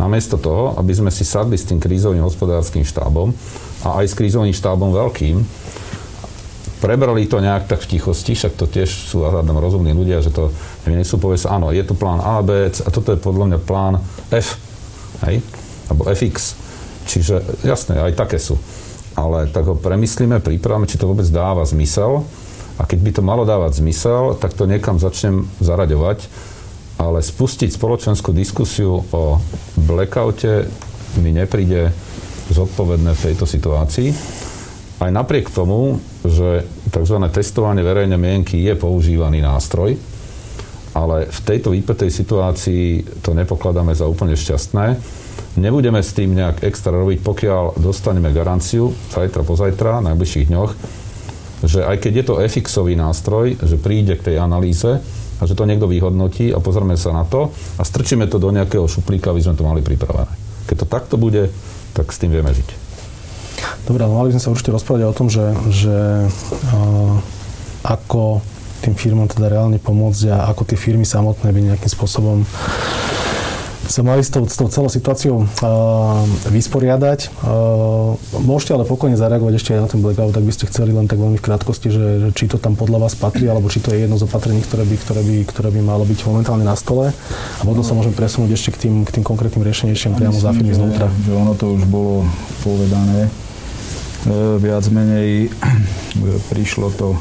[0.00, 3.34] Namiesto toho, aby sme si sadli s tým krízovým hospodárským štábom
[3.84, 5.36] a aj s krízovým štábom veľkým,
[6.82, 10.50] prebrali to nejak tak v tichosti, však to tiež sú hľadom rozumní ľudia, že to
[11.06, 14.02] sú povedať, áno, je tu plán A, B, C, a toto je podľa mňa plán
[14.34, 14.58] F,
[15.30, 15.38] hej,
[15.86, 16.58] alebo FX.
[17.06, 18.58] Čiže jasné, aj také sú
[19.16, 22.24] ale tak ho premyslíme, pripravíme, či to vôbec dáva zmysel.
[22.80, 26.24] A keď by to malo dávať zmysel, tak to niekam začnem zaraďovať.
[26.96, 29.22] Ale spustiť spoločenskú diskusiu o
[29.76, 30.70] blackoute
[31.20, 31.92] mi nepríde
[32.48, 34.08] zodpovedné v tejto situácii.
[35.02, 36.62] Aj napriek tomu, že
[36.94, 37.18] tzv.
[37.34, 39.98] testovanie verejnej mienky je používaný nástroj,
[40.94, 42.84] ale v tejto výpetej situácii
[43.26, 45.18] to nepokladáme za úplne šťastné
[45.52, 50.70] Nebudeme s tým nejak extra robiť, pokiaľ dostaneme garanciu zajtra, pozajtra, v najbližších dňoch,
[51.68, 54.88] že aj keď je to FX-ový nástroj, že príde k tej analýze
[55.36, 58.88] a že to niekto vyhodnotí a pozrieme sa na to a strčíme to do nejakého
[58.88, 60.32] šuplíka, aby sme to mali pripravené.
[60.64, 61.52] Keď to takto bude,
[61.92, 62.91] tak s tým vieme žiť.
[63.82, 65.42] Dobre, ale mali by sme sa určite rozprávať o tom, že,
[65.74, 66.26] že
[67.82, 68.42] ako
[68.82, 72.42] tým firmám teda reálne pomôcť a ako tie firmy samotné by nejakým spôsobom
[73.92, 75.46] sa mali s tou, s tou celou situáciou uh,
[76.48, 77.28] vysporiadať.
[77.44, 81.04] Uh, môžete ale pokojne zareagovať ešte aj na ten blackout, ak by ste chceli len
[81.04, 83.92] tak veľmi v krátkosti, že, že či to tam podľa vás patrí, alebo či to
[83.92, 87.12] je jedno z opatrení, ktoré by, ktoré by, ktoré by malo byť momentálne na stole.
[87.58, 90.72] A potom sa môžeme presunúť ešte k tým, k tým konkrétnym riešeniam priamo za firmy
[90.72, 91.12] znútra.
[91.28, 92.24] Že ono to už bolo
[92.64, 93.28] povedané.
[94.58, 95.50] Viac menej
[96.52, 97.18] prišlo to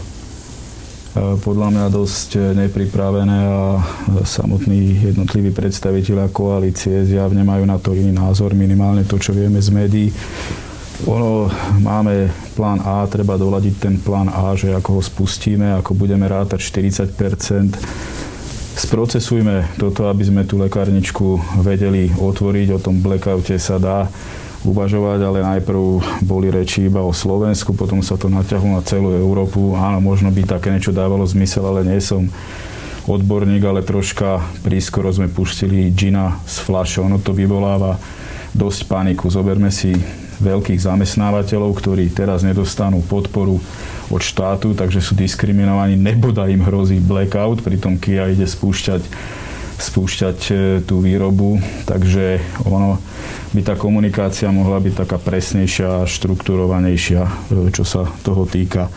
[1.44, 3.84] podľa mňa dosť nepripravené a
[4.23, 9.76] samotní jednotliví predstaviteľa koalície zjavne majú na to iný názor, minimálne to, čo vieme z
[9.76, 10.07] médií.
[11.10, 11.52] Ono,
[11.84, 16.64] máme plán A, treba doladiť ten plán A, že ako ho spustíme, ako budeme rátať
[16.64, 17.76] 40%
[18.72, 22.68] Sprocesujme toto, aby sme tú lekárničku vedeli otvoriť.
[22.72, 24.07] O tom blackoute sa dá
[24.62, 25.82] uvažovať, ale najprv
[26.22, 29.74] boli reči iba o Slovensku, potom sa to naťahlo na celú Európu.
[29.74, 32.30] Áno, možno by také niečo dávalo zmysel, ale nie som
[33.10, 37.02] odborník, ale troška prískoro sme pustili džina z fľaše.
[37.02, 37.98] Ono to vyvoláva
[38.54, 39.34] dosť paniku.
[39.34, 39.98] Zoberme si
[40.42, 43.62] veľkých zamestnávateľov, ktorí teraz nedostanú podporu
[44.12, 49.02] od štátu, takže sú diskriminovaní, neboda im hrozí blackout, pritom Kia ide spúšťať,
[49.82, 50.53] spúšťať e,
[50.86, 51.58] tú výrobu,
[51.90, 52.38] takže
[52.70, 53.02] ono
[53.52, 57.32] by tá komunikácia mohla byť taká presnejšia štrukturovanejšia, e,
[57.74, 58.88] čo sa toho týka.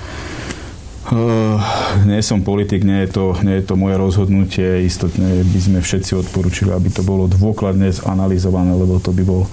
[1.05, 1.61] Uh,
[2.09, 4.89] nie som politik, nie je, to, nie je to moje rozhodnutie.
[4.89, 9.45] Istotne by sme všetci odporúčili, aby to bolo dôkladne zanalizované, lebo to by bol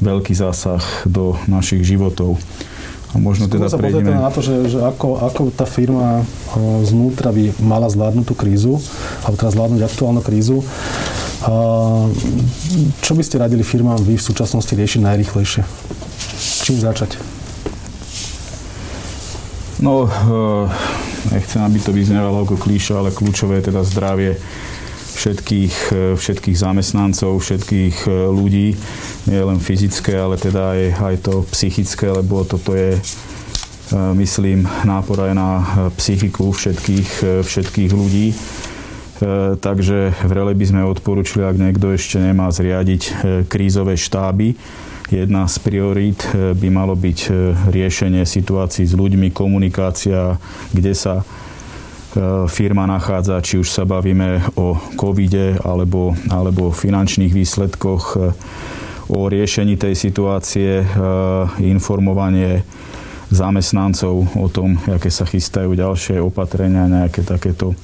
[0.00, 2.40] veľký zásah do našich životov.
[3.08, 4.12] A možno Skôr teda sa prejdeme...
[4.12, 6.28] na to, že, že ako, ako tá firma
[6.84, 8.76] znútra by mala zvládnuť tú krízu,
[9.24, 10.60] alebo teraz zvládnuť aktuálnu krízu.
[13.00, 15.62] Čo by ste radili firmám vy v súčasnosti riešiť najrychlejšie?
[16.68, 17.16] Čím začať?
[19.78, 20.10] No, e,
[21.30, 24.34] nechcem, aby to vyznevalo ako klíša, ale kľúčové je teda zdravie
[25.18, 28.68] všetkých, e, všetkých zamestnancov, všetkých e, ľudí,
[29.26, 33.00] nie len fyzické, ale teda aj, aj to psychické, lebo toto je e,
[34.22, 35.50] myslím, nápor aj na
[35.98, 38.30] psychiku všetkých, všetkých ľudí.
[39.58, 43.02] Takže vrele by sme odporúčili, ak niekto ešte nemá zriadiť
[43.50, 44.54] krízové štáby,
[45.10, 46.22] jedna z priorít
[46.54, 47.26] by malo byť
[47.66, 50.38] riešenie situácií s ľuďmi, komunikácia,
[50.70, 51.26] kde sa
[52.48, 58.18] firma nachádza, či už sa bavíme o covide alebo, alebo finančných výsledkoch, e,
[59.08, 60.86] o riešení tej situácie, e,
[61.68, 62.64] informovanie
[63.28, 67.76] zamestnancov o tom, aké sa chystajú ďalšie opatrenia, nejaké takéto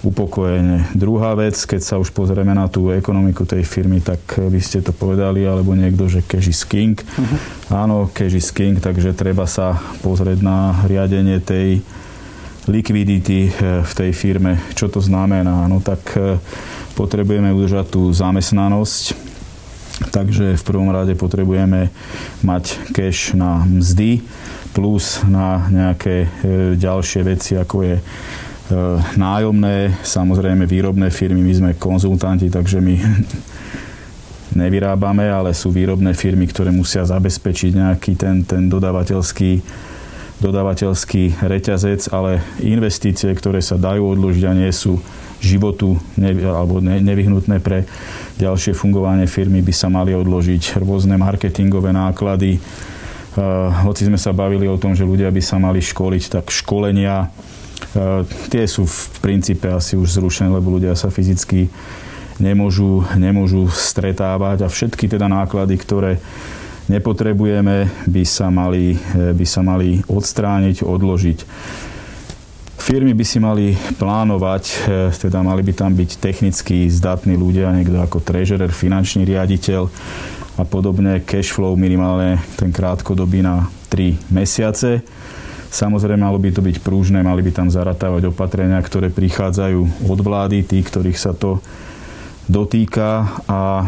[0.00, 0.96] upokojenie.
[0.96, 4.96] Druhá vec, keď sa už pozrieme na tú ekonomiku tej firmy, tak vy ste to
[4.96, 6.96] povedali, alebo niekto, že cash is king.
[6.96, 7.84] Uh-huh.
[7.84, 11.84] Áno, cash is king, takže treba sa pozrieť na riadenie tej
[12.68, 14.60] likvidity eh, v tej firme.
[14.76, 15.64] Čo to znamená?
[15.70, 16.36] No tak eh,
[16.98, 19.16] potrebujeme udržať tú zamestnanosť,
[20.12, 21.88] takže v prvom rade potrebujeme
[22.44, 24.20] mať cash na mzdy
[24.76, 26.28] plus na nejaké eh,
[26.76, 27.96] ďalšie veci, ako je
[29.18, 32.94] nájomné, samozrejme výrobné firmy, my sme konzultanti, takže my
[34.62, 39.58] nevyrábame, ale sú výrobné firmy, ktoré musia zabezpečiť nejaký ten, ten dodavateľský
[40.40, 44.98] dodávateľský reťazec, ale investície, ktoré sa dajú odložiť a nie sú
[45.40, 47.88] životu ne, alebo ne, nevyhnutné pre
[48.36, 52.60] ďalšie fungovanie firmy, by sa mali odložiť rôzne marketingové náklady.
[53.36, 57.30] Uh, hoci sme sa bavili o tom, že ľudia by sa mali školiť, tak školenia,
[57.30, 61.70] uh, tie sú v princípe asi už zrušené, lebo ľudia sa fyzicky
[62.40, 66.12] nemôžu, nemôžu stretávať a všetky teda náklady, ktoré
[66.90, 71.38] nepotrebujeme, by sa mali, eh, by sa mali odstrániť, odložiť.
[72.80, 74.74] Firmy by si mali plánovať, eh,
[75.14, 79.86] teda mali by tam byť technicky zdatní ľudia, niekto ako treasurer, finančný riaditeľ
[80.58, 85.00] a podobne, cash flow minimálne ten krátkodobý na 3 mesiace.
[85.70, 90.66] Samozrejme, malo by to byť prúžne, mali by tam zaratávať opatrenia, ktoré prichádzajú od vlády,
[90.66, 91.62] tí, ktorých sa to
[92.50, 93.86] dotýka a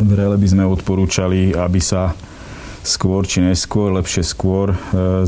[0.00, 2.16] Vrele by sme odporúčali, aby sa
[2.80, 4.76] skôr či neskôr, lepšie skôr, e,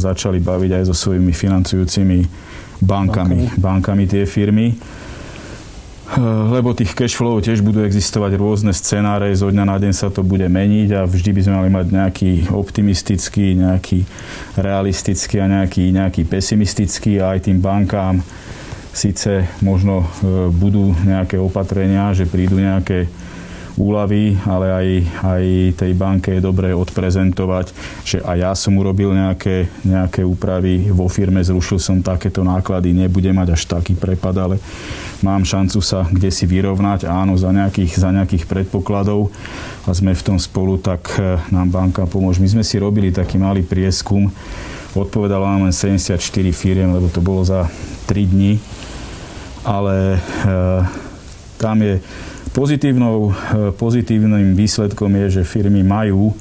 [0.01, 2.25] začali baviť aj so svojimi financujúcimi
[2.81, 4.73] bankami, bankami, bankami tie firmy.
[4.73, 4.77] E,
[6.49, 10.25] lebo tých cash flow tiež budú existovať rôzne scenáre, zo dňa na deň sa to
[10.25, 14.09] bude meniť a vždy by sme mali mať nejaký optimistický, nejaký
[14.57, 18.25] realistický a nejaký, nejaký pesimistický a aj tým bankám
[18.93, 23.09] síce možno e, budú nejaké opatrenia, že prídu nejaké
[23.77, 24.87] úlavy, ale aj,
[25.25, 25.45] aj
[25.81, 27.73] tej banke je dobré odprezentovať,
[28.05, 33.33] že aj ja som urobil nejaké, nejaké úpravy vo firme, zrušil som takéto náklady, nebudem
[33.33, 34.57] mať až taký prepad, ale
[35.25, 39.33] mám šancu sa kde si vyrovnať, áno, za nejakých, za nejakých predpokladov.
[39.89, 42.39] A sme v tom spolu, tak eh, nám banka pomôže.
[42.39, 44.31] My sme si robili taký malý prieskum,
[44.93, 46.21] odpovedalo nám len 74
[46.53, 47.65] firiem, lebo to bolo za
[48.07, 48.61] 3 dní,
[49.65, 50.49] ale e,
[51.57, 52.03] tam je
[52.53, 56.37] Pozitívnou, e, pozitívnym výsledkom je, že firmy majú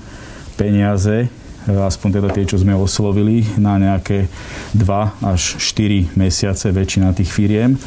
[0.60, 1.32] peniaze
[1.68, 4.26] aspoň teda tie, čo sme oslovili, na nejaké
[4.74, 4.84] 2
[5.22, 7.78] až 4 mesiace väčšina tých firiem,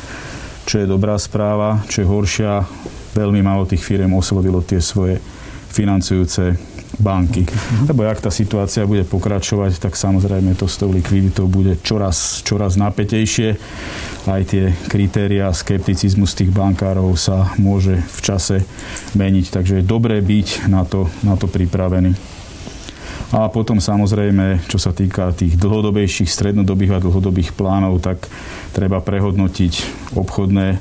[0.65, 2.65] čo je dobrá správa, čo je horšia,
[3.13, 5.19] veľmi málo tých firiem oslovilo tie svoje
[5.75, 6.55] financujúce
[6.99, 7.47] banky.
[7.89, 12.79] Lebo ak tá situácia bude pokračovať, tak samozrejme to s tou likviditou bude čoraz, čoraz
[12.79, 13.59] napätejšie.
[14.25, 18.57] Aj tie kritéria, skepticizmus tých bankárov sa môže v čase
[19.13, 19.47] meniť.
[19.53, 22.17] Takže je dobré byť na to, na to pripravený.
[23.35, 28.31] A potom samozrejme, čo sa týka tých dlhodobejších, strednodobých a dlhodobých plánov, tak
[28.71, 29.73] treba prehodnotiť
[30.15, 30.79] obchodné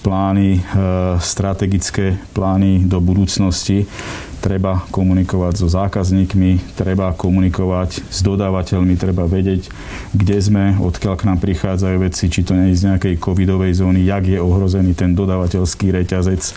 [0.00, 0.62] plány, e,
[1.20, 3.88] strategické plány do budúcnosti
[4.44, 9.72] treba komunikovať so zákazníkmi, treba komunikovať s dodávateľmi, treba vedieť,
[10.12, 14.04] kde sme, odkiaľ k nám prichádzajú veci, či to nie je z nejakej covidovej zóny,
[14.04, 16.52] jak je ohrozený ten dodávateľský reťazec,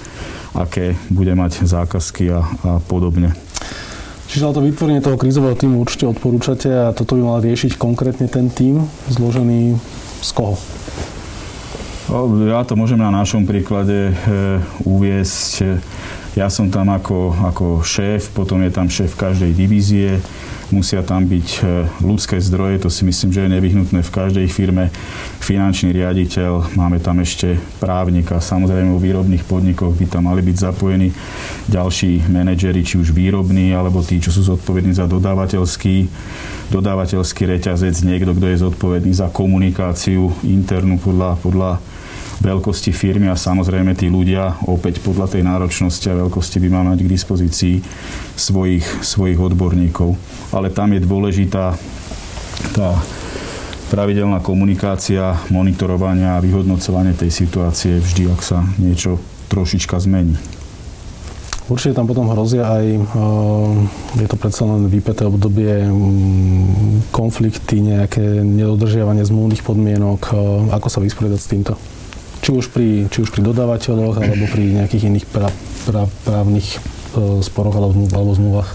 [0.51, 3.31] aké bude mať zákazky a, a podobne.
[4.27, 8.51] Čiže to vytvorenie toho krízového týmu určite odporúčate a toto by mal riešiť konkrétne ten
[8.51, 9.79] tým zložený
[10.19, 10.59] z koho?
[12.51, 14.13] Ja to môžem na našom príklade e,
[14.83, 15.79] uviesť.
[16.37, 20.21] Ja som tam ako, ako šéf, potom je tam šéf každej divízie,
[20.69, 24.93] musia tam byť e, ľudské zdroje, to si myslím, že je nevyhnutné v každej firme.
[25.41, 31.09] Finančný riaditeľ, máme tam ešte právnika, samozrejme vo výrobných podnikoch by tam mali byť zapojení
[31.73, 36.05] ďalší manažeri, či už výrobní, alebo tí, čo sú zodpovední za dodávateľský,
[36.69, 41.96] dodávateľský reťazec, niekto, kto je zodpovedný za komunikáciu internú podľa, podľa
[42.37, 46.99] veľkosti firmy a samozrejme tí ľudia opäť podľa tej náročnosti a veľkosti by mali mať
[47.01, 47.75] k dispozícii
[48.37, 50.13] svojich, svojich odborníkov.
[50.53, 51.73] Ale tam je dôležitá
[52.73, 52.89] tá
[53.87, 60.35] pravidelná komunikácia, monitorovania a vyhodnocovanie tej situácie vždy, ak sa niečo trošička zmení.
[61.67, 63.03] Určite tam potom hrozia aj, eh,
[64.23, 70.21] je to predsa len výpeté obdobie, mm, konflikty, nejaké nedodržiavanie zmluvných podmienok.
[70.31, 70.35] Eh,
[70.71, 71.75] ako sa vysporiadať s týmto?
[72.47, 75.51] Či už pri, či už pri dodávateľoch alebo pri nejakých iných pra,
[75.83, 78.71] pra, právnych e, sporoch alebo, alebo zmluvách?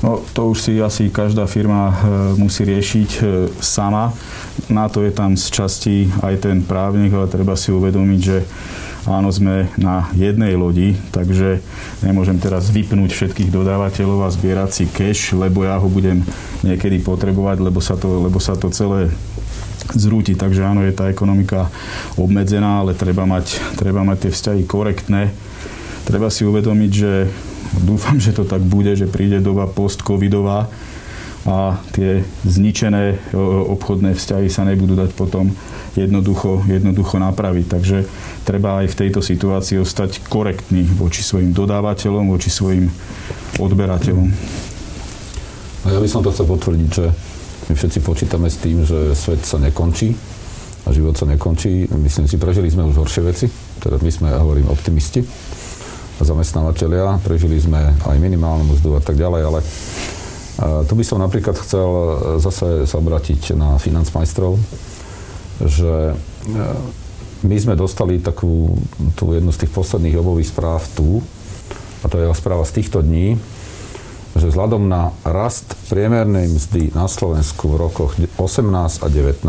[0.00, 1.94] No, to už si asi každá firma e,
[2.40, 3.22] musí riešiť e,
[3.60, 4.16] sama.
[4.72, 8.40] Na to je tam z časti aj ten právnik, ale treba si uvedomiť, že
[9.04, 11.60] áno, sme na jednej lodi, takže
[12.00, 16.24] nemôžem teraz vypnúť všetkých dodávateľov a zbierať si cash, lebo ja ho budem
[16.64, 19.12] niekedy potrebovať, lebo sa to, lebo sa to celé
[19.92, 20.32] zrúti.
[20.32, 21.68] Takže áno, je tá ekonomika
[22.16, 25.28] obmedzená, ale treba mať, treba mať tie vzťahy korektné.
[26.08, 27.12] Treba si uvedomiť, že
[27.84, 30.68] dúfam, že to tak bude, že príde doba post-covidová
[31.44, 33.36] a tie zničené
[33.68, 35.52] obchodné vzťahy sa nebudú dať potom
[35.92, 37.66] jednoducho, jednoducho napraviť.
[37.68, 37.98] Takže
[38.48, 42.88] treba aj v tejto situácii ostať korektný voči svojim dodávateľom, voči svojim
[43.60, 44.28] odberateľom.
[45.84, 47.12] A ja by som to chcel potvrdiť, že
[47.68, 50.12] my všetci počítame s tým, že svet sa nekončí
[50.84, 51.88] a život sa nekončí.
[51.96, 53.46] Myslím si, prežili sme už horšie veci,
[53.80, 55.24] teda my sme, ja hovorím, optimisti
[56.20, 59.60] a zamestnávateľia, prežili sme aj minimálnu mzdu a tak ďalej, ale
[60.86, 61.88] tu by som napríklad chcel
[62.38, 64.54] zase sa obratiť na financmajstrov,
[65.58, 66.62] že e,
[67.42, 68.78] my sme dostali takú
[69.18, 71.26] tú jednu z tých posledných obových správ tu,
[72.02, 73.34] a to je správa z týchto dní,
[74.34, 79.46] že vzhľadom na rast priemernej mzdy na Slovensku v rokoch 18 a 19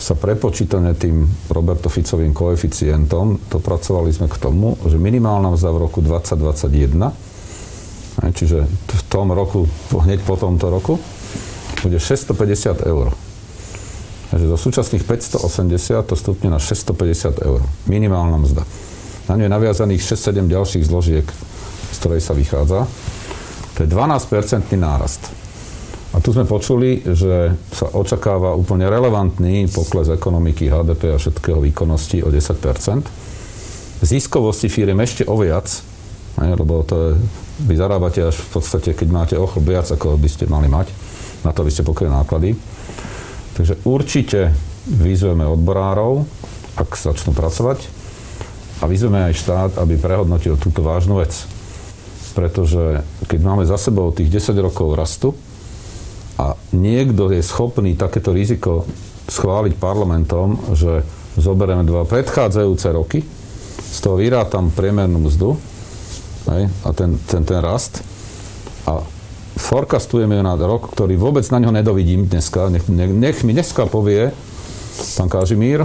[0.00, 6.00] sa prepočítane tým Roberto Ficovým koeficientom dopracovali sme k tomu, že minimálna mzda v roku
[6.00, 6.96] 2021,
[8.32, 10.96] čiže v tom roku, hneď po tomto roku,
[11.84, 13.12] bude 650 eur.
[14.32, 17.60] Takže do súčasných 580 to stupne na 650 eur.
[17.84, 18.62] Minimálna mzda.
[19.28, 21.26] Na ňu je naviazaných 6-7 ďalších zložiek,
[21.92, 22.88] z ktorej sa vychádza.
[23.80, 25.32] To je 12-percentný nárast.
[26.12, 32.20] A tu sme počuli, že sa očakáva úplne relevantný pokles ekonomiky, HDP a všetkého výkonnosti
[32.20, 32.60] o 10
[34.04, 35.64] Ziskovosti firiem ešte o viac,
[36.36, 37.10] lebo to je,
[37.64, 40.92] vy zarábate až v podstate, keď máte o viac, ako by ste mali mať,
[41.40, 42.52] na to by ste pokryli náklady.
[43.56, 44.52] Takže určite
[44.92, 46.28] vyzveme odborárov,
[46.76, 47.88] ak začnú pracovať,
[48.80, 51.59] a vyzveme aj štát, aby prehodnotil túto vážnu vec
[52.32, 55.34] pretože keď máme za sebou tých 10 rokov rastu
[56.40, 58.88] a niekto je schopný takéto riziko
[59.28, 61.04] schváliť parlamentom, že
[61.38, 63.20] zoberieme dva predchádzajúce roky,
[63.90, 65.58] z toho vyrátam priemernú mzdu
[66.50, 68.02] hej, a ten, ten, ten rast
[68.86, 69.02] a
[69.58, 72.70] forecastujeme na rok, ktorý vôbec na ňo nedovidím dneska.
[72.70, 74.32] Nech, nech, nech mi dneska povie
[75.18, 75.84] pán Kažimír,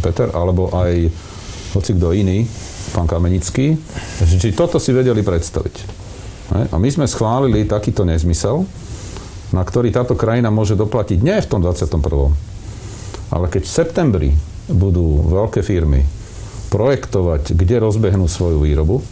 [0.00, 1.10] Peter, alebo aj
[1.76, 2.46] hoci kto iný,
[2.94, 3.74] pán Kamenický,
[4.22, 5.76] že či toto si vedeli predstaviť.
[6.70, 8.62] A my sme schválili takýto nezmysel,
[9.50, 11.98] na ktorý táto krajina môže doplatiť nie v tom 21.
[13.34, 14.30] Ale keď v septembri
[14.70, 16.06] budú veľké firmy
[16.70, 19.02] projektovať, kde rozbehnú svoju výrobu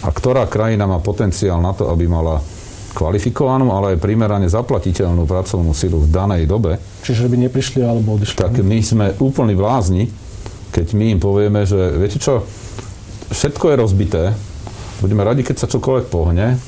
[0.00, 2.40] a ktorá krajina má potenciál na to, aby mala
[2.92, 6.76] kvalifikovanú, ale aj primerane zaplatiteľnú pracovnú silu v danej dobe.
[7.06, 8.36] Čiže by neprišli alebo odišli.
[8.40, 10.10] Tak my sme úplní blázni,
[10.74, 12.42] keď my im povieme, že viete čo,
[13.30, 14.22] všetko je rozbité,
[15.00, 16.58] budeme radi, keď sa čokoľvek pohne,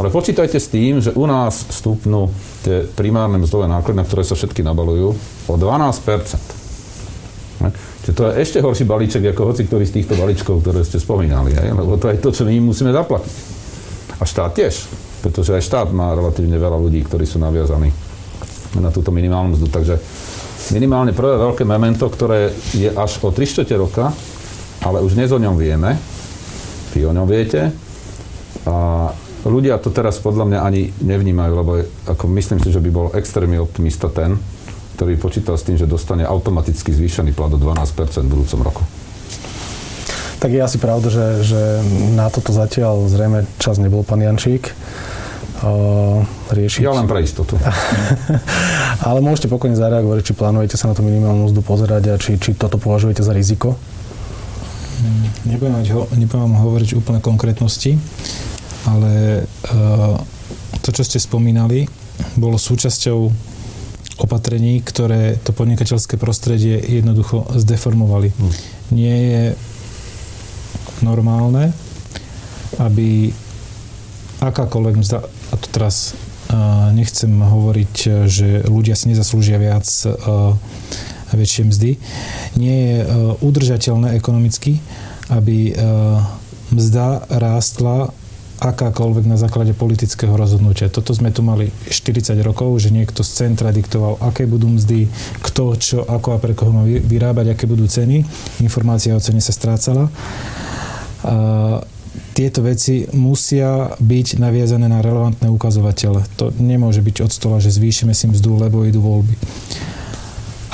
[0.00, 2.32] ale počítajte s tým, že u nás stúpnú
[2.64, 5.12] tie primárne mzdové náklady, na ktoré sa všetky nabalujú,
[5.50, 6.62] o 12
[8.02, 11.54] Čiže to je ešte horší balíček ako hoci ktorý z týchto balíčkov, ktoré ste spomínali.
[11.54, 11.70] Aj?
[11.70, 13.34] Lebo to je to, čo my im musíme zaplatiť.
[14.18, 14.90] A štát tiež.
[15.22, 17.94] Pretože aj štát má relatívne veľa ľudí, ktorí sú naviazaní
[18.74, 19.70] na túto minimálnu mzdu.
[19.70, 19.94] Takže
[20.74, 24.10] minimálne prvé veľké memento, ktoré je až o 3 roka,
[24.82, 25.94] ale už dnes o ňom vieme,
[26.94, 27.72] vy o ňom viete,
[28.62, 29.10] a
[29.42, 31.72] ľudia to teraz podľa mňa ani nevnímajú, lebo
[32.06, 34.38] ako myslím si, že by bol extrémny optimista ten,
[34.94, 38.82] ktorý počítal s tým, že dostane automaticky zvýšený plat o 12% v budúcom roku.
[40.38, 41.60] Tak je asi pravda, že, že
[42.18, 44.74] na toto zatiaľ zrejme čas nebol pán Jančík
[45.62, 46.82] uh, riešiť.
[46.82, 47.54] Ja len pre istotu.
[49.06, 52.58] Ale môžete pokojne zareagovať, či plánujete sa na tú minimálnu mzdu pozerať a či, či
[52.58, 53.78] toto považujete za riziko?
[55.48, 57.98] Nebudem, ho, nebudem hovoriť úplne konkrétnosti,
[58.86, 60.16] ale uh,
[60.82, 61.86] to, čo ste spomínali,
[62.38, 63.18] bolo súčasťou
[64.22, 68.30] opatrení, ktoré to podnikateľské prostredie jednoducho zdeformovali.
[68.30, 68.52] Hmm.
[68.94, 69.44] Nie je
[71.02, 71.74] normálne,
[72.78, 73.34] aby
[74.42, 76.14] akákoľvek mzda, a to teraz
[76.50, 77.94] uh, nechcem hovoriť,
[78.26, 80.54] že ľudia si nezaslúžia viac uh,
[81.34, 81.90] väčšie mzdy,
[82.56, 83.06] nie je uh,
[83.44, 84.78] udržateľné ekonomicky,
[85.32, 86.20] aby uh,
[86.72, 88.12] mzda rástla
[88.62, 90.86] akákoľvek na základe politického rozhodnutia.
[90.86, 95.10] Toto sme tu mali 40 rokov, že niekto z centra diktoval, aké budú mzdy,
[95.42, 98.22] kto, čo, ako a pre koho má vyrábať, aké budú ceny.
[98.62, 100.06] Informácia o cene sa strácala.
[101.26, 101.82] A
[102.32, 106.24] tieto veci musia byť naviazané na relevantné ukazovatele.
[106.40, 109.34] To nemôže byť od stola, že zvýšime si mzdu, lebo idú voľby.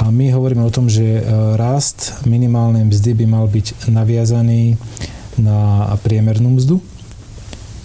[0.09, 1.23] My hovoríme o tom, že e,
[1.57, 4.81] rast minimálnej mzdy by mal byť naviazaný
[5.39, 6.83] na priemernú mzdu,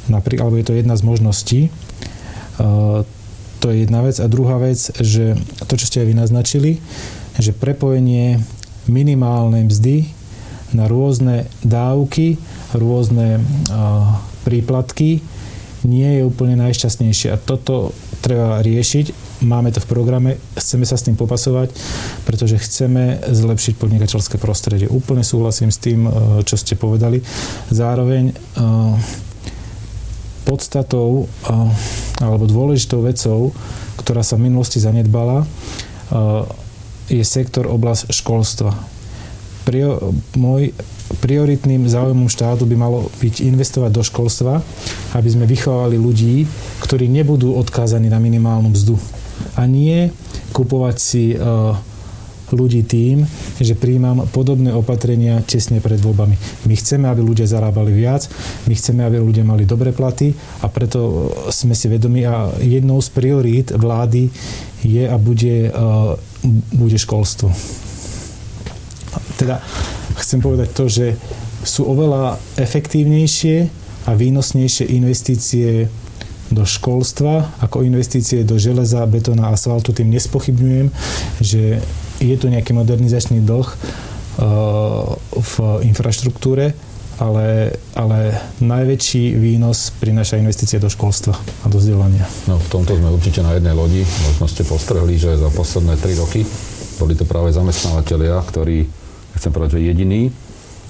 [0.10, 1.62] napríklad, alebo je to jedna z možností.
[2.58, 3.06] Uh,
[3.62, 4.18] to je jedna vec.
[4.18, 5.38] A druhá vec, že
[5.70, 6.72] to, čo ste aj vy naznačili,
[7.38, 8.42] že prepojenie
[8.90, 10.10] minimálnej mzdy
[10.74, 12.42] na rôzne dávky,
[12.74, 13.40] rôzne
[13.70, 15.22] uh, príplatky
[15.86, 17.30] nie je úplne najšťastnejšie.
[17.32, 19.23] A toto treba riešiť.
[19.44, 21.76] Máme to v programe, chceme sa s tým popasovať,
[22.24, 24.88] pretože chceme zlepšiť podnikateľské prostredie.
[24.88, 27.20] Úplne súhlasím s tým, uh, čo ste povedali.
[27.68, 28.32] Zároveň
[30.44, 31.26] podstatou
[32.20, 33.56] alebo dôležitou vecou,
[33.98, 35.48] ktorá sa v minulosti zanedbala,
[37.08, 38.76] je sektor oblasť školstva.
[39.64, 40.76] Prior, môj
[41.24, 44.60] prioritným záujmom štátu by malo byť investovať do školstva,
[45.16, 46.44] aby sme vychovali ľudí,
[46.84, 49.00] ktorí nebudú odkázaní na minimálnu mzdu.
[49.58, 50.10] A nie
[50.54, 51.74] kupovať si uh,
[52.54, 53.26] ľudí tým,
[53.58, 56.38] že príjmam podobné opatrenia tesne pred voľbami.
[56.70, 58.30] My chceme, aby ľudia zarábali viac,
[58.70, 63.10] my chceme, aby ľudia mali dobré platy a preto sme si vedomi a jednou z
[63.10, 64.30] priorít vlády
[64.86, 66.14] je a bude, uh,
[66.76, 67.50] bude školstvo.
[69.40, 69.60] Teda
[70.22, 71.08] chcem povedať to, že
[71.64, 75.88] sú oveľa efektívnejšie a výnosnejšie investície
[76.54, 79.92] do školstva ako investície do železa, betóna a asfaltu.
[79.92, 80.88] Tým nespochybňujem,
[81.42, 81.82] že
[82.22, 85.54] je tu nejaký modernizačný dlh uh, v
[85.90, 86.78] infraštruktúre,
[87.22, 92.26] ale, ale najväčší výnos prináša investície do školstva a do vzdelania.
[92.50, 94.02] No v tomto sme určite na jednej lodi.
[94.30, 96.42] Možno ste postrehli, že za posledné tri roky
[96.98, 98.86] boli to práve zamestnávateľia, ktorí,
[99.38, 100.22] chcem povedať, že jediní,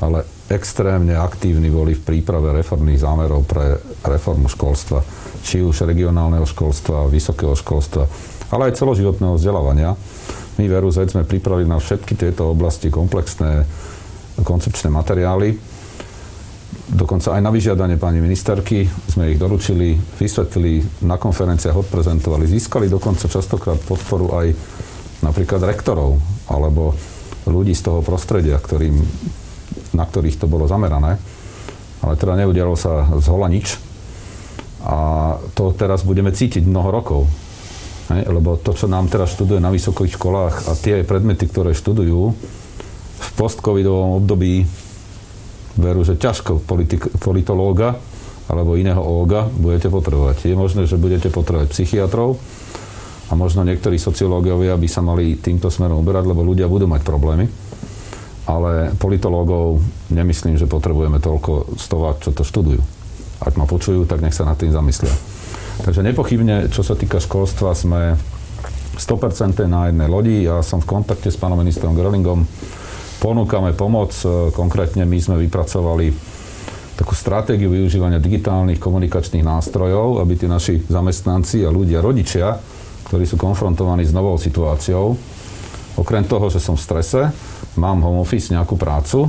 [0.03, 4.99] ale extrémne aktívni boli v príprave reformných zámerov pre reformu školstva.
[5.43, 8.07] Či už regionálneho školstva, vysokého školstva,
[8.49, 9.93] ale aj celoživotného vzdelávania.
[10.55, 13.65] My v RUZ sme pripravili na všetky tieto oblasti komplexné
[14.41, 15.57] koncepčné materiály.
[16.93, 23.29] Dokonca aj na vyžiadanie pani ministerky sme ich doručili, vysvetlili, na konferenciách odprezentovali, získali dokonca
[23.29, 24.53] častokrát podporu aj
[25.25, 26.17] napríklad rektorov
[26.49, 26.93] alebo
[27.47, 28.99] ľudí z toho prostredia, ktorým,
[29.95, 31.17] na ktorých to bolo zamerané.
[32.03, 33.79] Ale teda neudialo sa z hola nič.
[34.83, 34.97] A
[35.55, 37.21] to teraz budeme cítiť mnoho rokov.
[38.11, 42.35] Hej, lebo to, čo nám teraz študuje na vysokých školách a tie predmety, ktoré študujú
[43.23, 44.67] v postcovidovom období,
[45.79, 47.97] veru, že ťažko politik, politológa
[48.51, 50.45] alebo iného óga budete potrebovať.
[50.51, 52.37] Je možné, že budete potrebovať psychiatrov
[53.31, 57.47] a možno niektorí sociológovia by sa mali týmto smerom uberať, lebo ľudia budú mať problémy.
[58.43, 59.79] Ale politológov
[60.11, 63.02] nemyslím, že potrebujeme toľko stovák, čo to študujú.
[63.43, 65.11] Ak ma počujú, tak nech sa nad tým zamyslia.
[65.83, 68.15] Takže nepochybne, čo sa týka školstva, sme
[68.95, 70.47] 100% na jednej lodi.
[70.47, 72.45] Ja som v kontakte s pánom ministrom Grelingom.
[73.19, 74.15] Ponúkame pomoc.
[74.53, 76.13] Konkrétne my sme vypracovali
[76.93, 82.53] takú stratégiu využívania digitálnych komunikačných nástrojov, aby tí naši zamestnanci a ľudia, rodičia,
[83.09, 85.17] ktorí sú konfrontovaní s novou situáciou,
[85.97, 87.21] okrem toho, že som v strese,
[87.81, 89.25] mám home office, nejakú prácu,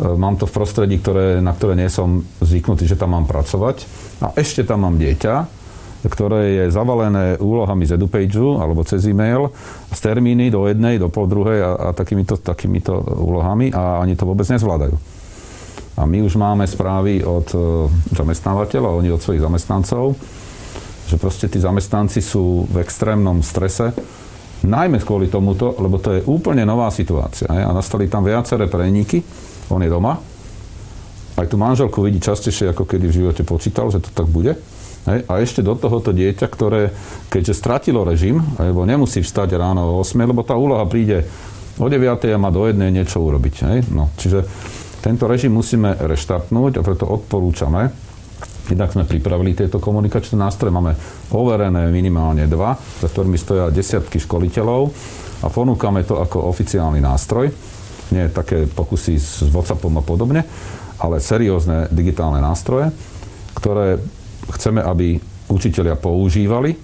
[0.00, 3.84] mám to v prostredí, ktoré, na ktoré nie som zvyknutý, že tam mám pracovať
[4.24, 5.62] a ešte tam mám dieťa,
[6.08, 9.54] ktoré je zavalené úlohami z EduPageu alebo cez e-mail
[9.92, 14.26] z termíny do jednej, do pol druhej a, a takýmito, takýmito úlohami a oni to
[14.26, 14.96] vôbec nezvládajú.
[15.92, 17.58] A my už máme správy od e,
[18.16, 20.16] zamestnávateľov, oni od svojich zamestnancov,
[21.06, 23.92] že proste tí zamestnanci sú v extrémnom strese,
[24.64, 27.50] najmä kvôli tomuto, lebo to je úplne nová situácia.
[27.50, 29.20] A nastali tam viaceré preníky,
[29.72, 30.20] on je doma,
[31.40, 34.60] aj tú manželku vidí častejšie, ako kedy v živote počítal, že to tak bude.
[35.08, 35.26] Hej.
[35.26, 36.92] A ešte do toho to dieťa, ktoré,
[37.32, 41.26] keďže stratilo režim, lebo nemusí vstať ráno o 8, lebo tá úloha príde
[41.80, 41.98] o 9
[42.30, 43.54] a má do jednej niečo urobiť.
[43.66, 43.78] Hej.
[43.90, 44.44] No, čiže
[45.02, 48.12] tento režim musíme reštartnúť a preto odporúčame,
[48.62, 50.94] Jednak sme pripravili tieto komunikačné nástroje, máme
[51.34, 54.86] overené minimálne dva, za ktorými stoja desiatky školiteľov
[55.42, 57.50] a ponúkame to ako oficiálny nástroj.
[58.12, 60.44] Nie také pokusy s WhatsAppom a podobne,
[61.00, 62.92] ale seriózne digitálne nástroje,
[63.56, 63.96] ktoré
[64.52, 65.16] chceme, aby
[65.48, 66.76] učiteľia používali.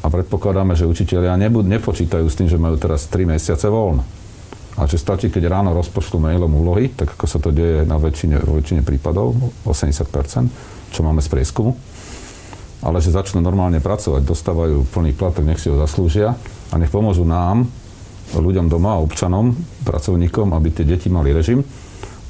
[0.00, 4.00] A predpokladáme, že učiteľia nepočítajú s tým, že majú teraz 3 mesiace voľno.
[4.80, 8.40] A že stačí, keď ráno rozpošlu mailom úlohy, tak ako sa to deje na väčšine,
[8.40, 9.36] väčšine prípadov,
[9.68, 10.48] 80%,
[10.88, 11.76] čo máme z prieskumu,
[12.80, 16.32] ale že začnú normálne pracovať, dostávajú plný plat, tak nech si ho zaslúžia
[16.72, 17.68] a nech pomôžu nám,
[18.36, 21.64] ľuďom doma, občanom, pracovníkom, aby tie deti mali režim,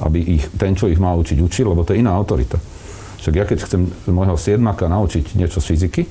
[0.01, 2.56] aby ich, ten, čo ich má učiť, učil, lebo to je iná autorita.
[3.20, 6.02] Však ja keď chcem môjho siedmaka naučiť niečo z fyziky,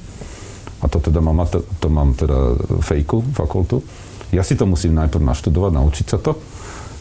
[0.80, 2.56] a to teda mám, to, mám teda
[2.86, 3.82] fejku, fakultu,
[4.30, 6.38] ja si to musím najprv naštudovať, naučiť sa to,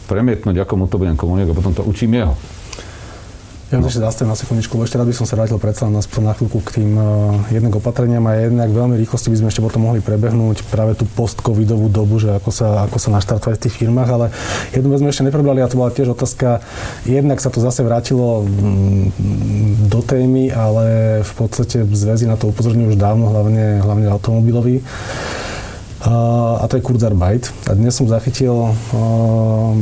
[0.09, 2.33] premietnúť, ako mu to budem komunikovať a potom to učím jeho.
[3.69, 3.85] Ja no.
[3.85, 6.81] ešte zastavím na sekundičku, ešte rád by som sa vrátil predsa na, na chvíľku k
[6.81, 10.97] tým uh, jednak opatreniam a jednak veľmi rýchlosti by sme ešte potom mohli prebehnúť práve
[10.97, 14.25] tú post-covidovú dobu, že ako sa, ako sa naštartovať v tých firmách, ale
[14.73, 16.65] jednu vec sme ešte neprebrali a to bola tiež otázka,
[17.05, 22.97] jednak sa to zase vrátilo mm, do témy, ale v podstate zväzy na to upozorňujú
[22.97, 24.81] už dávno, hlavne, hlavne automobilový
[25.99, 27.51] a to je Kurzarbeit.
[27.67, 28.71] A dnes som zachytil,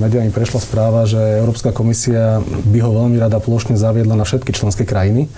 [0.02, 4.82] médiami prešla správa, že Európska komisia by ho veľmi rada plošne zaviedla na všetky členské
[4.82, 5.30] krajiny.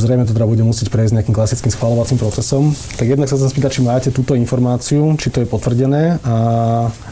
[0.00, 2.72] Zrejme to teda bude musieť prejsť nejakým klasickým schvalovacím procesom.
[2.96, 6.36] Tak jednak sa chcem spýtať, či máte túto informáciu, či to je potvrdené a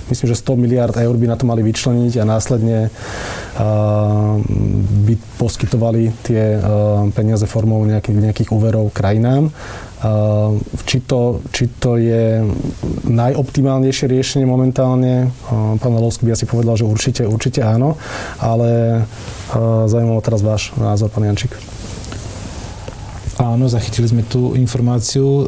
[0.09, 2.89] myslím, že 100 miliard eur by na to mali vyčleniť a následne
[5.05, 6.57] by poskytovali tie
[7.13, 9.53] peniaze formou nejakých, nejakých úverov krajinám.
[10.89, 12.41] Či to, či to je
[13.05, 15.29] najoptimálnejšie riešenie momentálne?
[15.77, 18.01] Pán Valovský by asi povedal, že určite, určite áno,
[18.41, 19.05] ale
[19.89, 21.53] zaujímalo teraz váš názor, pán Jančík.
[23.35, 25.27] Áno, zachytili sme tú informáciu.
[25.27, 25.45] E,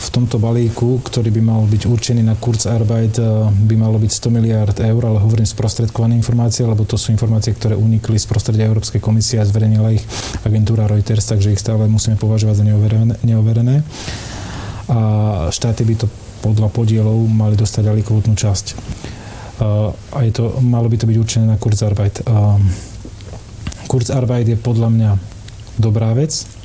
[0.00, 4.32] v tomto balíku, ktorý by mal byť určený na Kurzarbeit, e, by malo byť 100
[4.32, 9.04] miliard eur, ale hovorím sprostredkované informácie, lebo to sú informácie, ktoré unikli z prostredia Európskej
[9.04, 10.00] komisie a zverejnila ich
[10.40, 13.14] agentúra Reuters, takže ich stále musíme považovať za neoverené.
[13.20, 13.84] neoverené.
[14.88, 14.98] A
[15.52, 16.06] štáty by to
[16.40, 18.66] podľa podielov mali dostať ale časť.
[18.72, 18.74] E,
[19.92, 22.24] a je to, malo by to byť určené na Kurzarbeit.
[23.84, 25.10] Kurzarbeit je podľa mňa
[25.76, 26.61] dobrá vec,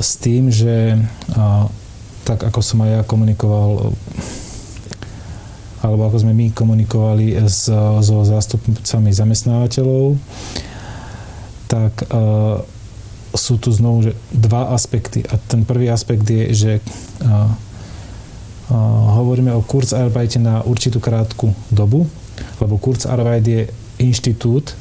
[0.00, 0.96] s tým, že
[2.24, 3.92] tak ako som aj ja komunikoval
[5.82, 7.66] alebo ako sme my komunikovali s,
[8.06, 10.14] so zástupcami zamestnávateľov,
[11.66, 12.62] tak uh,
[13.34, 15.26] sú tu znovu že dva aspekty.
[15.26, 17.50] A ten prvý aspekt je, že uh,
[18.70, 22.06] uh, hovoríme o Kurzarbeite na určitú krátku dobu,
[22.62, 23.62] lebo Kurzarbeit je
[23.98, 24.78] inštitút,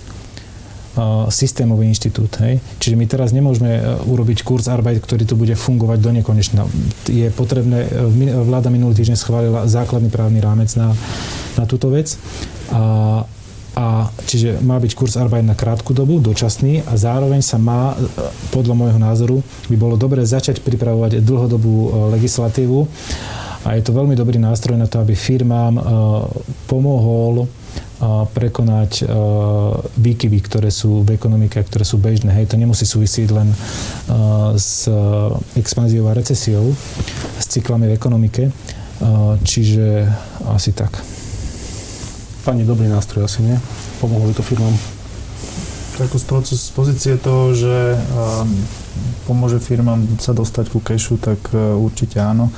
[1.31, 2.35] systémový inštitút.
[2.43, 2.59] Hej?
[2.83, 6.67] Čiže my teraz nemôžeme e, urobiť kurz Arbeit, ktorý tu bude fungovať do nekonečna.
[7.07, 10.91] Je potrebné, e, vláda minulý týždeň schválila základný právny rámec na,
[11.55, 12.19] na túto vec.
[12.75, 13.23] A,
[13.71, 18.11] a čiže má byť kurz Arbeit na krátku dobu, dočasný a zároveň sa má, e,
[18.51, 19.37] podľa môjho názoru,
[19.71, 22.83] by bolo dobre začať pripravovať dlhodobú legislatívu
[23.63, 25.77] a je to veľmi dobrý nástroj na to, aby firmám
[26.65, 27.45] pomohol
[28.33, 29.05] prekonať
[29.93, 32.33] výkyvy, ktoré sú v ekonomike, ktoré sú bežné.
[32.33, 33.53] Hej, to nemusí súvisieť len
[34.57, 34.89] s
[35.53, 36.73] expanziou a recesiou,
[37.37, 38.49] s cyklami v ekonomike.
[39.45, 40.09] Čiže
[40.49, 40.97] asi tak.
[42.41, 43.57] Pani, dobrý nástroj asi, nie?
[44.01, 44.73] Pomohlo by to firmám?
[46.01, 46.25] Tak z,
[46.57, 47.93] z pozície toho, že
[49.29, 52.49] pomôže firmám sa dostať ku kešu, tak určite áno.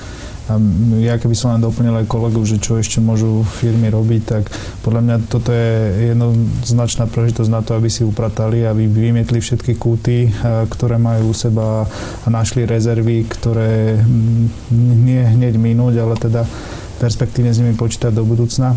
[0.52, 0.60] A
[1.00, 4.44] ja keby som len doplnil aj kolegu, že čo ešte môžu firmy robiť, tak
[4.84, 10.28] podľa mňa toto je jednoznačná príležitosť na to, aby si upratali, aby vymietli všetky kúty,
[10.44, 14.04] ktoré majú u seba a našli rezervy, ktoré
[14.76, 16.44] nie hneď minúť, ale teda
[17.00, 18.76] perspektívne s nimi počítať do budúcna.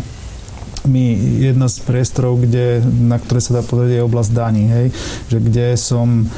[0.87, 4.87] My jedna z priestorov, kde, na ktoré sa dá povedať, je oblasť daní, hej,
[5.27, 6.31] že kde som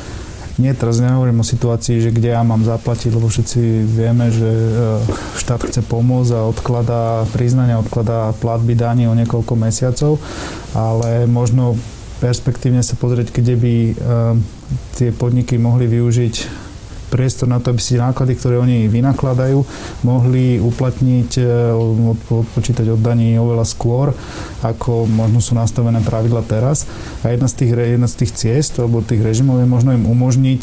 [0.59, 4.71] nie, teraz nehovorím o situácii, že kde ja mám zaplatiť, lebo všetci vieme, že e,
[5.39, 10.19] štát chce pomôcť a odkladá priznania, odkladá platby daní o niekoľko mesiacov,
[10.75, 11.79] ale možno
[12.19, 13.93] perspektívne sa pozrieť, kde by e,
[14.99, 16.68] tie podniky mohli využiť
[17.09, 19.65] priestor na to, aby si náklady, ktoré oni vynakladajú,
[20.05, 21.43] mohli uplatniť, e,
[22.29, 24.13] odpočítať od daní oveľa skôr,
[24.61, 26.85] ako možno sú nastavené pravidla teraz.
[27.25, 30.61] A jedna z tých, jedna z tých ciest, alebo tých režimov je možno im umožniť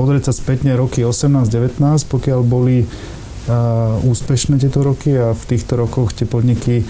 [0.00, 1.76] pozrieť sa spätne roky 18-19,
[2.08, 6.88] pokiaľ boli uh, úspešné tieto roky a v týchto rokoch tie podniky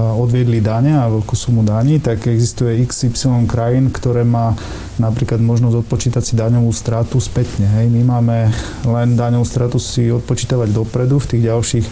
[0.00, 4.56] odviedli dane a veľkú sumu daní, tak existuje XY krajín, ktoré má
[5.00, 7.64] napríklad možnosť odpočítať si daňovú stratu spätne.
[7.80, 7.88] Hej.
[7.88, 8.52] My máme
[8.84, 11.86] len daňovú stratu si odpočítavať dopredu v tých ďalších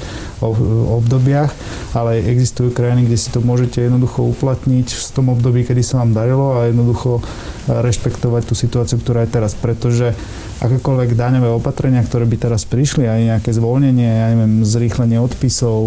[0.92, 1.50] obdobiach,
[1.96, 6.12] ale existujú krajiny, kde si to môžete jednoducho uplatniť v tom období, kedy sa vám
[6.12, 7.24] darilo a jednoducho
[7.68, 9.56] rešpektovať tú situáciu, ktorá je teraz.
[9.56, 10.12] Pretože
[10.60, 15.80] akékoľvek daňové opatrenia, ktoré by teraz prišli, aj nejaké zvolnenie, ja neviem, zrýchlenie odpisov,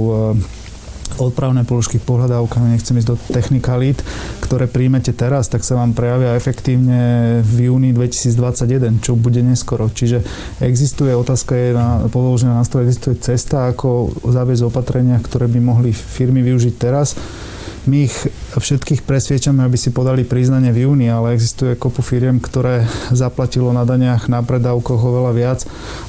[1.21, 4.01] odpravné položky pohľadávkami, nechcem ísť do technikalít,
[4.41, 9.87] ktoré príjmete teraz, tak sa vám prejavia efektívne v júni 2021, čo bude neskoro.
[9.87, 10.25] Čiže
[10.59, 15.93] existuje, otázka je na, položená na stole, existuje cesta, ako zaviesť opatrenia, ktoré by mohli
[15.93, 17.13] firmy využiť teraz
[17.89, 18.15] my ich
[18.53, 23.81] všetkých presviečame, aby si podali priznanie v júni, ale existuje kopu firiem, ktoré zaplatilo na
[23.87, 25.59] daniach na predávkoch oveľa viac,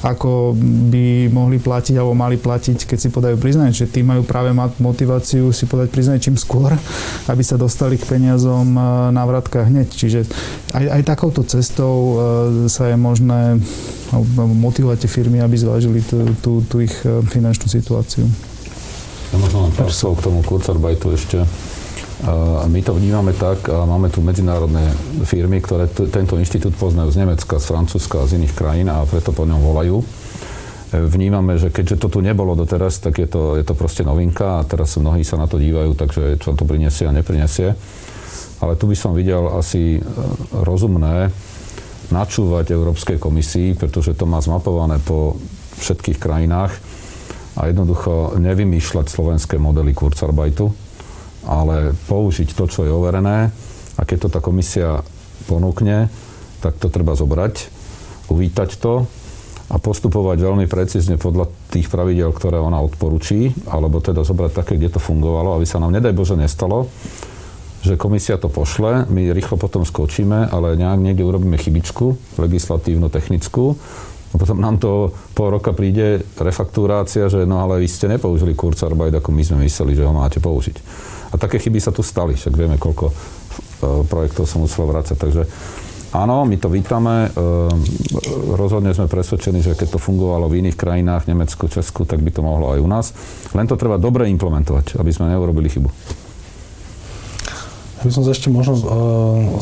[0.05, 0.53] ako
[0.93, 3.73] by mohli platiť alebo mali platiť, keď si podajú priznanie.
[3.73, 6.77] Čiže tí majú práve motiváciu si podať priznanie čím skôr,
[7.25, 9.87] aby sa dostali k peniazom e, na vratkách hneď.
[9.89, 10.19] Čiže
[10.77, 12.15] aj, aj takouto cestou e,
[12.69, 13.57] sa je možné
[14.37, 18.52] motivovať tie firmy, aby zvážili tú, tú, tú ich e, finančnú situáciu.
[19.33, 21.41] Ja možno len pár slov k tomu Kurzarbeitu ešte.
[22.69, 24.93] My to vnímame tak, a máme tu medzinárodné
[25.25, 29.01] firmy, ktoré t- tento inštitút poznajú z Nemecka, z Francúzska a z iných krajín a
[29.09, 30.05] preto po ňom volajú.
[30.93, 34.65] Vnímame, že keďže to tu nebolo doteraz, tak je to, je to proste novinka a
[34.69, 37.73] teraz mnohí sa na to dívajú, takže čo to prinesie a neprinesie.
[38.61, 39.99] Ale tu by som videl asi e,
[40.61, 41.33] rozumné
[42.13, 45.41] načúvať Európskej komisii, pretože to má zmapované po
[45.81, 46.92] všetkých krajinách
[47.53, 50.73] a jednoducho nevymýšľať slovenské modely Kurzarbeitu,
[51.45, 53.53] ale použiť to, čo je overené.
[53.93, 55.05] A keď to tá komisia
[55.45, 56.09] ponúkne,
[56.63, 57.69] tak to treba zobrať,
[58.31, 59.05] uvítať to
[59.69, 64.97] a postupovať veľmi precízne podľa tých pravidel, ktoré ona odporúči, alebo teda zobrať také, kde
[64.97, 66.89] to fungovalo, aby sa nám, nedaj Bože, nestalo,
[67.83, 73.75] že komisia to pošle, my rýchlo potom skočíme, ale nejak niekde urobíme chybičku, legislatívno-technickú,
[74.33, 79.13] a potom nám to pol roka príde refaktúrácia, že no ale vy ste nepoužili Kurzarbeit,
[79.13, 80.81] ako my sme mysleli, že ho máte použiť.
[81.33, 83.13] A také chyby sa tu stali, však vieme, koľko e,
[84.09, 85.17] projektov sa muselo vrácať.
[85.17, 85.43] Takže
[86.17, 87.29] áno, my to vítame.
[87.29, 87.29] E,
[88.57, 92.41] rozhodne sme presvedčení, že keď to fungovalo v iných krajinách, Nemecku, Česku, tak by to
[92.41, 93.05] mohlo aj u nás.
[93.53, 95.89] Len to treba dobre implementovať, aby sme neurobili chybu.
[98.03, 98.83] By som sa ešte možno uh,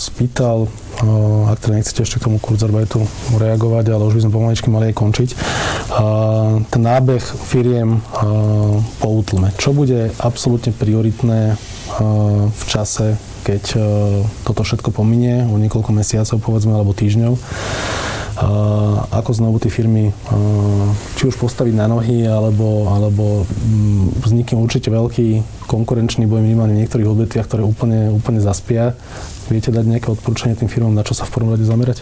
[0.02, 3.06] spýtal, uh, ak teda nechcete ešte k tomu Kurzarbeitu
[3.38, 5.30] reagovať, ale už by sme pomaličky mali aj končiť.
[5.94, 9.54] Uh, ten nábeh firiem uh, po útlme.
[9.62, 13.84] Čo bude absolútne prioritné uh, v čase, keď uh,
[14.46, 17.34] toto všetko pominie o niekoľko mesiacov, povedzme, alebo týždňov?
[19.12, 20.10] ako znovu tie firmy
[21.20, 26.82] či už postaviť na nohy, alebo, alebo mm, vznikne určite veľký konkurenčný boj minimálne v
[26.86, 28.98] niektorých odvetviach, ktoré úplne, úplne zaspia.
[29.52, 32.02] Viete dať nejaké odporúčanie tým firmám, na čo sa v prvom rade zamerať?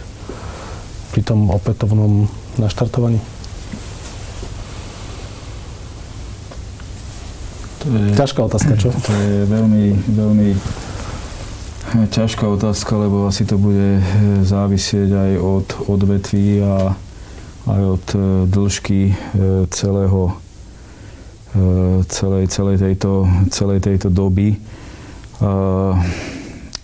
[1.11, 2.30] Pri tom opätovnom
[2.61, 3.20] naštartovaní?
[7.84, 8.94] To je, Ťažká otázka, čo?
[8.94, 10.48] To je veľmi, veľmi
[11.90, 14.03] Ťažká otázka, lebo asi to bude eh,
[14.45, 16.94] závisieť aj od odvetví a
[17.66, 19.16] aj od eh, dĺžky eh,
[19.74, 20.38] celého,
[22.06, 24.61] celej, celej, tejto, celej tejto doby.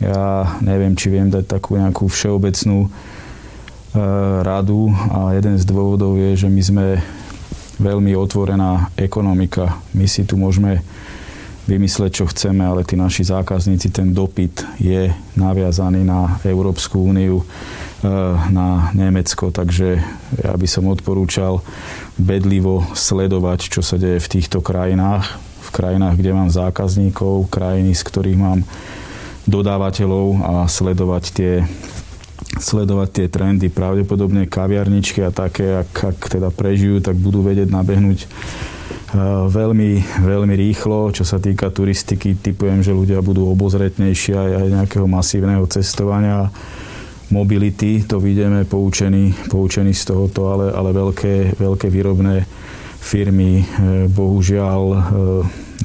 [0.02, 0.26] ja
[0.58, 2.90] neviem, či viem dať takú nejakú všeobecnú
[4.42, 6.86] radu a jeden z dôvodov je, že my sme
[7.78, 9.78] veľmi otvorená ekonomika.
[9.94, 10.82] My si tu môžeme
[11.66, 17.46] vymysleť, čo chceme, ale tí naši zákazníci, ten dopyt je naviazaný na Európsku úniu, e,
[18.54, 19.98] na Nemecko, takže
[20.38, 21.66] ja by som odporúčal
[22.22, 25.26] bedlivo sledovať, čo sa deje v týchto krajinách,
[25.66, 28.60] v krajinách, kde mám zákazníkov, krajiny, z ktorých mám
[29.50, 31.54] dodávateľov a sledovať tie
[32.56, 33.68] sledovať tie trendy.
[33.72, 38.28] Pravdepodobne kaviarničky a také, ak, ak teda prežijú, tak budú vedieť nabehnúť
[39.52, 41.14] veľmi, veľmi rýchlo.
[41.14, 46.50] Čo sa týka turistiky, typujem, že ľudia budú obozretnejší aj nejakého masívneho cestovania
[47.30, 52.46] mobility, to vidíme poučení, poučení z tohoto, ale, ale veľké, veľké výrobné
[53.02, 53.66] firmy e,
[54.10, 55.00] bohužiaľ e,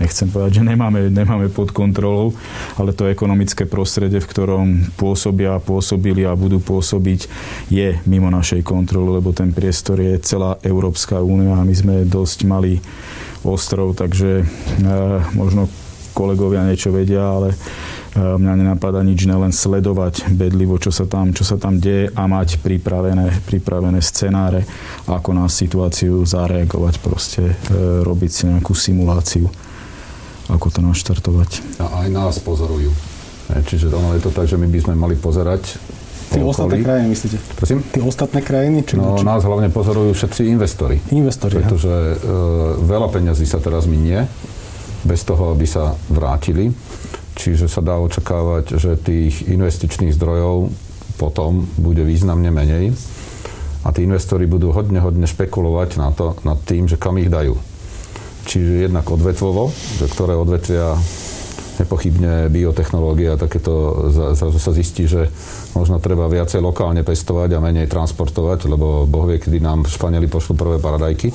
[0.01, 2.33] nechcem povedať, že nemáme, nemáme pod kontrolou,
[2.81, 4.67] ale to ekonomické prostredie, v ktorom
[4.97, 7.29] pôsobia, pôsobili a budú pôsobiť,
[7.69, 12.49] je mimo našej kontroly, lebo ten priestor je celá Európska únia a my sme dosť
[12.49, 12.81] mali
[13.45, 14.45] ostrov, takže e,
[15.37, 15.69] možno
[16.13, 17.57] kolegovia niečo vedia, ale e,
[18.19, 22.61] mňa nenapadá nič, len sledovať bedlivo, čo sa tam, čo sa tam deje a mať
[22.61, 24.67] pripravené, pripravené scenáre,
[25.09, 27.55] ako na situáciu zareagovať, proste e,
[28.05, 29.49] robiť si nejakú simuláciu,
[30.51, 31.81] ako to naštartovať.
[31.81, 32.91] A aj nás pozorujú.
[33.51, 35.79] Čiže ono je to tak, že my by sme mali pozerať
[36.31, 37.37] Tie ostatné krajiny, myslíte?
[37.59, 37.83] Prosím?
[37.91, 38.87] Tie ostatné krajiny?
[38.87, 39.27] Či, no, či...
[39.27, 41.03] nás hlavne pozorujú všetci investori.
[41.11, 42.15] Investori, Pretože e,
[42.87, 44.31] veľa peňazí sa teraz minie,
[45.03, 46.71] bez toho, aby sa vrátili.
[47.35, 50.71] Čiže sa dá očakávať, že tých investičných zdrojov
[51.19, 52.95] potom bude významne menej
[53.81, 57.57] a tí investori budú hodne, hodne špekulovať na to, nad tým, že kam ich dajú.
[58.49, 60.97] Čiže jednak odvetvovo, že ktoré odvetvia
[61.81, 64.05] nepochybne biotechnológie a takéto,
[64.37, 65.33] zrazu sa zistí, že
[65.73, 70.61] možno treba viacej lokálne pestovať a menej transportovať, lebo Boh vie, kedy nám Španieli pošlú
[70.61, 71.33] prvé paradajky,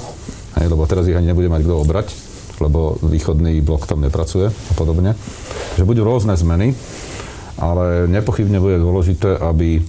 [0.61, 2.07] hej, lebo teraz ich ani nebude mať kto obrať,
[2.61, 5.17] lebo východný blok tam nepracuje a podobne.
[5.81, 6.77] Že budú rôzne zmeny,
[7.57, 9.81] ale nepochybne bude dôležité, aby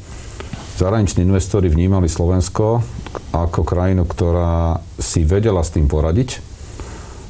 [0.81, 2.81] zahraniční investori vnímali Slovensko
[3.37, 6.56] ako krajinu, ktorá si vedela s tým poradiť,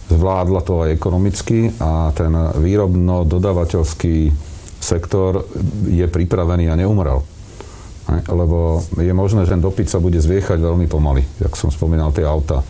[0.06, 2.30] zvládla to aj ekonomicky a ten
[2.62, 4.30] výrobno-dodavateľský
[4.78, 5.42] sektor
[5.90, 7.26] je pripravený a neumrel.
[8.30, 12.22] Lebo je možné, že ten dopyt sa bude zviechať veľmi pomaly, jak som spomínal, tie
[12.22, 12.62] auta.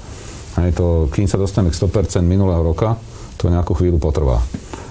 [0.56, 2.96] Hej, to, kým sa dostaneme k 100% minulého roka,
[3.36, 4.40] to nejakú chvíľu potrvá.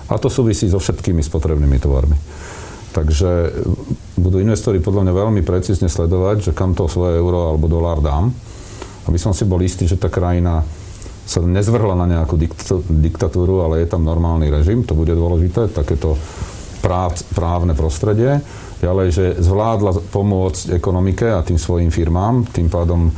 [0.05, 2.13] A to súvisí so všetkými spotrebnými tovarmi.
[2.93, 3.57] Takže
[4.21, 8.29] budú investori podľa mňa veľmi precízne sledovať, že kam to svoje euro alebo dolár dám,
[9.09, 10.61] aby som si bol istý, že tá krajina
[11.25, 12.37] sa nezvrhla na nejakú
[12.89, 16.15] diktatúru, ale je tam normálny režim, to bude dôležité, takéto
[16.85, 18.45] práv, právne prostredie.
[18.85, 23.09] Ďalej, že zvládla pomôcť ekonomike a tým svojim firmám, tým pádom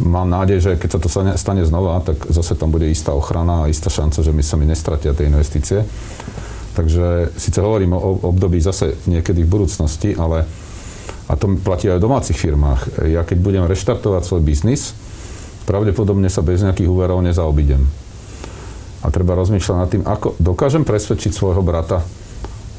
[0.00, 3.68] mám nádej, že keď sa to stane znova, tak zase tam bude istá ochrana a
[3.68, 5.82] istá šanca, že my sa mi nestratia tie investície.
[6.78, 10.46] Takže síce hovorím o období zase niekedy v budúcnosti, ale
[11.26, 13.06] a to platí aj v domácich firmách.
[13.10, 14.94] Ja keď budem reštartovať svoj biznis,
[15.70, 17.86] pravdepodobne sa bez nejakých úverov nezaobidem.
[19.00, 22.02] A treba rozmýšľať nad tým, ako dokážem presvedčiť svojho brata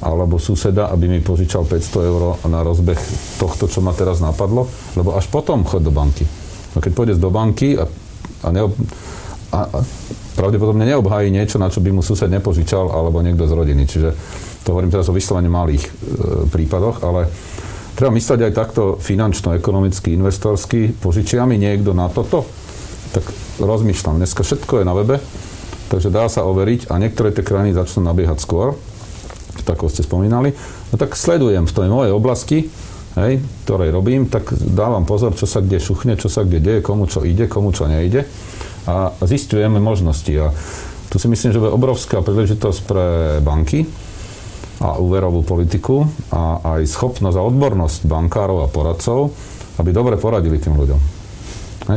[0.01, 2.97] alebo suseda, aby mi požičal 500 eur na rozbeh
[3.38, 6.26] tohto, čo ma teraz napadlo, lebo až potom chod do banky.
[6.73, 7.85] No keď pôjde do banky a,
[8.43, 8.73] a, neob,
[9.53, 9.80] a, a
[10.34, 13.85] pravdepodobne neobhájí niečo, na čo by mu sused nepožičal, alebo niekto z rodiny.
[13.85, 14.09] Čiže
[14.65, 15.91] to hovorím teraz o vyslovene malých e,
[16.49, 17.30] prípadoch, ale
[17.93, 20.97] treba mysleť aj takto finančno-ekonomicky, investorsky.
[20.97, 22.60] Požičia mi niekto na toto?
[23.11, 23.25] Tak
[23.59, 24.19] rozmýšľam.
[24.19, 25.19] Dneska všetko je na webe,
[25.91, 28.79] takže dá sa overiť a niektoré tie krajiny začnú nabiehať skôr,
[29.67, 30.55] tak ako ste spomínali.
[30.91, 32.71] No tak sledujem v tej mojej oblasti,
[33.19, 37.05] hej, ktorej robím, tak dávam pozor, čo sa kde šuchne, čo sa kde deje, komu
[37.11, 38.23] čo ide, komu čo nejde
[38.88, 40.31] a zistujeme možnosti.
[40.39, 40.49] A
[41.11, 43.05] tu si myslím, že bude obrovská príležitosť pre
[43.43, 43.85] banky
[44.81, 49.29] a úverovú politiku a aj schopnosť a odbornosť bankárov a poradcov,
[49.77, 51.20] aby dobre poradili tým ľuďom.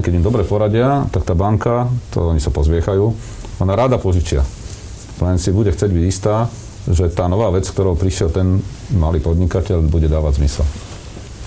[0.00, 3.04] Keď im dobre poradia, tak tá banka, to oni sa pozviechajú,
[3.60, 4.42] ona rada požičia.
[5.22, 6.50] Len si bude chcieť byť istá,
[6.90, 8.60] že tá nová vec, ktorou prišiel ten
[8.92, 10.66] malý podnikateľ, bude dávať zmysel.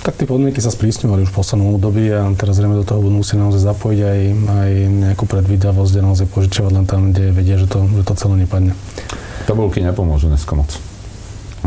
[0.07, 3.19] Tak tie podmienky sa sprísňovali už v poslednom období a teraz zrejme do toho budú
[3.19, 7.67] musieť naozaj zapojiť aj, aj nejakú predvídavosť a naozaj požičiavať len tam, kde vedia, že
[7.67, 8.71] to, že to celé nepadne.
[9.51, 10.71] Tabulky nepomôžu dneska moc.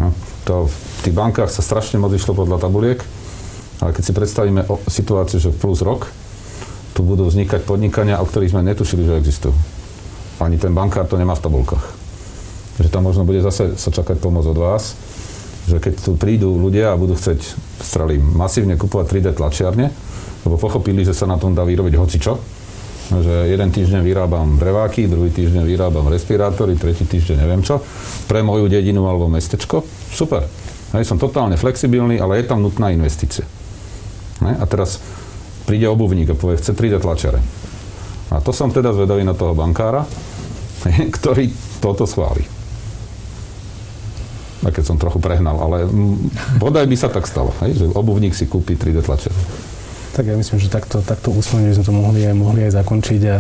[0.01, 0.17] No,
[0.49, 3.05] to v tých bankách sa strašne moc išlo podľa tabuliek,
[3.85, 6.09] ale keď si predstavíme situáciu, že plus rok,
[7.01, 9.57] tu budú vznikať podnikania, o ktorých sme netušili, že existujú.
[10.37, 11.97] Ani ten bankár to nemá v tabulkách.
[12.77, 14.97] že tam možno bude zase sa čakať pomoc od vás,
[15.65, 17.41] že keď tu prídu ľudia a budú chcieť
[17.81, 19.89] strelím masívne kupovať 3D tlačiarne,
[20.45, 22.37] lebo pochopili, že sa na tom dá vyrobiť hocičo,
[23.21, 27.81] že jeden týždeň vyrábam breváky, druhý týždeň vyrábam respirátory, tretí týždeň neviem čo,
[28.29, 30.45] pre moju dedinu alebo mestečko, super.
[30.93, 33.45] Hej, som totálne flexibilný, ale je tam nutná investícia.
[34.41, 34.57] Ne?
[34.57, 35.01] A teraz
[35.71, 37.39] príde obuvník a povie, chce 3D tlačiare.
[38.35, 40.03] A to som teda zvedavý na toho bankára,
[41.23, 42.43] ktorý toto schváli.
[44.67, 45.87] A keď som trochu prehnal, ale
[46.59, 49.39] bodaj by sa tak stalo, hej, že obuvník si kúpi 3D tlačiare.
[50.11, 53.23] Tak ja myslím, že takto, takto úsmene by sme to mohli aj, mohli aj zakončiť
[53.31, 53.37] a,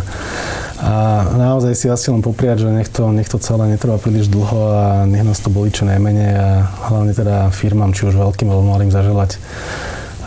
[0.81, 0.93] a
[1.35, 4.86] naozaj si asi len popriať, že nech to, nech to celé netrvá príliš dlho a
[5.02, 6.48] nech nás to boli čo najmenej a
[6.94, 9.43] hlavne teda firmám, či už veľkým alebo malým zaželať,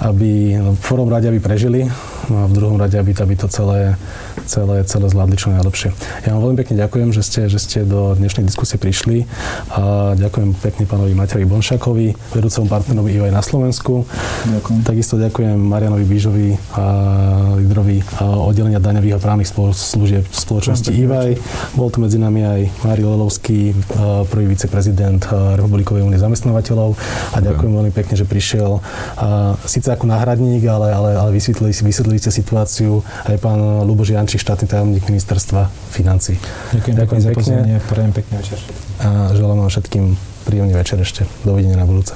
[0.01, 1.85] aby v prvom rade, aby prežili,
[2.31, 3.99] no a v druhom rade, aby, aby to celé,
[4.47, 5.93] celé, celé zvládli čo najlepšie.
[6.25, 9.27] Ja vám veľmi pekne ďakujem, že ste, že ste do dnešnej diskusie prišli
[9.75, 14.07] a ďakujem pekne pánovi Matejovi Bonšakovi, vedúcemu partnerovi EY na Slovensku.
[14.49, 14.77] Ďakujem.
[14.87, 16.85] Takisto ďakujem Marianovi Bížovi a
[17.59, 21.37] lídrovi oddelenia daňových a právnych služieb spoločnosti EY.
[21.75, 23.75] Bol tu medzi nami aj Mári Lelovský,
[24.31, 25.27] prvý viceprezident
[25.59, 26.95] Republikovej únie zamestnávateľov
[27.33, 28.79] a ďakujem veľmi pekne, že prišiel
[29.83, 34.71] síce ako náhradník, ale, ale, ale vysvetlili, vysvetlili ste situáciu aj pán Luboš Jančík, štátny
[34.71, 36.39] tajomník ministerstva financí.
[36.71, 38.59] Ďakujem, Ďakujem pekne za pozornie, prajem pekný večer.
[39.03, 40.15] A želám vám všetkým
[40.47, 41.27] príjemný večer ešte.
[41.43, 42.15] Dovidenia na budúce.